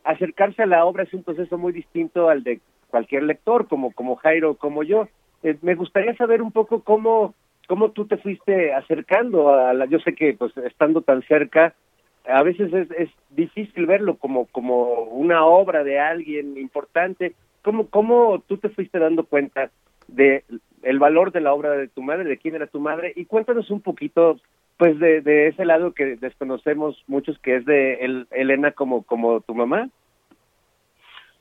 acercarse 0.04 0.62
a 0.62 0.66
la 0.66 0.84
obra 0.84 1.04
es 1.04 1.14
un 1.14 1.22
proceso 1.22 1.58
muy 1.58 1.72
distinto 1.72 2.28
al 2.28 2.42
de 2.42 2.60
cualquier 2.88 3.22
lector, 3.24 3.68
como, 3.68 3.92
como 3.92 4.16
Jairo, 4.16 4.56
como 4.56 4.82
yo. 4.82 5.08
Eh, 5.42 5.56
me 5.62 5.74
gustaría 5.74 6.16
saber 6.16 6.42
un 6.42 6.52
poco 6.52 6.82
cómo, 6.82 7.34
cómo 7.68 7.90
tú 7.90 8.06
te 8.06 8.16
fuiste 8.16 8.72
acercando 8.72 9.52
a 9.52 9.72
la, 9.74 9.86
yo 9.86 9.98
sé 10.00 10.14
que, 10.14 10.34
pues, 10.34 10.56
estando 10.58 11.02
tan 11.02 11.22
cerca, 11.22 11.74
a 12.26 12.42
veces 12.42 12.72
es, 12.72 12.90
es 12.92 13.10
difícil 13.30 13.86
verlo 13.86 14.16
como, 14.16 14.46
como 14.46 15.02
una 15.04 15.44
obra 15.44 15.82
de 15.84 15.98
alguien 15.98 16.56
importante. 16.56 17.34
¿Cómo, 17.62 17.88
¿Cómo 17.88 18.42
tú 18.46 18.58
te 18.58 18.68
fuiste 18.68 18.98
dando 18.98 19.24
cuenta 19.24 19.70
de 20.08 20.44
el 20.82 20.98
valor 20.98 21.30
de 21.32 21.40
la 21.40 21.54
obra 21.54 21.70
de 21.72 21.88
tu 21.88 22.02
madre, 22.02 22.24
de 22.24 22.38
quién 22.38 22.54
era 22.54 22.66
tu 22.66 22.80
madre? 22.80 23.12
Y 23.16 23.24
cuéntanos 23.24 23.70
un 23.70 23.80
poquito, 23.80 24.38
pues, 24.76 24.98
de, 24.98 25.20
de 25.20 25.48
ese 25.48 25.64
lado 25.64 25.92
que 25.94 26.16
desconocemos 26.16 27.02
muchos, 27.06 27.38
que 27.38 27.56
es 27.56 27.64
de 27.64 27.94
el- 28.04 28.26
Elena 28.30 28.72
como, 28.72 29.02
como 29.04 29.40
tu 29.40 29.54
mamá. 29.54 29.88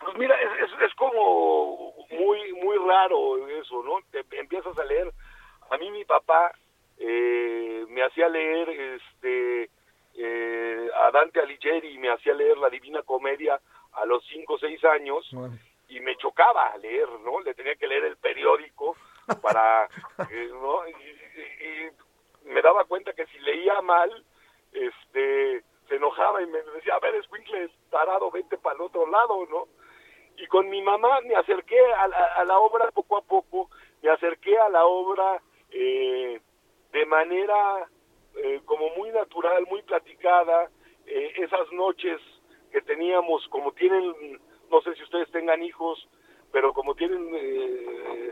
Pues 0.03 0.17
mira, 0.17 0.33
es, 0.35 0.63
es, 0.65 0.81
es 0.89 0.93
como 0.95 1.93
muy 2.09 2.53
muy 2.63 2.77
raro 2.87 3.47
eso, 3.49 3.83
¿no? 3.83 3.99
Te 4.11 4.19
empiezas 4.39 4.77
a 4.77 4.85
leer. 4.85 5.11
A 5.71 5.77
mí 5.77 5.89
mi 5.89 6.03
papá 6.05 6.51
eh, 6.99 7.85
me 7.89 8.03
hacía 8.03 8.27
leer 8.29 8.69
este 8.69 9.69
eh, 10.15 10.89
a 10.93 11.11
Dante 11.11 11.39
Alighieri, 11.39 11.97
me 11.97 12.09
hacía 12.11 12.33
leer 12.33 12.57
la 12.57 12.69
Divina 12.69 13.01
Comedia 13.03 13.59
a 13.93 14.05
los 14.05 14.23
5 14.27 14.53
o 14.53 14.59
6 14.59 14.83
años 14.85 15.25
y 15.87 15.99
me 16.01 16.15
chocaba 16.17 16.75
leer, 16.77 17.07
¿no? 17.23 17.39
Le 17.41 17.53
tenía 17.53 17.75
que 17.75 17.87
leer 17.87 18.03
el 18.05 18.17
periódico 18.17 18.95
para, 19.41 19.85
eh, 20.29 20.49
¿no? 20.51 20.87
Y, 20.87 20.91
y- 20.91 21.89
y 22.45 22.49
me 22.49 22.61
daba 22.61 22.83
cuenta 22.85 23.13
que 23.13 23.25
si 23.27 23.39
leía 23.39 23.81
mal, 23.81 24.11
este, 24.73 25.63
se 25.87 25.95
enojaba 25.95 26.41
y 26.41 26.47
me 26.47 26.61
decía, 26.61 26.95
a 26.95 26.99
ver, 26.99 27.15
escuincle, 27.15 27.69
tarado, 27.89 28.29
vete 28.31 28.57
para 28.57 28.75
el 28.75 28.81
otro 28.81 29.05
lado, 29.09 29.45
¿no? 29.49 29.67
Y 30.37 30.47
con 30.47 30.69
mi 30.69 30.81
mamá 30.81 31.21
me 31.21 31.35
acerqué 31.35 31.79
a 31.93 32.07
la, 32.07 32.17
a 32.35 32.43
la 32.45 32.57
obra 32.59 32.91
poco 32.91 33.17
a 33.17 33.21
poco, 33.21 33.69
me 34.01 34.09
acerqué 34.09 34.57
a 34.57 34.69
la 34.69 34.85
obra 34.85 35.41
eh, 35.71 36.41
de 36.91 37.05
manera 37.05 37.89
eh, 38.35 38.61
como 38.65 38.89
muy 38.95 39.09
natural, 39.11 39.65
muy 39.69 39.81
platicada, 39.83 40.69
eh, 41.05 41.33
esas 41.37 41.71
noches 41.71 42.19
que 42.71 42.81
teníamos, 42.81 43.47
como 43.49 43.71
tienen, 43.73 44.39
no 44.69 44.81
sé 44.81 44.95
si 44.95 45.03
ustedes 45.03 45.29
tengan 45.31 45.61
hijos, 45.61 46.07
pero 46.51 46.73
como 46.73 46.95
tienen 46.95 47.29
eh, 47.33 48.31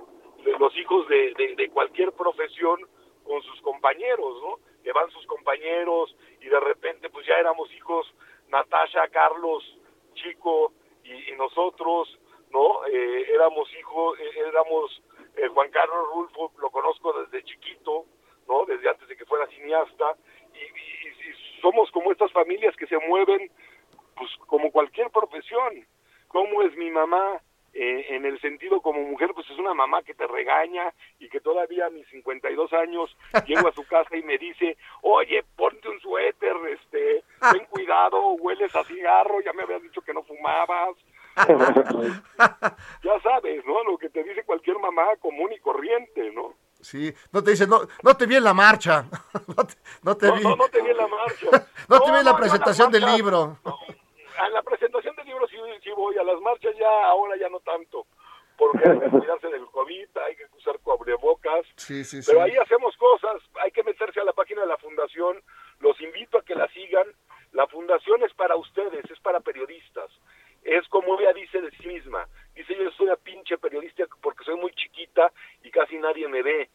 los 0.59 0.75
hijos 0.77 1.07
de, 1.09 1.33
de, 1.55 1.69
cualquier 1.69 2.11
profesión 2.13 2.79
con 3.23 3.41
sus 3.43 3.61
compañeros, 3.61 4.41
¿no? 4.41 4.59
Que 4.83 4.91
van 4.93 5.09
sus 5.11 5.25
compañeros 5.25 6.15
y 6.41 6.47
de 6.47 6.59
repente 6.59 7.09
pues 7.09 7.25
ya 7.27 7.35
éramos 7.35 7.71
hijos, 7.73 8.11
Natasha, 8.47 9.07
Carlos, 9.09 9.63
Chico 10.15 10.71
y, 11.03 11.31
y 11.31 11.35
nosotros, 11.35 12.17
¿no? 12.51 12.85
Eh, 12.87 13.31
éramos 13.33 13.69
hijos, 13.77 14.17
éramos 14.47 15.01
eh, 15.41 15.47
Juan 15.49 15.69
Carlos 15.71 16.07
Rulfo, 16.13 16.51
lo 16.59 16.69
conozco 16.69 17.13
desde 17.21 17.43
chiquito, 17.43 18.05
¿no? 18.47 18.65
Desde 18.65 18.89
antes 18.89 19.07
de 19.07 19.15
que 19.17 19.25
fuera 19.25 19.47
cineasta 19.47 20.15
y, 20.53 20.57
y- 20.57 21.29
y 21.29 21.61
somos 21.61 21.91
como 21.91 22.11
estas 22.11 22.31
familias 22.31 22.75
que 22.75 22.87
se 22.87 22.97
mueven 23.07 23.51
pues 24.15 24.29
como 24.47 24.71
cualquier 24.71 25.09
profesión. 25.11 25.85
¿Cómo 26.27 26.61
es 26.63 26.75
mi 26.75 26.89
mamá? 26.91 27.41
Eh, 27.71 28.07
en 28.15 28.25
el 28.25 28.39
sentido 28.41 28.81
como 28.81 28.99
mujer, 29.03 29.29
pues 29.35 29.47
es 29.49 29.57
una 29.59 29.75
mamá 29.75 30.01
que 30.01 30.15
te 30.15 30.25
regaña 30.25 30.91
y 31.19 31.29
que 31.29 31.39
todavía 31.39 31.85
a 31.85 31.89
mis 31.91 32.07
52 32.09 32.73
años 32.73 33.15
llego 33.45 33.67
a 33.67 33.71
su 33.73 33.85
casa 33.85 34.17
y 34.17 34.23
me 34.23 34.39
dice, 34.39 34.75
oye, 35.03 35.43
ponte 35.55 35.87
un 35.87 35.99
suéter, 36.01 36.55
este, 36.69 37.23
ten 37.51 37.65
cuidado, 37.65 38.31
hueles 38.33 38.75
a 38.75 38.83
cigarro, 38.83 39.39
ya 39.41 39.53
me 39.53 39.63
habías 39.63 39.83
dicho 39.83 40.01
que 40.01 40.13
no 40.13 40.23
fumabas. 40.23 40.95
ya 43.03 43.19
sabes, 43.21 43.65
¿no? 43.65 43.83
Lo 43.83 43.97
que 43.97 44.09
te 44.09 44.23
dice 44.23 44.43
cualquier 44.43 44.77
mamá 44.79 45.03
común 45.19 45.51
y 45.51 45.59
corriente, 45.59 46.31
¿no? 46.31 46.53
Sí, 46.81 47.13
no 47.31 47.43
te 47.43 47.51
dice, 47.51 47.67
no, 47.67 47.81
no 48.03 48.15
te 48.15 48.25
vi 48.25 48.35
en 48.37 48.43
la 48.43 48.53
marcha. 48.53 49.05
no 49.47 49.65
te, 49.65 49.75
no 50.03 50.15
te 50.17 50.27
No, 50.27 50.35
vi. 50.35 50.43
no, 50.43 50.55
no 50.55 50.69
te 50.69 50.81
vi 50.81 50.89
en 50.89 50.97
la 50.97 51.07
marcha. 51.07 51.45
No 51.89 51.99
te 52.01 52.11
vi 52.11 52.17
en 52.19 52.25
la 52.25 52.37
presentación 52.37 52.91
del 52.91 53.05
libro. 53.05 53.57
A 54.37 54.49
la 54.49 54.61
presentación 54.61 55.15
del 55.15 55.25
libro 55.25 55.47
sí, 55.47 55.57
sí 55.83 55.89
voy, 55.95 56.15
a 56.17 56.23
las 56.23 56.39
marchas 56.41 56.73
ya, 56.79 57.05
ahora 57.07 57.35
ya 57.37 57.49
no 57.49 57.59
tanto, 57.61 58.05
porque 58.57 58.87
hay 58.87 58.99
que 58.99 59.09
cuidarse 59.09 59.47
del 59.47 59.65
COVID, 59.65 60.07
hay 60.25 60.35
que 60.35 60.45
usar 60.57 60.77
cubrebocas, 60.79 61.65
Sí, 61.75 62.05
sí, 62.05 62.21
sí. 62.21 62.31
pero 62.31 62.43
ahí 62.43 62.55
hacemos 62.55 62.95
cosas, 62.97 63.41
hay 63.63 63.71
que 63.71 63.83
meterse 63.83 64.21
a 64.21 64.23
la 64.23 64.31
página 64.33 64.61
de 64.61 64.67
la 64.67 64.77
fundación, 64.77 65.41
los 65.79 65.99
invito 65.99 66.37
a 66.37 66.43
que 66.43 66.55
la 66.55 66.67
sigan, 66.69 67.07
la 67.51 67.65
fundación 67.67 68.23
es 68.23 68.33
para 68.35 68.55
ustedes, 68.55 69.03
es 69.11 69.19
para 69.19 69.39
periodistas, 69.41 69.88
es 70.69 70.87
como 70.89 71.19
ella 71.19 71.33
dice 71.33 71.61
de 71.61 71.71
sí 71.71 71.87
misma, 71.87 72.27
dice 72.53 72.75
yo 72.75 72.91
soy 72.91 73.07
una 73.07 73.15
pinche 73.15 73.57
periodista 73.57 74.03
porque 74.21 74.43
soy 74.43 74.55
muy 74.55 74.71
chiquita 74.73 75.31
y 75.63 75.71
casi 75.71 75.97
nadie 75.97 76.27
me 76.27 76.43
ve, 76.43 76.69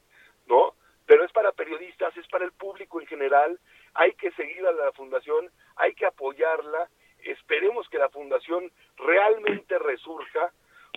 ¿no? 0.47 0.75
Pero 1.07 1.25
es 1.25 1.31
para 1.33 1.53
periodistas, 1.53 2.17
es 2.17 2.27
para 2.29 2.45
el 2.45 2.53
público 2.53 3.01
en 3.01 3.07
general, 3.07 3.59
hay 3.95 4.15
que 4.15 4.33
seguir 4.33 4.67
a 4.67 4.73
la 4.73 4.91
fundación, 4.93 5.49
hay 5.77 5.95
que 5.95 6.07
apoyarla, 6.07 6.89
esperemos 7.21 7.89
que 7.89 7.99
la 7.99 8.09
fundación 8.09 8.73
realmente 8.97 9.79
resurja, 9.79 10.51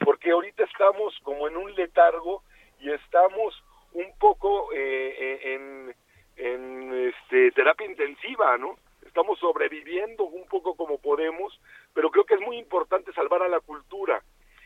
porque 0.03 0.31
ahorita 0.31 0.63
estamos 0.63 1.15
como 1.21 1.47
en 1.47 1.57
un 1.57 1.75
letargo 1.75 2.41
y 2.79 2.91
estamos 2.91 3.63
un 3.93 4.17
poco 4.17 4.73
eh, 4.73 5.15
eh, 5.19 5.53
en, 5.53 5.95
en 6.37 7.09
este, 7.09 7.51
terapia 7.51 7.85
intensiva, 7.85 8.57
¿no? 8.57 8.77
Estamos 9.05 9.39
sobreviviendo 9.39 10.23
un 10.25 10.47
poco 10.47 10.75
como 10.75 10.99
podemos, 10.99 11.59
pero 11.97 12.11
creo 12.11 12.25
que 12.25 12.35
es 12.35 12.41
muy 12.41 12.59
importante 12.59 13.11
salvar 13.11 13.41
a 13.41 13.47
la 13.47 13.59
cultura. 13.59 14.21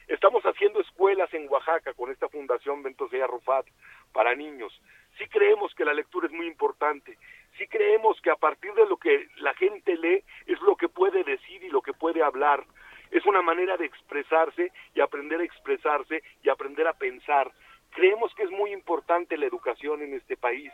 Estamos 0.10 0.44
haciendo 0.44 0.82
escuelas 0.82 1.34
en 1.34 1.48
Oaxaca 1.48 1.94
con 1.94 2.12
esta 2.12 2.28
fundación 2.28 2.84
Ventosea 2.84 3.26
Rufat 3.26 3.66
para 4.12 4.36
niños. 4.36 4.78
Sí 5.18 5.26
creemos 5.30 5.74
que 5.74 5.86
la 5.86 5.94
lectura 5.94 6.28
es 6.28 6.34
muy 6.34 6.46
importante. 6.46 7.18
Sí 7.58 7.68
creemos 7.68 8.20
que 8.20 8.32
a 8.32 8.36
partir 8.36 8.74
de 8.74 8.86
lo 8.86 8.98
que 8.98 9.30
la 9.38 9.54
gente 9.54 9.96
lee 9.96 10.26
es 10.46 10.60
lo 10.60 10.76
que 10.76 10.90
puede 10.90 11.24
decir 11.24 11.64
y 11.64 11.70
lo 11.70 11.82
que 11.82 11.94
puede 11.94 12.22
hablar. 12.22 12.66
Es 13.12 13.26
una 13.26 13.42
manera 13.42 13.78
de 13.78 13.86
expresarse 13.86 14.74
y 14.94 15.00
aprender 15.00 15.40
a 15.40 15.46
expresarse 15.46 16.24
y 16.44 16.50
aprender 16.50 16.86
a 16.86 16.98
pensar. 16.98 17.50
Creemos 17.92 18.36
que 18.36 18.44
es 18.44 18.52
muy 18.52 18.74
importante 18.74 19.38
la 19.38 19.46
educación 19.46 20.02
en 20.02 20.16
este 20.16 20.36
país, 20.36 20.74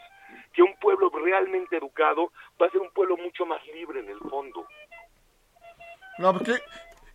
que 0.54 0.64
un 0.64 0.76
pueblo 0.80 1.12
realmente 1.12 1.78
educado 1.78 2.32
va 2.60 2.66
a 2.66 2.72
ser 2.72 2.82
un 2.82 2.90
pueblo 2.90 3.16
mucho 3.16 3.46
más 3.46 3.64
libre 3.68 4.00
en 4.00 4.10
el 4.10 4.20
fondo. 4.22 4.68
No, 6.20 6.34
pues 6.34 6.62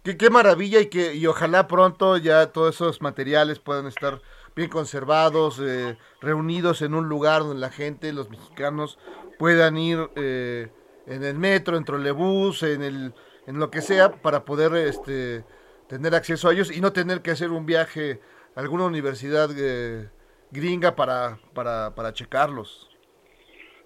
qué, 0.04 0.16
qué, 0.16 0.30
maravilla 0.30 0.80
y 0.80 0.86
que 0.86 1.14
y 1.14 1.26
ojalá 1.26 1.66
pronto 1.66 2.16
ya 2.16 2.52
todos 2.52 2.76
esos 2.76 3.02
materiales 3.02 3.58
puedan 3.58 3.86
estar 3.86 4.20
bien 4.54 4.68
conservados, 4.68 5.60
eh, 5.60 5.96
reunidos 6.20 6.82
en 6.82 6.94
un 6.94 7.08
lugar 7.08 7.42
donde 7.42 7.60
la 7.60 7.70
gente, 7.70 8.12
los 8.12 8.30
mexicanos, 8.30 8.98
puedan 9.38 9.76
ir 9.76 9.98
eh, 10.16 10.68
en 11.06 11.24
el 11.24 11.36
metro, 11.36 11.76
en 11.76 11.84
trolebús, 11.84 12.62
en 12.62 12.82
el, 12.82 13.14
en 13.46 13.58
lo 13.58 13.70
que 13.70 13.80
sea, 13.80 14.12
para 14.12 14.44
poder 14.44 14.74
este 14.74 15.44
tener 15.88 16.14
acceso 16.14 16.48
a 16.48 16.52
ellos 16.52 16.74
y 16.74 16.80
no 16.80 16.92
tener 16.92 17.22
que 17.22 17.32
hacer 17.32 17.50
un 17.50 17.66
viaje 17.66 18.20
a 18.54 18.60
alguna 18.60 18.86
universidad 18.86 19.50
eh, 19.56 20.08
gringa 20.50 20.94
para, 20.94 21.38
para, 21.54 21.94
para 21.94 22.12
checarlos. 22.12 22.88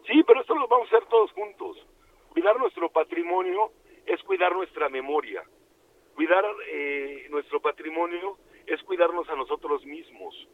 Sí, 0.06 0.22
pero 0.24 0.40
esto 0.40 0.54
lo 0.54 0.68
vamos 0.68 0.92
a 0.92 0.96
hacer 0.96 1.08
todos 1.08 1.32
juntos. 1.32 1.78
Cuidar 2.30 2.56
nuestro 2.58 2.90
patrimonio 2.90 3.72
es 4.06 4.22
cuidar 4.22 4.54
nuestra 4.54 4.88
memoria. 4.88 5.42
Cuidar 6.14 6.44
eh, 6.70 7.26
nuestro 7.30 7.60
patrimonio 7.60 8.38
es 8.66 8.82
cuidarnos 8.82 9.28
a 9.28 9.36
nosotros 9.36 9.84
mismos. 9.84 10.48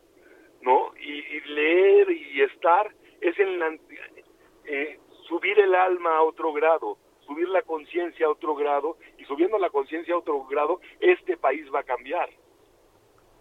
¿no? 0.63 0.93
Y, 1.01 1.13
y 1.13 1.41
leer 1.49 2.11
y 2.11 2.41
estar 2.43 2.93
es 3.21 3.39
en 3.39 3.59
la- 3.59 3.79
eh, 4.65 4.99
subir 5.29 5.59
el 5.59 5.75
alma 5.75 6.17
a 6.19 6.23
otro 6.23 6.53
grado, 6.53 6.99
subir 7.27 7.49
la 7.49 7.63
conciencia 7.63 8.27
a 8.27 8.31
otro 8.31 8.55
grado, 8.55 8.97
y 9.19 9.25
subiendo 9.25 9.59
la 9.59 9.71
conciencia 9.71 10.15
a 10.15 10.19
otro 10.19 10.45
grado, 10.45 10.81
este 11.01 11.37
país 11.37 11.67
va 11.75 11.81
a 11.81 11.85
cambiar, 11.85 12.29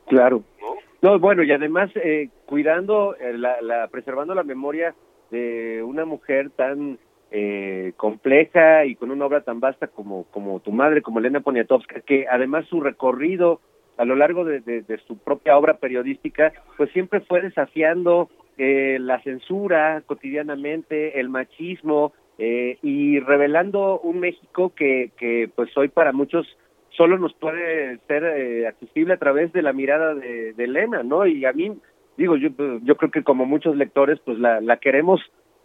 Claro. 0.08 0.44
¿no? 0.60 0.76
No, 1.02 1.20
bueno, 1.20 1.44
y 1.44 1.52
además 1.52 1.90
eh, 1.96 2.30
cuidando, 2.46 3.16
eh, 3.16 3.34
la, 3.38 3.62
la, 3.62 3.88
preservando 3.88 4.34
la 4.36 4.44
memoria 4.44 4.94
de 5.32 5.82
una 5.84 6.06
mujer 6.06 6.50
tan 6.52 7.00
eh, 7.32 7.94
compleja 7.98 8.86
y 8.86 8.96
con 8.96 9.10
una 9.12 9.26
obra 9.26 9.42
tan 9.42 9.60
vasta 9.60 9.88
como, 9.88 10.26
como 10.32 10.60
tu 10.60 10.72
madre, 10.72 11.02
como 11.02 11.20
Elena 11.20 11.40
Poniatowska, 11.40 12.02
que 12.02 12.28
además 12.30 12.66
su 12.68 12.82
recorrido 12.82 13.62
a 13.98 14.06
lo 14.06 14.16
largo 14.16 14.44
de, 14.46 14.60
de- 14.62 14.98
su 15.08 15.18
propia 15.18 15.58
obra 15.58 15.76
periodística, 15.78 16.52
pues 16.78 16.90
siempre 16.92 17.22
fue 17.22 17.42
desafiando 17.42 18.30
eh, 18.58 18.98
la 19.00 19.22
censura 19.22 20.02
cotidianamente, 20.06 21.20
el 21.20 21.30
machismo 21.30 22.14
eh, 22.38 22.78
y 22.82 23.20
revelando 23.20 24.00
un 24.00 24.20
México 24.20 24.74
que, 24.76 25.12
que 25.18 25.50
pues 25.56 25.76
hoy 25.78 25.90
para 25.90 26.12
muchos 26.12 26.48
solo 26.90 27.18
nos 27.18 27.34
puede 27.36 28.00
ser 28.08 28.24
eh, 28.24 28.68
accesible 28.68 29.14
a 29.14 29.18
través 29.18 29.54
de 29.54 29.62
la 29.62 29.72
mirada 29.74 30.16
de, 30.16 30.54
de 30.54 30.64
Elena, 30.64 31.04
¿no? 31.04 31.26
Y 31.26 31.46
a 31.46 31.54
mí, 31.54 31.72
digo, 32.18 32.36
yo, 32.36 32.50
yo 32.84 32.98
creo 32.98 33.12
que 33.12 33.24
como 33.24 33.46
muchos 33.46 33.76
lectores, 33.76 34.20
pues 34.26 34.38
la, 34.40 34.60
la 34.62 34.78
queremos 34.78 35.22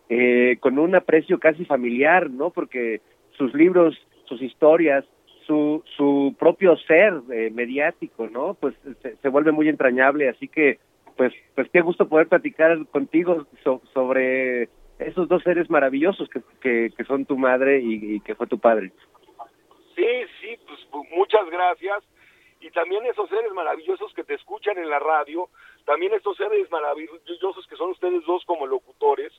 eh, 0.09 0.57
con 0.61 0.78
un 0.78 0.94
aprecio 0.94 1.38
casi 1.38 1.64
familiar, 1.64 2.30
¿no? 2.30 2.50
Porque 2.50 3.00
sus 3.36 3.52
libros, 3.54 3.96
sus 4.26 4.40
historias, 4.42 5.04
su, 5.46 5.82
su 5.96 6.34
propio 6.38 6.76
ser 6.78 7.14
eh, 7.32 7.50
mediático, 7.52 8.28
¿no? 8.28 8.54
Pues 8.54 8.74
se, 9.02 9.16
se 9.16 9.28
vuelve 9.28 9.52
muy 9.52 9.68
entrañable, 9.68 10.28
así 10.28 10.48
que, 10.48 10.78
pues, 11.16 11.32
pues 11.54 11.68
qué 11.72 11.80
gusto 11.80 12.09
poder 12.09 12.28
platicar 12.28 12.84
contigo 12.88 13.46
so- 13.62 13.82
sobre 13.94 14.68
esos 14.98 15.28
dos 15.28 15.42
seres 15.42 15.68
maravillosos 15.70 16.28
que, 16.28 16.90
que, 16.96 17.04
son 17.04 17.24
tu 17.26 17.36
madre 17.36 17.80
y, 17.80 18.16
y 18.16 18.20
que 18.20 18.34
fue 18.34 18.46
tu 18.46 18.59
padre. 18.59 18.92
Sí, 19.94 20.07
sí, 20.40 20.57
pues 20.66 20.78
pu- 20.90 21.07
muchas 21.16 21.48
gracias. 21.50 22.02
Y 22.61 22.70
también 22.70 23.04
esos 23.07 23.28
seres 23.28 23.52
maravillosos 23.52 24.12
que 24.14 24.24
te 24.24 24.34
escuchan 24.34 24.78
en 24.78 24.88
la 24.88 24.98
radio, 24.98 25.48
también 25.84 26.12
estos 26.14 26.36
seres 26.36 26.68
maravillosos 26.70 27.66
que 27.68 27.76
son 27.76 27.90
ustedes 27.90 28.24
dos 28.26 28.44
como 28.46 28.66
locutores, 28.66 29.32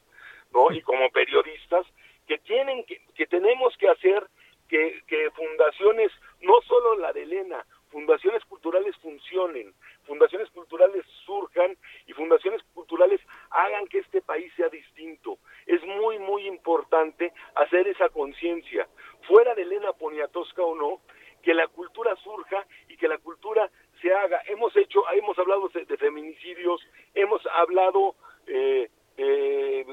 ¿no? 0.54 0.72
Y 0.72 0.82
como 0.82 1.10
periodistas, 1.12 1.86
que 2.28 2.38
tienen 2.40 2.84
que, 2.86 3.02
que 3.16 3.26
tenemos 3.26 3.76
que 3.78 3.90
hacer 3.90 4.28
que, 4.68 5.02
que 5.08 5.32
fundaciones, 5.32 6.12
no 6.42 6.62
solo 6.68 6.98
la 6.98 7.14
de 7.14 7.24
Elena, 7.24 7.66
fundaciones 7.90 8.44
culturales 8.46 8.96
funcionen, 8.98 9.74
fundaciones 10.06 10.50
culturales 10.52 11.06
surjan 11.26 11.78
y 12.06 12.14
fundaciones 12.14 12.62
culturales 12.74 13.22
hagan 13.50 13.88
que 13.88 14.00
este 14.00 14.22
país 14.22 14.52
sea 14.56 14.70
distinto. 14.70 15.38
Es 15.66 15.84
muy, 15.84 16.20
muy 16.20 16.48
importante 16.48 17.32
hacer 17.56 17.88
esa 17.88 18.10
conciencia, 18.10 18.88
fuera 19.28 19.56
de 19.56 19.64
Elena 19.64 19.94
Poniatowska 19.94 20.62
o 20.62 20.76
no, 20.76 21.02
que 21.42 21.54
la 21.54 21.68
cultura 21.68 22.16
surja 22.18 22.66
y 22.90 22.98
que 22.98 23.08
la 23.08 23.18
cultura 23.20 23.70
se 24.02 24.14
haga. 24.14 24.42
Hemos 24.48 24.76
hecho, 24.76 25.02
hemos 25.14 25.38
hablado 25.40 25.70
de, 25.70 25.98
feminicidios, 25.98 26.82
hemos 27.14 27.42
hablado 27.48 28.16
eh, 28.48 28.90
eh, 29.18 29.86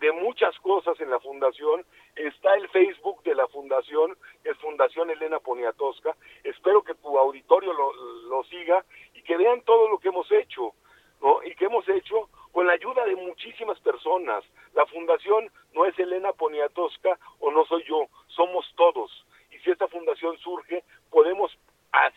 de 0.00 0.12
muchas 0.12 0.58
cosas 0.60 0.98
en 1.00 1.10
la 1.10 1.20
fundación. 1.20 1.84
Está 2.16 2.54
el 2.54 2.68
Facebook 2.68 3.22
de 3.22 3.34
la 3.34 3.46
fundación, 3.48 4.16
es 4.44 4.56
Fundación 4.58 5.10
Elena 5.10 5.38
Poniatowska. 5.38 6.16
Espero 6.42 6.82
que 6.82 6.94
tu 6.94 7.18
auditorio 7.18 7.72
lo, 7.72 7.92
lo 8.28 8.42
siga 8.44 8.84
y 9.14 9.22
que 9.22 9.36
vean 9.36 9.62
todo 9.62 9.88
lo 9.88 9.98
que 9.98 10.08
hemos 10.08 10.30
hecho, 10.32 10.72
¿no? 11.20 11.42
Y 11.44 11.54
que 11.54 11.66
hemos 11.66 11.88
hecho 11.88 12.28
con 12.52 12.66
la 12.66 12.72
ayuda 12.72 13.04
de 13.04 13.16
muchísimas 13.16 13.78
personas. 13.80 14.44
La 14.74 14.86
fundación 14.86 15.50
no 15.72 15.84
es 15.84 15.98
Elena 15.98 16.32
Poniatowska 16.32 17.18
o 17.38 17.50
no 17.50 17.64
soy 17.66 17.84
yo, 17.84 18.06
somos 18.28 18.66
todos. 18.76 19.26
Y 19.50 19.58
si 19.58 19.70
esta 19.70 19.88
fundación 19.88 20.38
surge, 20.38 20.82
podemos 21.10 21.56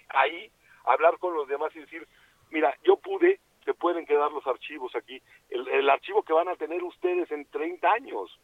ahí 0.09 0.51
hablar 0.85 1.17
con 1.17 1.33
los 1.33 1.47
demás 1.47 1.75
y 1.75 1.79
decir, 1.79 2.07
mira, 2.51 2.75
yo 2.83 2.97
pude, 2.97 3.39
te 3.63 3.73
pueden 3.73 4.05
quedar 4.05 4.31
los 4.31 4.45
archivos 4.47 4.95
aquí, 4.95 5.21
el, 5.49 5.67
el 5.67 5.89
archivo 5.89 6.23
que 6.23 6.33
van 6.33 6.47
a 6.47 6.55
tener 6.55 6.83
ustedes 6.83 7.31
en 7.31 7.45
30 7.45 7.91
años. 7.91 8.39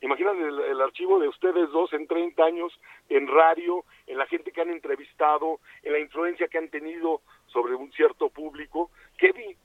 Imagínate 0.00 0.38
el, 0.40 0.80
archivo 0.80 1.20
de 1.20 1.28
ustedes 1.28 1.70
dos 1.70 1.92
en 1.92 2.08
30 2.08 2.42
años 2.42 2.72
en 3.08 3.28
radio, 3.28 3.84
en 4.08 4.18
la 4.18 4.26
gente 4.26 4.50
que 4.50 4.60
han 4.60 4.70
entrevistado, 4.70 5.60
en 5.84 5.92
la 5.92 6.00
influencia 6.00 6.48
que 6.48 6.58
han 6.58 6.68
tenido 6.70 7.20
sobre 7.46 7.76
un 7.76 7.92
cierto 7.92 8.28
público, 8.28 8.90
vi- 9.20 9.56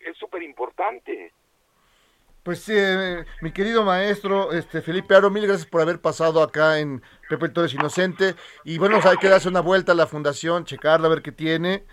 es 0.00 0.16
súper 0.16 0.42
importante. 0.42 1.32
Pues 2.42 2.68
eh, 2.70 3.24
mi 3.42 3.52
querido 3.52 3.84
maestro, 3.84 4.52
este 4.52 4.80
Felipe 4.82 5.14
Aro, 5.14 5.30
mil 5.30 5.46
gracias 5.46 5.68
por 5.68 5.80
haber 5.82 6.00
pasado 6.00 6.42
acá 6.42 6.78
en 6.80 7.02
Pepe 7.28 7.48
Torres 7.50 7.74
Inocente. 7.74 8.34
Y 8.64 8.78
bueno, 8.78 8.98
hay 9.04 9.16
que 9.18 9.28
darse 9.28 9.48
una 9.48 9.60
vuelta 9.60 9.92
a 9.92 9.94
la 9.94 10.06
fundación, 10.06 10.64
checarla, 10.64 11.06
a 11.06 11.10
ver 11.10 11.22
qué 11.22 11.30
tiene, 11.30 11.84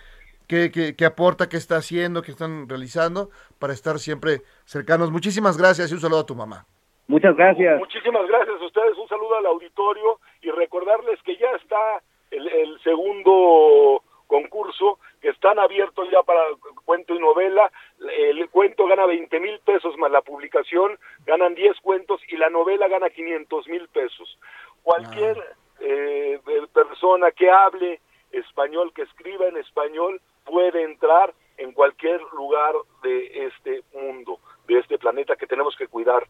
qué, 0.48 0.72
qué, 0.72 0.96
qué 0.96 1.06
aporta, 1.06 1.50
qué 1.50 1.58
está 1.58 1.78
haciendo, 1.78 2.22
qué 2.22 2.32
están 2.32 2.68
realizando, 2.68 3.30
para 3.60 3.74
estar 3.74 4.00
siempre 4.00 4.41
cercanos. 4.66 5.12
Muchísimas 5.12 5.58
gracias 5.58 5.91
y 5.91 5.93
un 5.93 6.02
saludo 6.02 6.22
a 6.22 6.26
tu 6.26 6.36
mamá. 6.36 6.66
Muchas 7.08 7.36
gracias. 7.36 7.78
Muchísimas 7.80 8.28
gracias 8.28 8.60
a 8.60 8.66
ustedes, 8.66 8.98
un 8.98 9.08
saludo 9.08 9.36
al 9.36 9.46
auditorio 9.46 10.20
y 10.41 10.50
recordarles 10.52 11.22
que 11.24 11.38
ya 11.38 11.52
está 11.62 12.02
el, 12.32 12.48
el 12.48 12.80
segundo 12.82 14.02
concurso, 14.28 15.00
que 15.22 15.30
están 15.30 15.60
abiertos 15.60 16.10
ya 16.12 16.22
para 16.24 16.41
cuento 16.84 17.16
y 17.16 17.20
novela. 17.20 17.72
El 18.00 18.50
cuento 18.50 18.88
gana 18.88 19.06
20 19.06 19.39
mil 19.39 19.60
pesos 19.60 19.98
más 19.98 20.12
la 20.12 20.22
publicación, 20.22 20.98
ganan 21.26 21.56
10 21.56 21.80
cuentos 21.82 22.22
y 22.28 22.38
la 22.38 22.50
novela 22.50 22.88
gana 22.88 23.10
500 23.10 23.68
mil 23.68 23.88
pesos. 23.89 24.38
Cualquier 24.84 25.38
eh, 25.80 26.39
persona 26.74 27.32
que 27.32 27.50
hable 27.50 28.00
español, 28.32 28.91
que 28.93 29.04
escriba 29.04 29.48
en 29.48 29.58
español, 29.58 30.22
puede 30.46 30.84
entrar 30.84 31.34
en 31.58 31.72
cualquier 31.72 32.22
lugar 32.34 32.74
de 33.04 33.48
este 33.48 33.84
mundo, 33.93 34.39
de 34.68 34.80
este 34.80 34.98
planeta 34.98 35.36
que 35.36 35.48
tenemos 35.48 35.76
que 35.78 35.88
cuidar. 35.88 36.28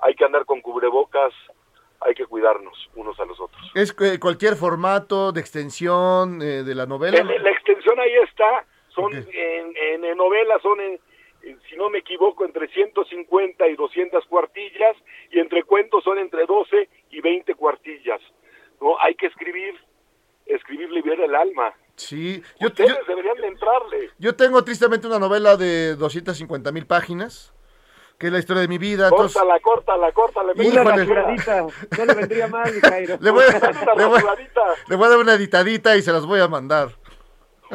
Hay 0.00 0.14
que 0.14 0.24
andar 0.24 0.44
con 0.44 0.60
cubrebocas, 0.60 1.32
hay 2.00 2.14
que 2.14 2.26
cuidarnos 2.26 2.88
unos 2.94 3.18
a 3.18 3.24
los 3.24 3.40
otros. 3.40 3.60
Es 3.74 3.94
eh, 4.00 4.18
cualquier 4.20 4.54
formato 4.54 5.32
de 5.32 5.40
extensión 5.40 6.40
eh, 6.42 6.62
de 6.62 6.74
la 6.74 6.86
novela. 6.86 7.22
La, 7.22 7.38
la 7.38 7.50
extensión 7.50 7.98
ahí 7.98 8.14
está, 8.24 8.64
son 8.88 9.14
en, 9.14 9.26
en, 9.76 10.04
en 10.04 10.16
novelas 10.16 10.60
son, 10.62 10.80
en, 10.80 11.00
si 11.68 11.76
no 11.76 11.88
me 11.90 11.98
equivoco, 11.98 12.44
entre 12.44 12.68
150 12.68 13.68
y 13.68 13.76
200 13.76 14.24
cuartillas 14.26 14.96
y 15.30 15.38
entre 15.38 15.62
cuentos 15.64 16.04
son 16.04 16.18
entre 16.18 16.46
12 16.46 16.88
y 17.10 17.20
20 17.20 17.54
cuartillas. 17.54 18.20
No, 18.80 18.98
hay 19.00 19.14
que 19.14 19.26
escribir, 19.26 19.74
escribir 20.46 20.90
libera 20.90 21.24
el 21.24 21.34
alma. 21.34 21.74
Sí, 21.98 22.42
yo, 22.60 22.68
Ustedes 22.68 22.90
yo, 22.90 22.96
deberían 23.06 23.36
de 23.36 23.48
entrarle. 23.48 24.10
Yo 24.18 24.34
tengo 24.34 24.62
tristemente 24.64 25.06
una 25.06 25.18
novela 25.18 25.56
de 25.56 25.96
250 25.96 26.72
mil 26.72 26.86
páginas 26.86 27.52
que 28.18 28.26
es 28.26 28.32
la 28.32 28.40
historia 28.40 28.62
de 28.62 28.68
mi 28.68 28.78
vida. 28.78 29.10
Córtala, 29.10 29.56
entonces... 29.56 29.62
córtala, 29.62 30.12
córtala. 30.12 30.52
Una 30.56 30.84
rasuradita, 30.84 31.62
no 31.62 32.04
le 32.04 32.14
vendría 32.14 32.48
mal, 32.48 32.72
Jairo. 32.80 33.16
le, 33.20 33.30
voy 33.30 33.44
a, 33.44 33.94
le, 33.94 34.04
voy, 34.06 34.20
le 34.88 34.96
voy 34.96 35.06
a 35.06 35.08
dar 35.08 35.18
una 35.18 35.34
editadita 35.34 35.96
y 35.96 36.02
se 36.02 36.12
las 36.12 36.26
voy 36.26 36.40
a 36.40 36.48
mandar. 36.48 36.88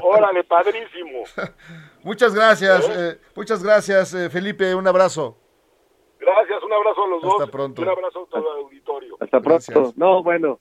Órale, 0.02 0.44
padrísimo. 0.44 1.24
muchas 2.04 2.34
gracias, 2.34 2.90
¿Eh? 2.90 2.94
Eh, 2.96 3.22
muchas 3.36 3.64
gracias, 3.64 4.14
eh, 4.14 4.30
Felipe, 4.30 4.76
un 4.76 4.88
abrazo. 4.88 5.38
Gracias, 6.20 6.64
un 6.64 6.74
abrazo 6.74 7.04
a 7.04 7.08
los 7.08 7.18
Hasta 7.18 7.28
dos. 7.28 7.42
Hasta 7.42 7.52
pronto. 7.52 7.82
Un 7.82 7.90
abrazo 7.90 8.24
a 8.24 8.30
todo 8.30 8.56
el 8.56 8.64
auditorio. 8.64 9.18
Hasta 9.20 9.40
pronto. 9.40 9.66
Gracias. 9.68 9.98
No, 9.98 10.24
bueno. 10.24 10.60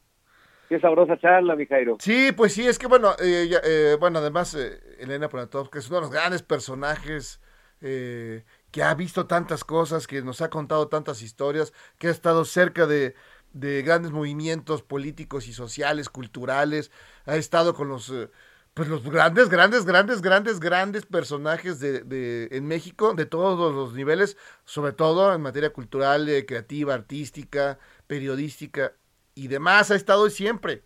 Qué 0.72 0.80
sabrosa 0.80 1.18
charla, 1.18 1.54
mi 1.54 1.66
Jairo. 1.66 1.98
Sí, 2.00 2.32
pues 2.34 2.54
sí, 2.54 2.66
es 2.66 2.78
que 2.78 2.86
bueno, 2.86 3.12
eh, 3.18 3.60
eh, 3.62 3.96
bueno, 4.00 4.20
además 4.20 4.54
eh, 4.54 4.80
Elena 5.00 5.28
Poniatowska 5.28 5.78
es 5.78 5.86
uno 5.90 5.96
de 5.96 6.00
los 6.00 6.10
grandes 6.10 6.40
personajes 6.40 7.42
eh, 7.82 8.42
que 8.70 8.82
ha 8.82 8.94
visto 8.94 9.26
tantas 9.26 9.64
cosas, 9.64 10.06
que 10.06 10.22
nos 10.22 10.40
ha 10.40 10.48
contado 10.48 10.88
tantas 10.88 11.20
historias, 11.20 11.74
que 11.98 12.08
ha 12.08 12.10
estado 12.10 12.46
cerca 12.46 12.86
de, 12.86 13.14
de 13.52 13.82
grandes 13.82 14.12
movimientos 14.12 14.80
políticos 14.80 15.46
y 15.46 15.52
sociales, 15.52 16.08
culturales, 16.08 16.90
ha 17.26 17.36
estado 17.36 17.74
con 17.74 17.90
los, 17.90 18.08
eh, 18.08 18.30
pues 18.72 18.88
los 18.88 19.02
grandes, 19.02 19.50
grandes, 19.50 19.84
grandes, 19.84 20.22
grandes, 20.22 20.58
grandes 20.58 21.04
personajes 21.04 21.80
de, 21.80 22.48
en 22.50 22.66
México, 22.66 23.12
de 23.12 23.26
todos 23.26 23.74
los 23.74 23.92
niveles, 23.92 24.38
sobre 24.64 24.94
todo 24.94 25.34
en 25.34 25.42
materia 25.42 25.68
cultural, 25.74 26.30
creativa, 26.46 26.94
artística, 26.94 27.78
periodística 28.06 28.94
y 29.34 29.48
demás, 29.48 29.90
ha 29.90 29.96
estado 29.96 30.28
siempre, 30.30 30.82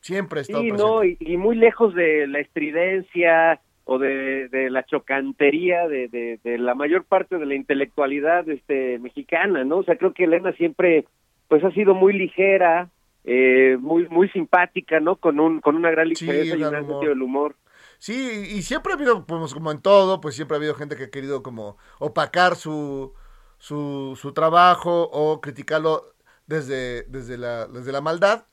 siempre 0.00 0.40
ha 0.40 0.42
estado 0.42 0.62
sí, 0.62 0.70
presente. 0.70 0.90
no, 0.90 1.04
y, 1.04 1.16
y 1.20 1.36
muy 1.36 1.56
lejos 1.56 1.94
de 1.94 2.26
la 2.26 2.40
estridencia, 2.40 3.60
o 3.88 3.98
de, 3.98 4.48
de 4.48 4.68
la 4.68 4.84
chocantería 4.84 5.86
de, 5.86 6.08
de, 6.08 6.40
de, 6.42 6.58
la 6.58 6.74
mayor 6.74 7.04
parte 7.04 7.38
de 7.38 7.46
la 7.46 7.54
intelectualidad 7.54 8.48
este, 8.48 8.98
mexicana, 8.98 9.62
¿no? 9.62 9.78
O 9.78 9.84
sea, 9.84 9.96
creo 9.96 10.12
que 10.12 10.24
Elena 10.24 10.52
siempre 10.54 11.06
pues 11.46 11.62
ha 11.62 11.70
sido 11.70 11.94
muy 11.94 12.12
ligera, 12.12 12.90
eh, 13.22 13.76
muy 13.80 14.08
muy 14.08 14.28
simpática, 14.30 14.98
¿no? 14.98 15.16
Con 15.16 15.38
un 15.38 15.60
con 15.60 15.76
una 15.76 15.92
gran 15.92 16.08
ligereza 16.08 16.56
sí, 16.56 16.60
y 16.60 16.64
un 16.64 16.70
gran 16.70 16.86
sentido 16.86 17.10
del 17.10 17.22
humor. 17.22 17.54
Sí, 17.98 18.48
y 18.50 18.62
siempre 18.62 18.92
ha 18.92 18.96
habido, 18.96 19.24
pues, 19.24 19.54
como 19.54 19.70
en 19.70 19.80
todo, 19.80 20.20
pues 20.20 20.34
siempre 20.34 20.56
ha 20.56 20.58
habido 20.58 20.74
gente 20.74 20.96
que 20.96 21.04
ha 21.04 21.10
querido 21.10 21.44
como 21.44 21.78
opacar 22.00 22.56
su, 22.56 23.14
su, 23.58 24.18
su 24.20 24.32
trabajo 24.32 25.08
o 25.12 25.40
criticarlo 25.40 26.15
desde, 26.46 27.02
desde, 27.04 27.38
la, 27.38 27.66
desde 27.66 27.92
la 27.92 28.00
maldad. 28.00 28.46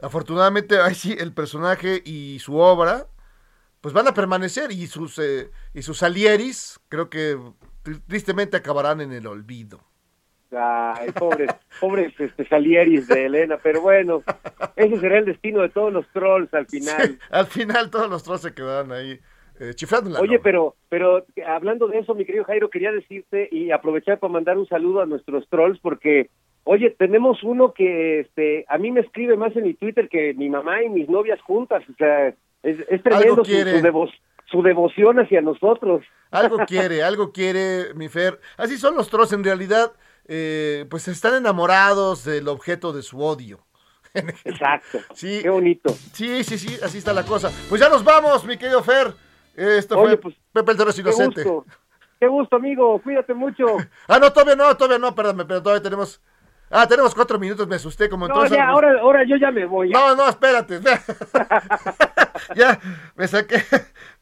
Afortunadamente, 0.00 0.78
ahí 0.78 0.94
sí, 0.94 1.16
el 1.18 1.32
personaje 1.34 2.02
y 2.04 2.38
su 2.40 2.56
obra, 2.56 3.06
pues 3.80 3.94
van 3.94 4.08
a 4.08 4.14
permanecer 4.14 4.72
y 4.72 4.86
sus, 4.86 5.18
eh, 5.18 5.50
y 5.74 5.82
sus 5.82 6.02
alieris, 6.02 6.80
creo 6.88 7.10
que 7.10 7.36
tri- 7.84 8.02
tristemente 8.06 8.56
acabarán 8.56 9.00
en 9.00 9.12
el 9.12 9.26
olvido. 9.26 9.80
Ay, 10.52 11.12
pobres, 11.12 11.48
pobres 11.80 12.12
este, 12.18 12.44
Salieris 12.48 13.06
de 13.06 13.26
Elena, 13.26 13.58
pero 13.62 13.82
bueno, 13.82 14.24
ese 14.74 14.98
será 14.98 15.18
el 15.18 15.24
destino 15.24 15.60
de 15.62 15.68
todos 15.68 15.92
los 15.92 16.04
trolls 16.08 16.52
al 16.52 16.66
final. 16.66 17.06
Sí, 17.06 17.18
al 17.30 17.46
final 17.46 17.88
todos 17.88 18.10
los 18.10 18.24
trozos 18.24 18.42
se 18.42 18.52
quedaron 18.52 18.90
ahí 18.90 19.20
eh, 19.60 19.74
chiflando 19.74 20.10
Oye, 20.18 20.32
loma. 20.32 20.40
pero, 20.42 20.76
pero 20.88 21.24
hablando 21.46 21.86
de 21.86 22.00
eso, 22.00 22.16
mi 22.16 22.24
querido 22.24 22.42
Jairo, 22.46 22.68
quería 22.68 22.90
decirte 22.90 23.48
y 23.52 23.70
aprovechar 23.70 24.18
para 24.18 24.32
mandar 24.32 24.58
un 24.58 24.66
saludo 24.66 25.02
a 25.02 25.06
nuestros 25.06 25.48
trolls 25.48 25.78
porque, 25.78 26.30
oye, 26.64 26.90
tenemos 26.90 27.42
uno 27.42 27.72
que 27.72 28.20
este, 28.20 28.64
a 28.68 28.78
mí 28.78 28.90
me 28.90 29.00
escribe 29.00 29.36
más 29.36 29.54
en 29.56 29.64
mi 29.64 29.74
Twitter 29.74 30.08
que 30.08 30.34
mi 30.34 30.48
mamá 30.48 30.82
y 30.82 30.88
mis 30.88 31.08
novias 31.08 31.40
juntas, 31.42 31.82
o 31.90 31.94
sea, 31.96 32.28
es, 32.62 32.78
es 32.88 33.02
tremendo 33.02 33.36
su, 33.44 33.50
quiere. 33.50 33.80
su, 33.80 33.86
devo- 33.86 34.10
su 34.50 34.62
devoción 34.62 35.18
hacia 35.20 35.40
nosotros. 35.40 36.04
Algo 36.30 36.58
quiere, 36.66 37.02
algo 37.02 37.32
quiere, 37.32 37.94
mi 37.94 38.08
Fer. 38.08 38.38
Así 38.56 38.76
son 38.78 38.96
los 38.96 39.08
trolls, 39.10 39.32
en 39.32 39.44
realidad, 39.44 39.92
eh, 40.28 40.86
pues 40.90 41.08
están 41.08 41.34
enamorados 41.34 42.24
del 42.24 42.48
objeto 42.48 42.92
de 42.92 43.02
su 43.02 43.20
odio. 43.20 43.60
Exacto. 44.44 44.98
Sí. 45.14 45.40
Qué 45.42 45.50
bonito. 45.50 45.90
Sí, 46.12 46.42
sí, 46.44 46.58
sí, 46.58 46.76
así 46.82 46.98
está 46.98 47.12
la 47.12 47.24
cosa. 47.24 47.50
Pues 47.68 47.80
ya 47.80 47.88
nos 47.88 48.02
vamos, 48.04 48.44
mi 48.44 48.56
querido 48.56 48.82
Fer. 48.82 49.12
Esto 49.56 49.98
Oye, 49.98 50.16
fue 50.16 50.18
pues, 50.18 50.34
Pepe 50.52 50.72
el 50.72 50.78
Torres 50.78 50.94
Qué 50.96 51.00
Inocente. 51.02 51.42
gusto. 51.44 51.64
Qué 52.18 52.26
gusto, 52.26 52.56
amigo. 52.56 53.00
Cuídate 53.02 53.34
mucho. 53.34 53.64
Ah, 54.08 54.18
no, 54.18 54.32
todavía 54.32 54.56
no, 54.56 54.76
todavía 54.76 54.98
no, 54.98 55.08
espérame, 55.08 55.46
pero 55.46 55.62
todavía 55.62 55.82
tenemos... 55.82 56.20
Ah, 56.70 56.86
tenemos 56.86 57.14
cuatro 57.14 57.38
minutos, 57.38 57.66
me 57.66 57.74
asusté 57.76 58.08
como 58.08 58.28
No, 58.28 58.34
entonces... 58.34 58.56
ya, 58.56 58.68
ahora, 58.68 59.00
ahora 59.00 59.24
yo 59.24 59.36
ya 59.36 59.50
me 59.50 59.64
voy. 59.66 59.90
ya. 59.92 59.98
No, 59.98 60.14
no, 60.14 60.28
espérate. 60.28 60.80
ya, 62.54 62.78
me 63.16 63.26
saqué. 63.28 63.56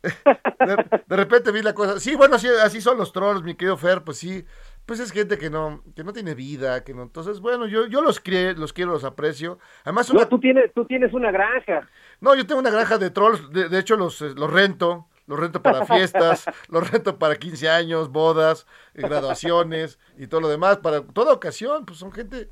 De, 0.02 0.76
de 1.06 1.16
repente 1.16 1.52
vi 1.52 1.62
la 1.62 1.74
cosa. 1.74 2.00
Sí, 2.00 2.14
bueno, 2.16 2.38
sí, 2.38 2.48
así 2.62 2.80
son 2.80 2.98
los 2.98 3.12
trolls, 3.12 3.42
mi 3.42 3.54
querido 3.54 3.76
Fer, 3.76 4.02
pues 4.02 4.18
sí. 4.18 4.44
Pues 4.86 5.00
es 5.00 5.12
gente 5.12 5.36
que 5.36 5.50
no, 5.50 5.82
que 5.94 6.02
no 6.02 6.14
tiene 6.14 6.34
vida, 6.34 6.82
que 6.82 6.94
no. 6.94 7.02
Entonces, 7.02 7.40
bueno, 7.40 7.66
yo, 7.66 7.86
yo 7.86 8.00
los, 8.00 8.24
crie- 8.24 8.56
los 8.56 8.72
quiero, 8.72 8.92
los 8.92 9.04
aprecio. 9.04 9.58
Además, 9.84 10.08
una- 10.08 10.22
No, 10.22 10.28
tú 10.28 10.40
tienes, 10.40 10.72
tú 10.72 10.86
tienes 10.86 11.12
una 11.12 11.30
granja. 11.30 11.86
no, 12.20 12.34
yo 12.34 12.46
tengo 12.46 12.60
una 12.60 12.70
granja 12.70 12.96
de 12.96 13.10
trolls, 13.10 13.50
de, 13.52 13.68
de 13.68 13.78
hecho 13.78 13.96
los, 13.96 14.22
eh, 14.22 14.32
los 14.34 14.50
rento, 14.50 15.06
los 15.28 15.38
rento 15.38 15.62
para 15.62 15.86
fiestas, 15.86 16.44
los 16.68 16.90
rento 16.90 17.18
para 17.18 17.36
15 17.36 17.68
años, 17.68 18.10
bodas, 18.10 18.66
eh, 18.94 19.02
graduaciones 19.02 20.00
y 20.16 20.26
todo 20.26 20.40
lo 20.40 20.48
demás, 20.48 20.78
para 20.78 21.02
toda 21.02 21.32
ocasión, 21.32 21.86
pues 21.86 21.98
son 22.00 22.10
gente 22.10 22.48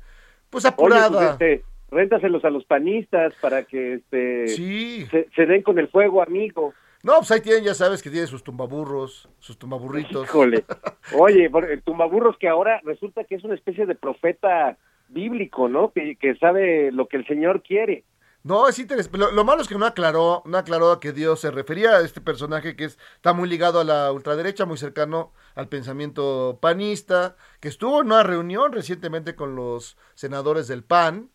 pues 0.49 0.63
Oye, 0.63 0.73
apurada. 0.73 1.09
pues, 1.37 1.51
este, 1.51 1.65
réntaselos 1.91 2.45
a 2.45 2.49
los 2.49 2.63
panistas 2.63 3.33
para 3.41 3.63
que 3.63 3.95
este 3.95 4.47
Sí. 4.47 5.05
se, 5.11 5.27
se 5.35 5.45
den 5.45 5.61
con 5.63 5.77
el 5.79 5.89
fuego, 5.89 6.21
amigo. 6.23 6.73
No, 7.03 7.17
pues 7.17 7.31
ahí 7.31 7.41
tienen, 7.41 7.63
ya 7.63 7.73
sabes 7.73 8.01
que 8.01 8.09
tienen 8.09 8.27
sus 8.27 8.43
tumbaburros, 8.43 9.29
sus 9.39 9.57
tumbaburritos. 9.57 10.23
Híjole. 10.25 10.63
Oye, 11.17 11.49
por- 11.49 11.69
el 11.69 11.81
tumbaburros 11.81 12.37
que 12.37 12.47
ahora 12.47 12.81
resulta 12.83 13.23
que 13.23 13.35
es 13.35 13.43
una 13.43 13.55
especie 13.55 13.85
de 13.85 13.95
profeta 13.95 14.77
bíblico, 15.09 15.69
¿no? 15.69 15.91
Que, 15.91 16.15
que 16.17 16.35
sabe 16.35 16.91
lo 16.91 17.07
que 17.07 17.17
el 17.17 17.27
Señor 17.27 17.61
quiere. 17.63 18.03
No, 18.47 18.69
es 18.69 18.79
interesante. 18.79 19.17
Lo, 19.17 19.31
lo 19.31 19.43
malo 19.43 19.61
es 19.61 19.67
que 19.67 19.77
no 19.77 19.85
aclaró, 19.85 20.41
no 20.45 20.57
aclaró 20.57 20.93
a 20.93 21.01
qué 21.01 21.11
Dios 21.11 21.41
se 21.41 21.51
refería 21.51 21.97
a 21.97 22.01
este 22.01 22.21
personaje 22.21 22.77
que 22.77 22.85
es, 22.85 22.97
está 23.17 23.33
muy 23.33 23.49
ligado 23.49 23.81
a 23.81 23.83
la 23.83 24.09
ultraderecha, 24.13 24.65
muy 24.65 24.77
cercano 24.77 25.33
al 25.53 25.67
pensamiento 25.67 26.57
panista, 26.61 27.35
que 27.59 27.67
estuvo 27.67 27.99
en 27.99 28.07
una 28.07 28.23
reunión 28.23 28.71
recientemente 28.71 29.35
con 29.35 29.57
los 29.57 29.97
senadores 30.15 30.69
del 30.69 30.85
PAN, 30.85 31.29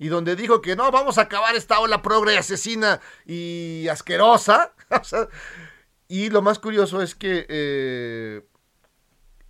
y 0.00 0.08
donde 0.08 0.34
dijo 0.34 0.60
que 0.60 0.74
no, 0.74 0.90
vamos 0.90 1.18
a 1.18 1.22
acabar 1.22 1.54
esta 1.54 1.78
ola 1.78 2.02
progre 2.02 2.36
asesina 2.36 3.00
y 3.24 3.86
asquerosa. 3.88 4.74
Y 6.08 6.30
lo 6.30 6.40
más 6.40 6.60
curioso 6.60 7.02
es 7.02 7.16
que 7.16 7.46
eh, 7.48 8.46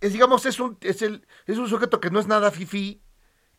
es, 0.01 0.13
digamos, 0.13 0.43
es 0.47 0.59
un, 0.59 0.75
es, 0.81 1.03
el, 1.03 1.27
es 1.45 1.59
un 1.59 1.69
sujeto 1.69 1.99
que 1.99 2.09
no 2.09 2.19
es 2.19 2.25
nada 2.25 2.49
fifí, 2.49 3.03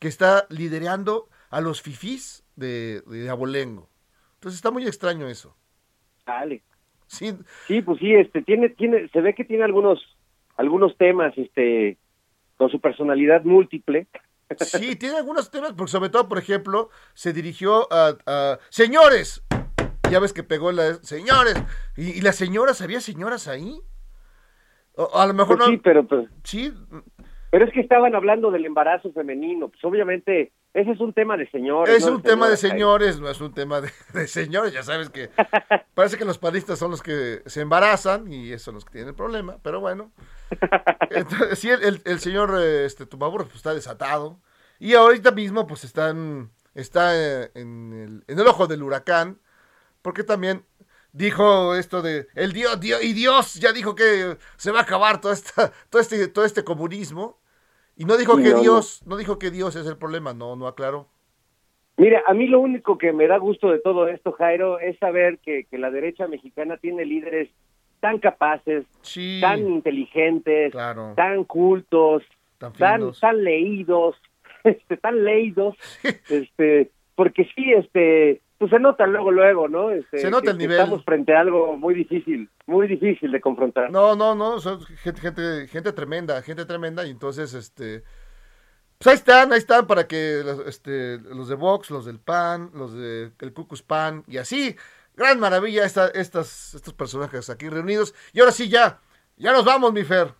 que 0.00 0.08
está 0.08 0.48
liderando 0.48 1.28
a 1.48 1.60
los 1.60 1.80
fifís 1.80 2.42
de, 2.58 3.00
de 3.02 3.28
Abolengo. 3.30 3.88
Entonces 4.34 4.58
está 4.58 4.70
muy 4.70 4.86
extraño 4.86 5.28
eso. 5.28 5.56
Dale. 6.26 6.62
Sí, 7.06 7.32
Sí, 7.66 7.80
pues 7.82 7.98
sí, 7.98 8.14
este 8.14 8.42
tiene 8.42 8.68
tiene 8.70 9.08
se 9.08 9.20
ve 9.20 9.34
que 9.34 9.44
tiene 9.44 9.64
algunos 9.64 9.98
algunos 10.56 10.96
temas 10.96 11.32
este 11.38 11.96
con 12.56 12.68
su 12.70 12.80
personalidad 12.80 13.44
múltiple. 13.44 14.06
sí, 14.58 14.96
tiene 14.96 15.16
algunos 15.16 15.50
temas, 15.50 15.72
porque 15.74 15.90
sobre 15.92 16.10
todo, 16.10 16.28
por 16.28 16.38
ejemplo, 16.38 16.90
se 17.14 17.32
dirigió 17.32 17.90
a, 17.92 18.16
a- 18.26 18.58
señores. 18.68 19.42
Ya 20.10 20.20
ves 20.20 20.32
que 20.32 20.42
pegó 20.42 20.72
la 20.72 20.94
señores. 21.02 21.54
Y, 21.96 22.18
y 22.18 22.20
las 22.22 22.36
señoras, 22.36 22.80
¿había 22.82 23.00
señoras 23.00 23.46
ahí? 23.48 23.80
O- 24.96 25.18
a 25.18 25.26
lo 25.26 25.34
mejor 25.34 25.58
Pues 25.58 25.68
no. 25.68 25.74
sí, 25.74 25.80
pero 25.82 26.06
pues 26.06 26.28
Sí, 26.44 26.72
pero 27.50 27.64
es 27.64 27.72
que 27.72 27.80
estaban 27.80 28.14
hablando 28.14 28.50
del 28.50 28.66
embarazo 28.66 29.12
femenino, 29.12 29.68
pues 29.68 29.82
obviamente 29.84 30.52
ese 30.80 30.92
es 30.92 31.00
un 31.00 31.12
tema 31.12 31.36
de 31.36 31.48
señores. 31.50 31.96
es 31.96 32.06
¿no? 32.06 32.16
un 32.16 32.22
tema 32.22 32.48
de 32.48 32.56
señores, 32.56 33.18
no 33.20 33.28
es 33.28 33.40
un 33.40 33.52
tema 33.52 33.80
de, 33.80 33.90
de 34.12 34.26
señores. 34.28 34.72
Ya 34.72 34.82
sabes 34.82 35.10
que 35.10 35.30
parece 35.94 36.16
que 36.16 36.24
los 36.24 36.38
panistas 36.38 36.78
son 36.78 36.90
los 36.90 37.02
que 37.02 37.42
se 37.46 37.60
embarazan 37.60 38.32
y 38.32 38.58
son 38.58 38.74
los 38.74 38.84
que 38.84 38.92
tienen 38.92 39.08
el 39.10 39.14
problema, 39.14 39.58
pero 39.62 39.80
bueno. 39.80 40.12
Entonces, 41.10 41.58
sí, 41.58 41.70
el, 41.70 41.82
el- 41.82 42.02
el 42.04 42.20
señor 42.20 42.58
este, 42.60 43.06
Tumaburro 43.06 43.44
pues, 43.44 43.56
está 43.56 43.74
desatado. 43.74 44.40
Y 44.78 44.94
ahorita 44.94 45.32
mismo, 45.32 45.66
pues 45.66 45.82
están, 45.84 46.50
está 46.74 47.10
eh, 47.16 47.50
en 47.54 47.92
el, 47.92 48.24
en 48.32 48.38
el 48.38 48.46
ojo 48.46 48.66
del 48.66 48.82
huracán. 48.82 49.40
Porque 50.02 50.22
también 50.22 50.64
dijo 51.12 51.74
esto 51.74 52.02
de 52.02 52.28
el 52.34 52.52
Dios, 52.52 52.78
Dios, 52.78 53.02
y 53.02 53.12
Dios 53.12 53.54
ya 53.54 53.72
dijo 53.72 53.94
que 53.96 54.38
se 54.56 54.70
va 54.70 54.80
a 54.80 54.82
acabar 54.82 55.20
toda 55.20 55.34
esta, 55.34 55.72
todo 55.90 56.00
este, 56.00 56.28
todo 56.28 56.44
este 56.44 56.62
comunismo. 56.62 57.40
Y 57.98 58.04
no 58.04 58.16
dijo 58.16 58.36
que 58.36 58.50
no. 58.52 58.60
Dios, 58.60 59.02
no 59.06 59.16
dijo 59.16 59.38
que 59.38 59.50
Dios 59.50 59.76
es 59.76 59.86
el 59.86 59.96
problema, 59.98 60.32
no, 60.32 60.56
no 60.56 60.66
aclaró. 60.68 61.08
Mira, 61.96 62.22
a 62.28 62.32
mí 62.32 62.46
lo 62.46 62.60
único 62.60 62.96
que 62.96 63.12
me 63.12 63.26
da 63.26 63.38
gusto 63.38 63.70
de 63.70 63.80
todo 63.80 64.06
esto, 64.06 64.30
Jairo, 64.32 64.78
es 64.78 64.96
saber 64.98 65.38
que, 65.38 65.64
que 65.64 65.78
la 65.78 65.90
derecha 65.90 66.28
mexicana 66.28 66.76
tiene 66.76 67.04
líderes 67.04 67.50
tan 67.98 68.18
capaces, 68.20 68.86
Sí, 69.02 69.40
tan 69.40 69.66
inteligentes, 69.66 70.70
claro. 70.70 71.14
tan 71.16 71.42
cultos, 71.42 72.22
Tan 72.58 72.72
tan, 72.72 73.12
tan 73.20 73.42
leídos, 73.42 74.16
este, 74.64 74.96
tan 74.96 75.24
leídos, 75.24 75.76
este, 76.28 76.90
porque 77.16 77.44
sí, 77.56 77.72
este, 77.72 78.40
pues 78.58 78.70
se 78.72 78.80
nota 78.80 79.06
luego, 79.06 79.30
luego, 79.30 79.68
¿no? 79.68 79.90
Este, 79.90 80.18
Se 80.18 80.30
nota 80.30 80.50
el 80.50 80.58
nivel. 80.58 80.78
Estamos 80.78 81.04
frente 81.04 81.34
a 81.34 81.40
algo 81.40 81.76
muy 81.76 81.94
difícil, 81.94 82.50
muy 82.66 82.88
difícil 82.88 83.30
de 83.30 83.40
confrontar. 83.40 83.90
No, 83.90 84.16
no, 84.16 84.34
no, 84.34 84.58
son 84.58 84.80
gente, 84.80 85.20
gente, 85.20 85.68
gente 85.68 85.92
tremenda, 85.92 86.42
gente 86.42 86.64
tremenda, 86.64 87.06
y 87.06 87.10
entonces, 87.10 87.54
este, 87.54 88.02
pues 88.98 89.06
ahí 89.06 89.14
están, 89.14 89.52
ahí 89.52 89.58
están 89.58 89.86
para 89.86 90.08
que 90.08 90.42
los, 90.44 90.66
este, 90.66 91.18
los 91.18 91.48
de 91.48 91.54
Vox, 91.54 91.90
los 91.90 92.04
del 92.04 92.18
PAN, 92.18 92.70
los 92.74 92.94
de 92.94 93.30
el 93.38 93.52
Cucus 93.52 93.82
PAN, 93.82 94.24
y 94.26 94.38
así, 94.38 94.74
gran 95.14 95.38
maravilla 95.38 95.84
esta, 95.84 96.08
estas, 96.08 96.74
estos 96.74 96.94
personajes 96.94 97.48
aquí 97.50 97.68
reunidos, 97.68 98.12
y 98.32 98.40
ahora 98.40 98.50
sí 98.50 98.68
ya, 98.68 99.00
ya 99.36 99.52
nos 99.52 99.64
vamos, 99.64 99.92
mi 99.92 100.02
Fer. 100.02 100.34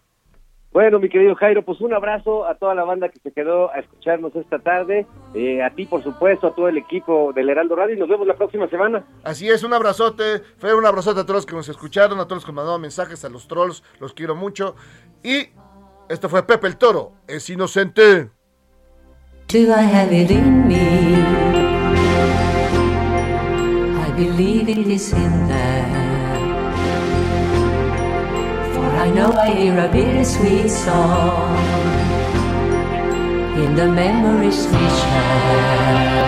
Bueno, 0.79 1.01
mi 1.01 1.09
querido 1.09 1.35
Jairo, 1.35 1.65
pues 1.65 1.81
un 1.81 1.93
abrazo 1.93 2.47
a 2.47 2.55
toda 2.55 2.73
la 2.73 2.85
banda 2.85 3.09
que 3.09 3.19
se 3.19 3.33
quedó 3.33 3.69
a 3.73 3.81
escucharnos 3.81 4.33
esta 4.37 4.61
tarde, 4.61 5.09
eh, 5.35 5.61
a 5.61 5.71
ti, 5.71 5.87
por 5.87 6.05
supuesto, 6.05 6.47
a 6.47 6.55
todo 6.55 6.69
el 6.69 6.79
equipo 6.79 7.33
del 7.33 7.51
Heraldo 7.51 7.75
Radio, 7.75 7.97
y 7.97 7.99
nos 7.99 8.09
vemos 8.09 8.29
la 8.29 8.37
próxima 8.37 8.69
semana. 8.69 9.05
Así 9.25 9.49
es, 9.49 9.65
un 9.65 9.73
abrazote, 9.73 10.39
Fer, 10.59 10.77
un 10.77 10.87
abrazote 10.87 11.19
a 11.19 11.25
todos 11.25 11.39
los 11.39 11.47
que 11.47 11.57
nos 11.57 11.69
escucharon, 11.69 12.21
a 12.21 12.27
todos 12.27 12.37
los 12.37 12.45
que 12.45 12.53
mandaron 12.53 12.81
mensajes, 12.81 13.25
a 13.25 13.29
los 13.29 13.49
trolls, 13.49 13.83
los 13.99 14.15
quiero 14.15 14.37
mucho, 14.37 14.77
y 15.25 15.49
esto 16.09 16.29
fue 16.29 16.47
Pepe 16.47 16.69
el 16.69 16.77
Toro, 16.77 17.11
es 17.27 17.51
inocente. 17.51 18.31
Do 19.49 19.59
I 19.59 19.83
have 19.83 20.17
it 20.17 20.31
in 20.31 20.69
me? 20.69 21.17
I 23.97 24.13
believe 24.17 24.71
it 24.71 24.87
is 24.87 25.13
in 25.13 25.49
there. 25.49 25.88
I 29.09 29.11
know 29.11 29.33
I 29.33 29.51
hear 29.51 29.79
a 29.79 29.89
bittersweet 29.89 30.71
song 30.71 31.57
in 33.57 33.75
the 33.75 33.89
memories 33.89 34.67
we 34.67 34.87
share. 35.01 36.28